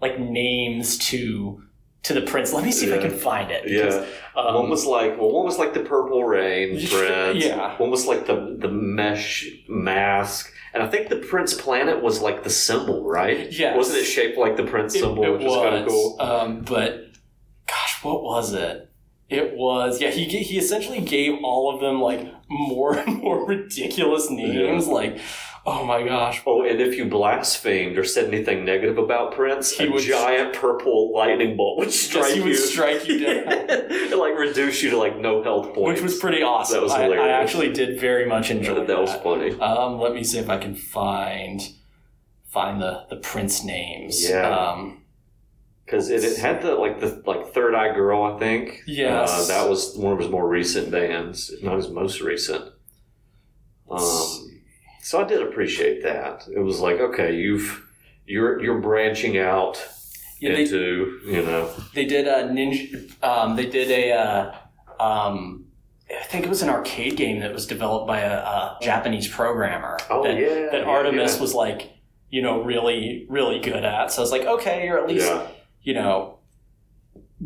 like 0.00 0.20
names 0.20 0.98
to 1.10 1.62
to 2.04 2.14
the 2.14 2.22
prince. 2.22 2.52
Let 2.52 2.64
me 2.64 2.72
see 2.72 2.86
if 2.86 2.98
I 2.98 3.02
can 3.02 3.16
find 3.16 3.50
it. 3.50 3.64
because, 3.64 3.94
yeah, 3.94 4.40
um, 4.40 4.54
one 4.54 4.70
was 4.70 4.86
like 4.86 5.18
well, 5.18 5.30
one 5.30 5.44
was 5.44 5.58
like 5.58 5.74
the 5.74 5.80
purple 5.80 6.24
rain 6.24 6.70
prince. 6.88 7.44
Yeah. 7.44 7.76
one 7.76 7.90
was 7.90 8.06
like 8.06 8.26
the 8.26 8.56
the 8.58 8.68
mesh 8.68 9.46
mask, 9.68 10.52
and 10.74 10.82
I 10.82 10.88
think 10.88 11.08
the 11.08 11.16
Prince 11.16 11.54
planet 11.54 12.02
was 12.02 12.20
like 12.20 12.44
the 12.44 12.50
symbol, 12.50 13.04
right? 13.04 13.50
Yes. 13.50 13.76
wasn't 13.76 13.98
it 13.98 14.04
shaped 14.04 14.38
like 14.38 14.56
the 14.56 14.64
Prince 14.64 14.94
it, 14.94 15.00
symbol, 15.00 15.24
it 15.24 15.32
which 15.32 15.42
is 15.42 15.54
kind 15.54 15.74
of 15.74 15.84
was, 15.84 15.92
cool? 15.92 16.16
Um, 16.20 16.60
but 16.60 17.12
gosh, 17.66 18.04
what 18.04 18.22
was 18.22 18.52
it? 18.52 18.90
It 19.28 19.54
was 19.54 20.00
yeah. 20.00 20.10
He 20.10 20.24
he 20.24 20.58
essentially 20.58 21.00
gave 21.00 21.34
all 21.42 21.74
of 21.74 21.80
them 21.80 22.00
like 22.00 22.26
more 22.48 22.94
and 22.98 23.18
more 23.18 23.46
ridiculous 23.46 24.30
names. 24.30 24.86
Like 24.86 25.18
oh 25.68 25.84
my 25.84 26.02
gosh, 26.02 26.42
Oh, 26.46 26.62
and 26.64 26.80
if 26.80 26.96
you 26.96 27.04
blasphemed 27.06 27.98
or 27.98 28.04
said 28.04 28.26
anything 28.32 28.64
negative 28.64 28.98
about 28.98 29.34
Prince, 29.34 29.72
He 29.72 29.86
a 29.86 29.90
would- 29.90 30.02
giant 30.02 30.54
purple 30.54 31.12
lightning 31.14 31.56
bolt 31.56 31.78
would 31.78 31.92
strike 31.92 32.28
you. 32.36 32.42
he 32.42 32.50
you. 32.50 32.54
would 32.54 32.58
strike 32.58 33.06
you 33.08 33.18
down. 33.24 33.44
it 33.48 34.16
like 34.18 34.36
reduce 34.36 34.82
you 34.82 34.90
to 34.90 34.96
like 34.98 35.16
no 35.18 35.42
health 35.42 35.74
points. 35.74 36.00
which 36.00 36.10
was 36.10 36.18
pretty 36.18 36.42
awesome. 36.42 36.76
That 36.78 36.82
was 36.82 36.92
I- 36.92 37.08
I, 37.08 37.28
actually 37.28 37.72
did 37.72 38.00
very 38.00 38.26
much 38.26 38.50
enjoy 38.50 38.74
that, 38.76 38.86
that. 38.86 39.00
was 39.00 39.14
funny. 39.16 39.58
Um, 39.60 39.98
let 40.00 40.14
me 40.14 40.24
see 40.24 40.38
if 40.38 40.48
I 40.48 40.58
can 40.58 40.74
find 40.74 41.60
find 42.46 42.80
the 42.80 43.04
the 43.10 43.16
prince 43.16 43.62
names. 43.64 44.28
Yeah. 44.28 44.48
Um, 44.48 45.02
Because 45.84 46.10
it, 46.10 46.22
it 46.24 46.38
had 46.38 46.60
the 46.62 46.74
like 46.74 47.00
the 47.00 47.22
like 47.26 47.52
Third 47.54 47.74
Eye 47.74 47.94
Girl, 47.94 48.22
I 48.22 48.38
think. 48.38 48.82
Yes. 48.86 49.30
uh, 49.30 49.54
that 49.54 49.68
was 49.68 49.96
one 49.96 50.12
of 50.12 50.18
his 50.18 50.28
more 50.30 50.48
recent 50.48 50.90
bands, 50.90 51.50
not 51.62 51.76
his 51.76 51.88
most 51.88 52.20
recent. 52.20 52.64
Um, 53.90 54.47
so 55.08 55.22
I 55.22 55.24
did 55.24 55.40
appreciate 55.40 56.02
that. 56.02 56.46
It 56.54 56.58
was 56.58 56.80
like, 56.80 57.00
okay, 57.00 57.34
you've 57.34 57.82
you're 58.26 58.62
you're 58.62 58.78
branching 58.78 59.38
out 59.38 59.82
yeah, 60.38 60.52
they, 60.52 60.64
into 60.64 61.18
you 61.24 61.42
know 61.42 61.72
they 61.94 62.04
did 62.04 62.28
a 62.28 62.42
ninja. 62.44 63.24
Um, 63.24 63.56
they 63.56 63.64
did 63.64 63.90
a. 63.90 64.12
Uh, 64.12 65.02
um, 65.02 65.64
I 66.10 66.24
think 66.24 66.44
it 66.44 66.50
was 66.50 66.60
an 66.60 66.68
arcade 66.68 67.16
game 67.16 67.40
that 67.40 67.54
was 67.54 67.66
developed 67.66 68.06
by 68.06 68.20
a, 68.20 68.34
a 68.34 68.78
Japanese 68.82 69.26
programmer. 69.26 69.98
Oh, 70.10 70.24
that, 70.24 70.38
yeah, 70.38 70.68
that 70.72 70.80
yeah, 70.80 70.84
Artemis 70.84 71.36
yeah. 71.36 71.40
was 71.40 71.54
like, 71.54 71.90
you 72.28 72.42
know, 72.42 72.62
really, 72.62 73.24
really 73.30 73.60
good 73.60 73.84
at. 73.84 74.12
So 74.12 74.20
I 74.20 74.22
was 74.22 74.30
like, 74.30 74.42
okay, 74.42 74.84
you're 74.84 74.98
at 74.98 75.08
least, 75.08 75.30
you 75.82 75.94
know, 75.94 76.38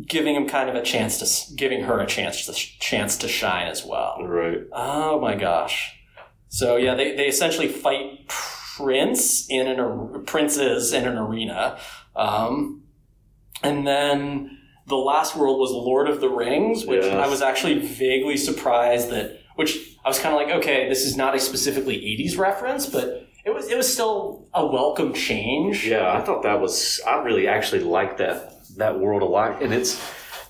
giving 0.04 0.34
him 0.34 0.48
kind 0.48 0.68
of 0.68 0.74
a 0.74 0.82
chance 0.82 1.18
to, 1.18 1.54
giving 1.54 1.84
her 1.84 2.00
a 2.00 2.06
chance 2.06 2.46
to 2.46 2.52
chance 2.52 3.16
to 3.18 3.28
shine 3.28 3.68
as 3.68 3.84
well. 3.84 4.16
right 4.20 4.58
Oh 4.72 5.20
my 5.20 5.36
gosh. 5.36 6.01
So 6.52 6.76
yeah, 6.76 6.94
they, 6.94 7.16
they 7.16 7.28
essentially 7.28 7.68
fight 7.68 8.28
Prince 8.28 9.48
in 9.48 9.66
an 9.66 9.80
ar- 9.80 10.18
princes 10.26 10.92
in 10.92 11.06
an 11.08 11.16
arena, 11.16 11.78
um, 12.14 12.82
and 13.62 13.86
then 13.86 14.58
the 14.86 14.96
last 14.96 15.34
world 15.34 15.58
was 15.58 15.70
Lord 15.70 16.10
of 16.10 16.20
the 16.20 16.28
Rings, 16.28 16.84
which 16.84 17.04
Yes. 17.04 17.14
I 17.14 17.26
was 17.26 17.40
actually 17.40 17.78
vaguely 17.78 18.36
surprised 18.36 19.08
that. 19.10 19.38
Which 19.56 19.78
I 20.04 20.08
was 20.08 20.18
kind 20.18 20.34
of 20.34 20.40
like, 20.40 20.54
okay, 20.56 20.88
this 20.90 21.04
is 21.06 21.16
not 21.16 21.34
a 21.34 21.40
specifically 21.40 21.96
'80s 21.96 22.36
reference, 22.38 22.84
but 22.84 23.26
it 23.46 23.54
was 23.54 23.70
it 23.70 23.76
was 23.76 23.90
still 23.90 24.46
a 24.52 24.66
welcome 24.66 25.14
change. 25.14 25.86
Yeah, 25.86 26.12
I 26.12 26.20
thought 26.20 26.42
that 26.42 26.60
was. 26.60 27.00
I 27.06 27.22
really 27.22 27.48
actually 27.48 27.82
like 27.82 28.18
that 28.18 28.54
that 28.76 29.00
world 29.00 29.22
a 29.22 29.26
lot, 29.26 29.62
and 29.62 29.72
it's. 29.72 29.98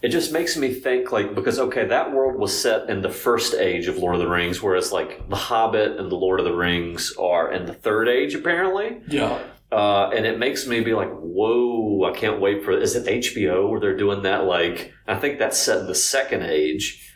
It 0.03 0.09
just 0.09 0.33
makes 0.33 0.57
me 0.57 0.75
think 0.75 1.13
like 1.13 1.35
because 1.35 1.59
okay, 1.61 1.87
that 1.87 2.13
world 2.13 2.37
was 2.39 2.57
set 2.59 2.91
in 2.91 3.03
the 3.03 3.09
first 3.11 3.55
age 3.55 3.87
of 3.87 3.99
Lord 3.99 4.17
of 4.17 4.21
the 4.21 4.29
Rings, 4.29 4.61
whereas 4.61 4.91
like 4.93 5.29
the 5.29 5.37
Hobbit 5.37 5.99
and 5.99 6.11
the 6.11 6.17
Lord 6.17 6.41
of 6.41 6.45
the 6.45 6.55
Rings 6.57 7.13
are 7.19 7.53
in 7.53 7.67
the 7.67 7.73
third 7.75 8.09
age 8.09 8.35
apparently. 8.35 9.01
Yeah. 9.09 9.39
Uh, 9.71 10.11
and 10.15 10.27
it 10.27 10.39
makes 10.39 10.67
me 10.67 10.81
be 10.81 10.93
like, 10.93 11.09
whoa! 11.13 12.05
I 12.05 12.13
can't 12.19 12.41
wait 12.41 12.63
for. 12.65 12.73
Is 12.73 12.95
it 12.95 13.07
HBO 13.07 13.71
where 13.71 13.81
they're 13.81 13.97
doing 13.97 14.23
that? 14.23 14.45
Like, 14.45 14.93
I 15.07 15.15
think 15.15 15.39
that's 15.39 15.57
set 15.57 15.79
in 15.79 15.87
the 15.87 15.95
second 15.95 16.43
age. 16.43 17.09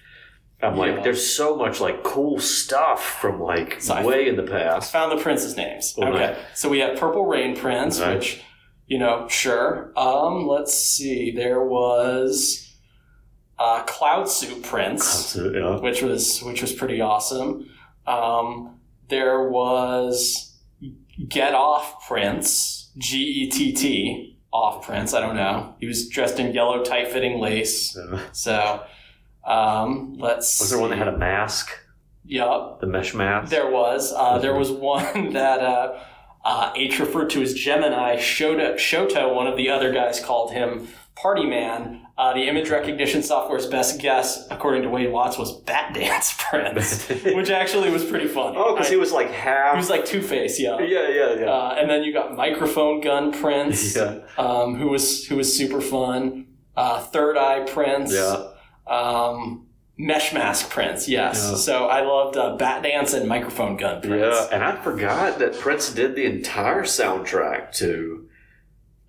I'm 0.63 0.75
Yeah. 0.75 0.81
like, 0.95 1.05
there's 1.05 1.27
so 1.27 1.55
much 1.57 1.81
like 1.81 2.03
cool 2.03 2.39
stuff 2.39 3.19
from 3.21 3.43
like 3.43 3.83
So 3.83 3.95
I- 3.95 4.05
way 4.07 4.27
in 4.29 4.37
the 4.37 4.43
past. 4.43 4.91
Found 4.93 5.13
the 5.19 5.23
prince's 5.23 5.55
names. 5.57 5.95
Oh, 5.99 6.05
okay. 6.07 6.19
nice. 6.19 6.37
So 6.55 6.71
we 6.71 6.79
have 6.79 6.99
Purple 6.99 7.27
Rain 7.27 7.55
Prince, 7.57 7.99
Nice. 7.99 8.15
which, 8.15 8.43
you 8.87 8.99
know, 8.99 9.27
sure. 9.29 9.93
Um, 9.97 10.47
let's 10.47 10.73
see. 10.73 11.33
There 11.33 11.63
was 11.63 12.66
uh, 13.59 13.83
Cloud 13.85 14.29
Suit 14.29 14.63
Prince, 14.63 15.05
So, 15.05 15.51
yeah. 15.51 15.79
which 15.81 16.03
was 16.03 16.43
which 16.43 16.61
was 16.63 16.73
pretty 16.73 17.01
awesome. 17.01 17.69
Um, 18.07 18.79
there 19.09 19.49
was 19.49 20.55
Get 21.29 21.55
Off 21.55 22.07
Prince, 22.07 22.91
G 22.99 23.19
E 23.23 23.51
T 23.51 23.73
T 23.73 24.39
Off 24.53 24.85
Prince. 24.87 25.15
I 25.15 25.21
don't 25.21 25.37
know. 25.37 25.75
He 25.81 25.87
was 25.87 26.09
dressed 26.09 26.39
in 26.39 26.53
yellow 26.55 26.83
tight 26.85 27.09
fitting 27.09 27.41
lace. 27.41 27.97
Yeah. 27.97 28.21
So 28.33 28.83
um, 29.47 30.17
let's. 30.19 30.61
Was 30.61 30.71
there 30.71 30.79
one 30.81 30.91
that 30.91 30.99
had 30.99 31.09
a 31.09 31.17
mask? 31.17 31.71
Yup. 32.25 32.81
The 32.81 32.87
mesh 32.89 33.15
mask? 33.15 33.51
There 33.51 33.71
was. 33.71 34.13
Uh, 34.15 34.39
there 34.39 34.55
was 34.55 34.71
one 34.71 35.33
that 35.33 35.61
uh, 35.61 35.99
uh, 36.45 36.73
Aech 36.75 36.99
referred 36.99 37.31
to 37.31 37.43
as 37.43 37.55
Gemini. 37.55 38.17
Shota, 38.17 38.75
Shoto, 38.75 39.35
one 39.35 39.47
of 39.47 39.57
the 39.57 39.71
other 39.71 39.93
guys, 39.93 40.21
called 40.21 40.53
him 40.53 40.89
Party 41.15 41.47
Man. 41.47 42.06
Uh, 42.19 42.33
the 42.33 42.49
image 42.49 42.71
recognition 42.71 43.23
software's 43.23 43.67
best 43.67 44.01
guess, 44.01 44.47
according 44.51 44.81
to 44.83 44.89
Wade 44.89 45.13
Watts, 45.13 45.37
was 45.37 45.53
Bat 45.61 45.93
Dance 45.93 46.35
Prince, 46.39 47.09
which 47.09 47.51
actually 47.51 47.91
was 47.91 48.07
pretty 48.07 48.27
funny. 48.27 48.57
Oh, 48.59 48.75
because 48.75 48.89
he 48.89 48.97
was 48.97 49.13
like 49.13 49.31
half. 49.31 49.75
he 49.75 49.77
was 49.79 49.91
like 49.91 50.07
Two 50.07 50.23
Face, 50.23 50.59
yeah. 50.59 50.79
yeah, 50.81 51.09
yeah, 51.11 51.35
yeah. 51.35 51.45
Uh, 51.45 51.75
and 51.79 51.91
then 51.91 52.05
you 52.05 52.15
got 52.15 52.35
Microphone 52.35 53.03
Gun 53.03 53.33
Prince, 53.33 53.95
yeah, 53.97 54.21
um, 54.39 54.77
who 54.77 54.89
was 54.89 55.27
who 55.27 55.37
was 55.37 55.55
super 55.55 55.83
fun. 55.83 56.47
Uh, 56.75 57.01
Third 57.01 57.37
Eye 57.37 57.65
Prince, 57.71 58.15
yeah. 58.15 58.49
um, 58.87 59.67
Mesh 59.99 60.33
Mask 60.33 60.71
Prince, 60.71 61.09
yes. 61.09 61.47
Yeah. 61.51 61.57
So 61.57 61.87
I 61.87 62.01
loved 62.01 62.39
uh, 62.39 62.57
Bat 62.57 62.83
Dance 62.83 63.13
and 63.13 63.29
Microphone 63.29 63.77
Gun 63.77 64.01
Prince. 64.01 64.35
Yeah, 64.35 64.49
and 64.53 64.65
I 64.65 64.81
forgot 64.83 65.39
that 65.39 65.59
Prince 65.59 65.93
did 65.93 66.17
the 66.17 66.25
entire 66.25 66.85
soundtrack 66.85 67.73
to 67.73 68.27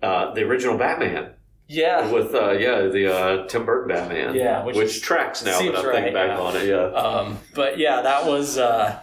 uh, 0.02 0.34
the 0.34 0.42
original 0.42 0.76
Batman 0.76 1.30
Yeah. 1.68 2.10
with 2.10 2.34
uh, 2.34 2.52
yeah 2.52 2.86
the 2.86 3.14
uh, 3.14 3.46
Tim 3.46 3.64
Burton 3.66 3.88
Batman. 3.88 4.34
Yeah, 4.34 4.64
which, 4.64 4.76
which 4.76 5.02
tracks 5.02 5.44
now 5.44 5.58
that 5.58 5.76
I'm 5.76 5.84
right, 5.84 5.94
thinking 5.94 6.14
back 6.14 6.28
yeah. 6.28 6.40
on 6.40 6.56
it. 6.56 6.66
Yeah, 6.66 6.86
Um, 6.86 7.38
but 7.54 7.78
yeah, 7.78 8.00
that 8.02 8.26
was. 8.26 8.58
Uh, 8.58 9.00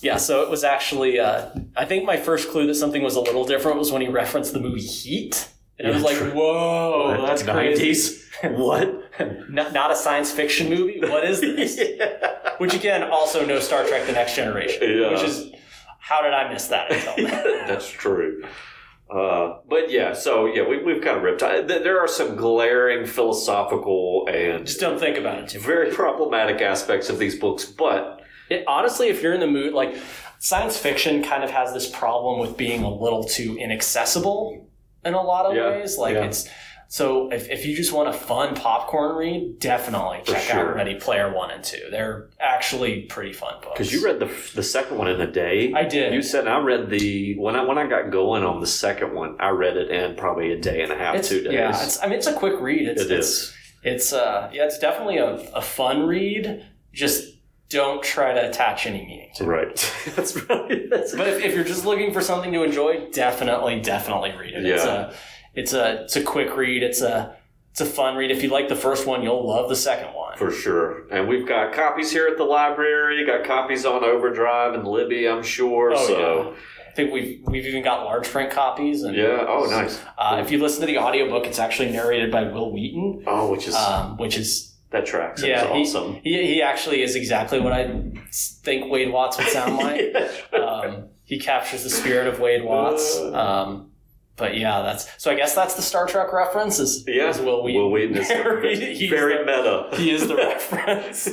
yeah, 0.00 0.16
so 0.16 0.42
it 0.42 0.50
was 0.50 0.64
actually. 0.64 1.18
Uh, 1.18 1.50
I 1.76 1.84
think 1.84 2.04
my 2.04 2.16
first 2.16 2.50
clue 2.50 2.66
that 2.66 2.74
something 2.74 3.02
was 3.02 3.16
a 3.16 3.20
little 3.20 3.44
different 3.44 3.78
was 3.78 3.90
when 3.90 4.02
he 4.02 4.08
referenced 4.08 4.52
the 4.52 4.60
movie 4.60 4.80
Heat, 4.80 5.48
and 5.78 5.88
I 5.88 5.90
was 5.90 6.02
like. 6.02 6.18
"Whoa, 6.34 7.16
Oh, 7.18 7.26
that's 7.26 7.42
crazy!" 7.42 7.92
90s? 7.92 8.24
what? 8.58 9.50
not, 9.50 9.72
not 9.72 9.90
a 9.90 9.96
science 9.96 10.30
fiction 10.30 10.68
movie. 10.68 11.00
What 11.00 11.24
is 11.24 11.40
this? 11.40 11.78
yeah. 11.98 12.56
Which 12.58 12.74
again, 12.74 13.02
also 13.02 13.44
no 13.44 13.58
Star 13.58 13.84
Trek: 13.84 14.06
The 14.06 14.12
Next 14.12 14.36
Generation. 14.36 14.82
Yeah. 14.82 15.10
Which 15.10 15.22
is 15.22 15.52
how 15.98 16.22
did 16.22 16.32
I 16.32 16.52
miss 16.52 16.68
that 16.68 16.90
until 16.92 17.16
then? 17.16 17.44
That's 17.66 17.88
true. 17.88 18.42
Uh, 19.10 19.58
but 19.68 19.90
yeah, 19.90 20.12
so 20.12 20.46
yeah, 20.46 20.66
we, 20.68 20.82
we've 20.82 21.02
kind 21.02 21.16
of 21.16 21.22
ripped. 21.22 21.42
I, 21.42 21.62
th- 21.62 21.82
there 21.82 21.98
are 22.00 22.08
some 22.08 22.36
glaring 22.36 23.06
philosophical 23.06 24.28
and 24.30 24.66
Just 24.66 24.80
don't 24.80 24.98
think 24.98 25.16
about 25.16 25.38
it 25.38 25.48
too 25.48 25.58
much. 25.58 25.66
very 25.66 25.90
problematic 25.90 26.60
aspects 26.60 27.08
of 27.08 27.18
these 27.18 27.38
books, 27.38 27.64
but 27.64 28.20
It, 28.50 28.64
honestly, 28.66 29.08
if 29.08 29.22
you're 29.22 29.32
in 29.34 29.40
the 29.40 29.46
mood, 29.46 29.72
like 29.72 29.96
science 30.40 30.76
fiction 30.76 31.22
kind 31.22 31.42
of 31.42 31.50
has 31.50 31.72
this 31.72 31.88
problem 31.88 32.38
with 32.40 32.56
being 32.56 32.82
a 32.82 32.90
little 32.94 33.24
too 33.24 33.56
inaccessible 33.58 34.68
in 35.04 35.14
a 35.14 35.22
lot 35.22 35.46
of 35.46 35.54
Yeah, 35.56 35.70
ways. 35.70 35.96
Like 35.96 36.14
yeah. 36.14 36.24
it's 36.24 36.48
so 36.90 37.30
if, 37.30 37.50
if 37.50 37.66
you 37.66 37.76
just 37.76 37.92
want 37.92 38.08
a 38.08 38.12
fun 38.14 38.54
popcorn 38.54 39.14
read, 39.16 39.58
definitely 39.58 40.20
For 40.24 40.32
check 40.32 40.42
sure. 40.42 40.70
out 40.70 40.74
Ready 40.76 40.94
Player 40.94 41.30
One 41.32 41.50
and 41.50 41.62
Two. 41.62 41.88
They're 41.90 42.30
actually 42.40 43.02
pretty 43.02 43.32
fun 43.34 43.54
books. 43.62 43.74
because 43.74 43.92
you 43.92 44.02
read 44.04 44.18
the 44.20 44.30
the 44.54 44.62
second 44.62 44.96
one 44.96 45.08
in 45.08 45.20
a 45.20 45.30
day. 45.30 45.72
I 45.74 45.84
did. 45.84 46.14
You 46.14 46.22
said 46.22 46.48
I 46.48 46.58
read 46.60 46.88
the 46.88 47.36
when 47.38 47.56
I 47.56 47.64
when 47.64 47.76
I 47.78 47.86
got 47.86 48.10
going 48.10 48.42
on 48.42 48.60
the 48.60 48.66
second 48.66 49.14
one, 49.14 49.36
I 49.38 49.50
read 49.50 49.76
it 49.76 49.90
in 49.90 50.16
probably 50.16 50.52
a 50.52 50.58
day 50.60 50.82
and 50.82 50.90
a 50.90 50.96
half, 50.96 51.16
it's, 51.16 51.28
two 51.28 51.42
days. 51.42 51.52
Yeah, 51.52 51.70
it's, 51.82 52.02
I 52.02 52.06
mean 52.06 52.18
it's 52.18 52.26
a 52.26 52.32
quick 52.34 52.58
read. 52.60 52.88
It's, 52.88 53.02
It 53.02 53.10
it's, 53.12 53.28
is. 53.28 53.54
It's 53.82 54.12
uh 54.12 54.50
yeah, 54.52 54.64
it's 54.64 54.78
definitely 54.78 55.18
a, 55.18 55.34
a 55.54 55.60
fun 55.62 56.06
read. 56.06 56.64
Just 56.94 57.34
don't 57.68 58.02
try 58.02 58.32
to 58.32 58.48
attach 58.48 58.86
any 58.86 59.04
meaning 59.04 59.30
to 59.36 59.44
it. 59.44 59.46
right. 59.46 59.92
that's 60.16 60.34
right. 60.48 60.88
That's, 60.88 61.14
But 61.14 61.28
if, 61.28 61.44
if 61.44 61.54
you're 61.54 61.64
just 61.64 61.84
looking 61.84 62.14
for 62.14 62.22
something 62.22 62.50
to 62.54 62.62
enjoy, 62.62 63.10
definitely, 63.12 63.80
definitely 63.82 64.32
read 64.40 64.54
it. 64.54 64.64
It's 64.64 64.84
Yeah. 64.86 65.10
a 65.10 65.14
it's 65.54 65.72
a 65.72 66.02
it's 66.04 66.16
a 66.16 66.22
quick 66.22 66.56
read. 66.56 66.82
It's 66.82 67.00
a 67.00 67.36
it's 67.70 67.80
a 67.80 67.86
fun 67.86 68.16
read. 68.16 68.30
If 68.30 68.42
you 68.42 68.48
like 68.48 68.68
the 68.68 68.76
first 68.76 69.06
one, 69.06 69.22
you'll 69.22 69.46
love 69.46 69.68
the 69.68 69.76
second 69.76 70.14
one. 70.14 70.36
for 70.36 70.50
sure. 70.50 71.06
And 71.10 71.28
we've 71.28 71.46
got 71.46 71.72
copies 71.72 72.10
here 72.10 72.26
at 72.26 72.36
the 72.36 72.44
library. 72.44 73.24
Got 73.26 73.44
copies 73.44 73.84
on 73.84 74.02
Overdrive 74.04 74.74
and 74.74 74.86
Libby, 74.86 75.28
I'm 75.28 75.42
sure. 75.42 75.92
Oh, 75.94 76.06
so 76.06 76.54
I 76.88 76.92
think 76.94 77.12
we've 77.12 77.40
we've 77.46 77.66
even 77.66 77.82
got 77.84 78.04
large 78.04 78.28
print 78.28 78.50
copies. 78.50 79.02
And 79.04 79.14
yeah. 79.16 79.44
Oh, 79.46 79.66
nice. 79.70 80.00
uh, 80.16 80.40
if 80.44 80.50
you 80.50 80.58
listen 80.58 80.80
to 80.80 80.86
the 80.86 80.98
audiobook, 80.98 81.46
it's 81.46 81.58
actually 81.58 81.90
narrated 81.92 82.30
by 82.32 82.44
Wil 82.44 82.72
Wheaton, 82.72 83.24
Oh, 83.26 83.50
which 83.52 83.68
is 83.68 83.74
um, 83.76 84.16
which 84.16 84.36
is 84.36 84.74
that 84.90 85.04
tracks. 85.06 85.42
yeah, 85.42 85.64
Yeah, 85.66 85.74
he, 85.74 85.80
awesome. 85.82 86.14
he 86.24 86.46
he 86.46 86.62
actually 86.62 87.02
is 87.02 87.14
exactly 87.14 87.60
what 87.60 87.72
I 87.74 87.84
think 88.32 88.90
Wade 88.90 89.12
Watts 89.12 89.36
would 89.38 89.48
sound 89.48 89.76
like. 89.86 90.14
um, 90.54 91.08
he 91.24 91.38
captures 91.38 91.84
the 91.84 91.90
spirit 91.90 92.26
of 92.26 92.40
Wade 92.40 92.64
Watts. 92.64 93.18
Um, 93.20 93.90
but 94.38 94.56
yeah, 94.56 94.80
that's 94.82 95.06
so. 95.22 95.30
I 95.30 95.34
guess 95.34 95.54
that's 95.54 95.74
the 95.74 95.82
Star 95.82 96.06
Trek 96.06 96.32
reference. 96.32 96.78
Is 96.78 97.04
yeah, 97.06 97.28
is 97.28 97.38
Wil 97.40 97.62
Wheaton? 97.62 97.82
Wil 97.82 97.90
Wheaton 97.90 98.16
is 98.16 98.98
He's 98.98 99.10
very 99.10 99.34
the- 99.38 99.44
meta. 99.44 99.88
He 99.96 100.10
is 100.10 100.26
the 100.28 100.36
reference. 100.46 101.26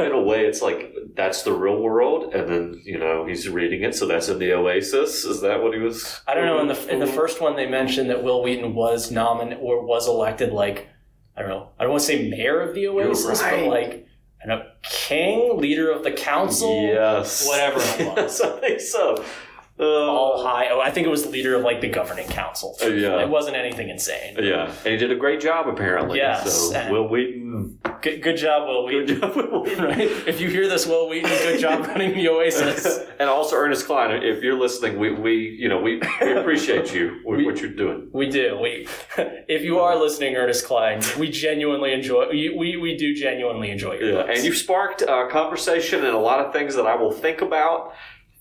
in 0.00 0.10
a 0.12 0.20
way, 0.20 0.46
it's 0.46 0.62
like 0.62 0.92
that's 1.14 1.42
the 1.42 1.52
real 1.52 1.80
world, 1.80 2.34
and 2.34 2.48
then 2.50 2.80
you 2.84 2.98
know 2.98 3.26
he's 3.26 3.48
reading 3.48 3.82
it, 3.82 3.94
so 3.94 4.06
that's 4.06 4.28
in 4.28 4.38
the 4.38 4.52
Oasis. 4.52 5.24
Is 5.24 5.40
that 5.42 5.62
what 5.62 5.74
he 5.74 5.80
was? 5.80 6.20
I 6.26 6.34
don't 6.34 6.46
know. 6.46 6.60
In 6.60 6.68
the 6.68 6.88
in 6.92 6.98
the 6.98 7.06
first 7.06 7.40
one, 7.40 7.54
they 7.56 7.66
mentioned 7.66 8.10
that 8.10 8.22
Wil 8.24 8.42
Wheaton 8.42 8.74
was 8.74 9.10
nominated 9.10 9.62
or 9.62 9.84
was 9.84 10.08
elected 10.08 10.52
like 10.52 10.88
I 11.36 11.40
don't 11.42 11.50
know. 11.50 11.68
I 11.78 11.82
don't 11.84 11.92
want 11.92 12.00
to 12.02 12.06
say 12.06 12.28
mayor 12.28 12.60
of 12.60 12.74
the 12.74 12.88
Oasis, 12.88 13.42
right. 13.42 13.60
but 13.60 13.68
like 13.68 14.06
I 14.42 14.46
don't 14.48 14.64
king, 14.82 15.58
leader 15.58 15.90
of 15.90 16.02
the 16.02 16.12
council. 16.12 16.82
yes, 16.86 17.46
whatever 17.46 17.78
it 17.80 18.06
was. 18.16 18.40
yes, 18.40 18.40
I 18.40 18.60
think 18.60 18.80
so. 18.80 19.24
Uh, 19.78 19.82
All 19.84 20.40
high. 20.44 20.68
Oh, 20.70 20.80
I 20.80 20.90
think 20.92 21.04
it 21.06 21.10
was 21.10 21.24
the 21.24 21.30
leader 21.30 21.56
of 21.56 21.62
like 21.62 21.80
the 21.80 21.88
governing 21.88 22.28
council. 22.28 22.76
Uh, 22.80 22.86
yeah. 22.86 23.20
It 23.20 23.28
wasn't 23.28 23.56
anything 23.56 23.88
insane. 23.88 24.36
yeah, 24.38 24.66
and 24.84 24.86
he 24.92 24.96
did 24.96 25.10
a 25.10 25.16
great 25.16 25.40
job 25.40 25.66
apparently. 25.66 26.18
Yes, 26.18 26.70
So 26.70 26.90
Wil 26.92 27.08
Wheaton, 27.08 27.78
Good, 28.00 28.22
good 28.22 28.36
job, 28.36 28.68
Wil 28.68 28.84
Wheaton. 28.86 29.06
good 29.06 29.20
job, 29.20 29.34
Wil 29.36 29.62
Wheaton. 29.64 29.84
Right? 29.84 29.98
If 30.28 30.40
you 30.40 30.48
hear 30.48 30.68
this, 30.68 30.86
Wil 30.86 31.08
Wheaton, 31.08 31.28
good 31.30 31.58
job 31.60 31.86
running 31.88 32.14
the 32.14 32.28
Oasis. 32.28 32.98
and 33.18 33.28
also 33.28 33.56
Ernest 33.56 33.86
Cline, 33.86 34.22
if 34.22 34.42
you're 34.44 34.58
listening, 34.58 34.96
we, 34.98 35.12
we 35.12 35.34
you 35.58 35.68
know 35.68 35.80
we, 35.80 36.00
we 36.20 36.32
appreciate 36.36 36.94
you 36.94 37.20
with 37.24 37.44
what 37.44 37.60
you're 37.60 37.70
doing. 37.74 38.10
We 38.12 38.28
do. 38.30 38.56
We, 38.62 38.86
if 39.48 39.62
you 39.62 39.80
are 39.80 39.96
listening, 39.96 40.36
Ernest 40.36 40.66
Cline, 40.66 41.00
we 41.18 41.30
genuinely 41.30 41.92
enjoy. 41.92 42.28
We, 42.30 42.54
we, 42.56 42.76
we 42.76 42.96
do 42.96 43.12
genuinely 43.14 43.70
enjoy 43.72 43.94
your 43.94 44.08
Yeah, 44.10 44.22
books. 44.22 44.30
and 44.36 44.44
you've 44.44 44.56
sparked 44.56 45.02
a 45.02 45.26
conversation 45.32 46.04
and 46.04 46.14
a 46.14 46.18
lot 46.18 46.38
of 46.44 46.52
things 46.52 46.76
that 46.76 46.86
I 46.86 46.94
will 46.94 47.12
think 47.12 47.40
about 47.40 47.92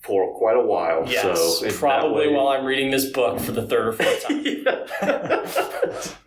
for 0.03 0.33
quite 0.37 0.57
a 0.57 0.61
while. 0.61 1.05
yes, 1.07 1.39
so 1.59 1.71
probably 1.79 2.27
way- 2.27 2.33
while 2.33 2.49
I'm 2.49 2.65
reading 2.65 2.91
this 2.91 3.09
book 3.09 3.39
for 3.39 3.51
the 3.53 3.65
third 3.65 3.87
or 3.87 3.93
fourth 3.93 4.23
time. 4.27 4.45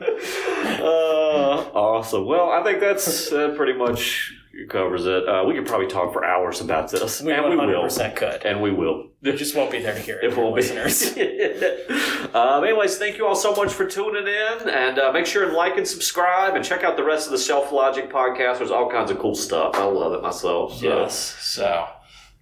uh, 0.81 1.71
awesome. 1.75 2.27
Well, 2.27 2.51
I 2.51 2.63
think 2.63 2.81
that's 2.81 3.31
uh, 3.33 3.55
pretty 3.57 3.75
much 3.75 4.33
covers 4.71 5.05
it. 5.05 5.29
Uh, 5.29 5.45
we 5.47 5.55
could 5.55 5.67
probably 5.67 5.87
talk 5.89 6.13
for 6.15 6.25
hours 6.25 6.61
about 6.63 6.91
this, 6.91 7.21
we 7.21 7.31
and 7.33 7.45
we 7.51 7.57
will, 7.57 7.85
100% 7.85 8.17
could. 8.17 8.45
and 8.47 8.63
we 8.63 8.71
will. 8.73 9.09
You 9.21 9.33
just 9.35 9.55
won't 9.55 9.71
be 9.71 9.81
there 9.83 9.93
to 9.95 10.01
hear 10.01 10.19
it, 10.19 10.33
It 10.33 10.37
won't 10.37 10.57
be. 10.57 10.63
listeners. 10.63 11.09
um, 12.35 12.65
anyways, 12.65 12.97
thank 12.97 13.19
you 13.19 13.27
all 13.27 13.37
so 13.37 13.55
much 13.55 13.73
for 13.73 13.85
tuning 13.87 14.27
in, 14.27 14.69
and 14.71 14.99
uh, 14.99 15.13
make 15.13 15.27
sure 15.27 15.45
and 15.45 15.53
like 15.53 15.77
and 15.77 15.87
subscribe, 15.87 16.55
and 16.55 16.65
check 16.65 16.83
out 16.85 16.97
the 16.97 17.05
rest 17.05 17.27
of 17.27 17.33
the 17.33 17.39
Shelf 17.39 17.71
Logic 17.73 18.11
podcast. 18.11 18.59
There's 18.59 18.71
all 18.71 18.91
kinds 18.91 19.11
of 19.11 19.19
cool 19.19 19.35
stuff. 19.35 19.75
I 19.75 19.85
love 19.85 20.15
it 20.15 20.23
myself. 20.23 20.79
So. 20.79 21.01
Yes. 21.03 21.37
So, 21.41 21.87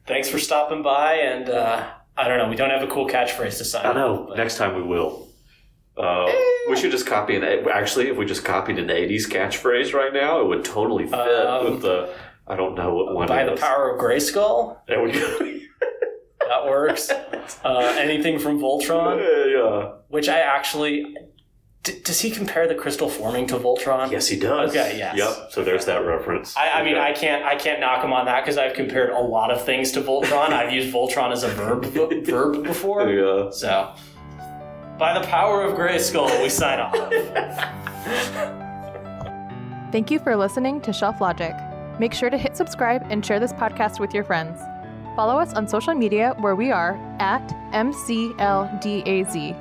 thanks 0.06 0.28
for 0.28 0.38
stopping 0.38 0.82
by, 0.82 1.14
and 1.14 1.48
uh, 1.48 1.88
I 2.16 2.28
don't 2.28 2.38
know. 2.38 2.48
We 2.48 2.56
don't 2.56 2.70
have 2.70 2.82
a 2.82 2.86
cool 2.92 3.08
catchphrase 3.08 3.58
to 3.58 3.64
sign. 3.64 3.86
I 3.86 3.92
know. 3.92 4.26
but- 4.28 4.36
Next 4.36 4.56
time 4.56 4.76
we 4.76 4.82
will. 4.82 5.28
Uh, 5.96 6.30
we 6.68 6.74
should 6.76 6.90
just 6.90 7.06
copy 7.06 7.36
an. 7.36 7.44
Actually, 7.72 8.08
if 8.08 8.16
we 8.16 8.26
just 8.26 8.44
copied 8.44 8.78
an 8.80 8.88
'80s 8.88 9.28
catchphrase 9.28 9.94
right 9.94 10.12
now, 10.12 10.40
it 10.40 10.46
would 10.48 10.64
totally 10.64 11.06
fit 11.06 11.14
Um, 11.14 11.64
with 11.72 11.82
the. 11.82 12.12
I 12.46 12.56
don't 12.56 12.74
know 12.74 12.94
what 12.94 13.14
one. 13.14 13.28
By 13.28 13.44
the 13.44 13.56
power 13.56 13.94
of 13.94 14.00
Grayskull, 14.00 14.76
There 14.88 15.02
we 15.02 15.12
go. 15.12 15.38
that 16.48 16.64
works. 16.66 17.10
uh, 17.64 17.94
anything 17.96 18.38
from 18.40 18.58
Voltron, 18.60 19.18
yeah. 19.50 19.92
which 20.08 20.28
I 20.28 20.40
actually. 20.40 21.16
D- 21.84 22.00
does 22.02 22.20
he 22.20 22.30
compare 22.30 22.66
the 22.66 22.74
crystal 22.74 23.08
forming 23.08 23.46
to 23.48 23.56
Voltron? 23.58 24.10
Yes, 24.10 24.26
he 24.26 24.36
does. 24.38 24.70
Okay, 24.70 24.96
yes. 24.98 25.16
Yep. 25.16 25.52
So 25.52 25.62
there's 25.62 25.84
that 25.84 26.04
reference. 26.06 26.56
I, 26.56 26.70
I 26.80 26.82
mean, 26.82 26.94
Okay. 26.96 27.04
I 27.04 27.12
can't, 27.12 27.44
I 27.44 27.54
can't 27.56 27.78
knock 27.78 28.02
him 28.02 28.12
on 28.12 28.24
that 28.26 28.42
because 28.42 28.56
I've 28.58 28.72
compared 28.74 29.10
a 29.10 29.18
lot 29.20 29.50
of 29.50 29.64
things 29.64 29.92
to 29.92 30.00
Voltron. 30.00 30.48
I've 30.50 30.72
used 30.72 30.92
Voltron 30.92 31.30
as 31.30 31.42
a 31.44 31.48
verb, 31.48 31.84
verb 32.24 32.64
before. 32.64 33.08
Yeah. 33.10 33.50
So, 33.50 33.92
by 34.98 35.12
the 35.18 35.26
power 35.26 35.62
of 35.62 35.74
Grayskull, 35.76 36.42
we 36.42 36.48
sign 36.48 36.80
off. 36.80 36.94
Thank 39.92 40.10
you 40.10 40.18
for 40.18 40.34
listening 40.36 40.80
to 40.82 40.92
Shelf 40.92 41.20
Logic. 41.20 41.54
Make 42.00 42.12
sure 42.14 42.30
to 42.30 42.36
hit 42.38 42.56
subscribe 42.56 43.04
and 43.10 43.24
share 43.24 43.38
this 43.38 43.52
podcast 43.52 44.00
with 44.00 44.12
your 44.14 44.24
friends. 44.24 44.58
Follow 45.16 45.38
us 45.38 45.52
on 45.54 45.68
social 45.68 45.94
media 45.94 46.34
where 46.40 46.56
we 46.56 46.72
are 46.72 46.96
at 47.20 47.46
MCLDAZ. 47.72 49.54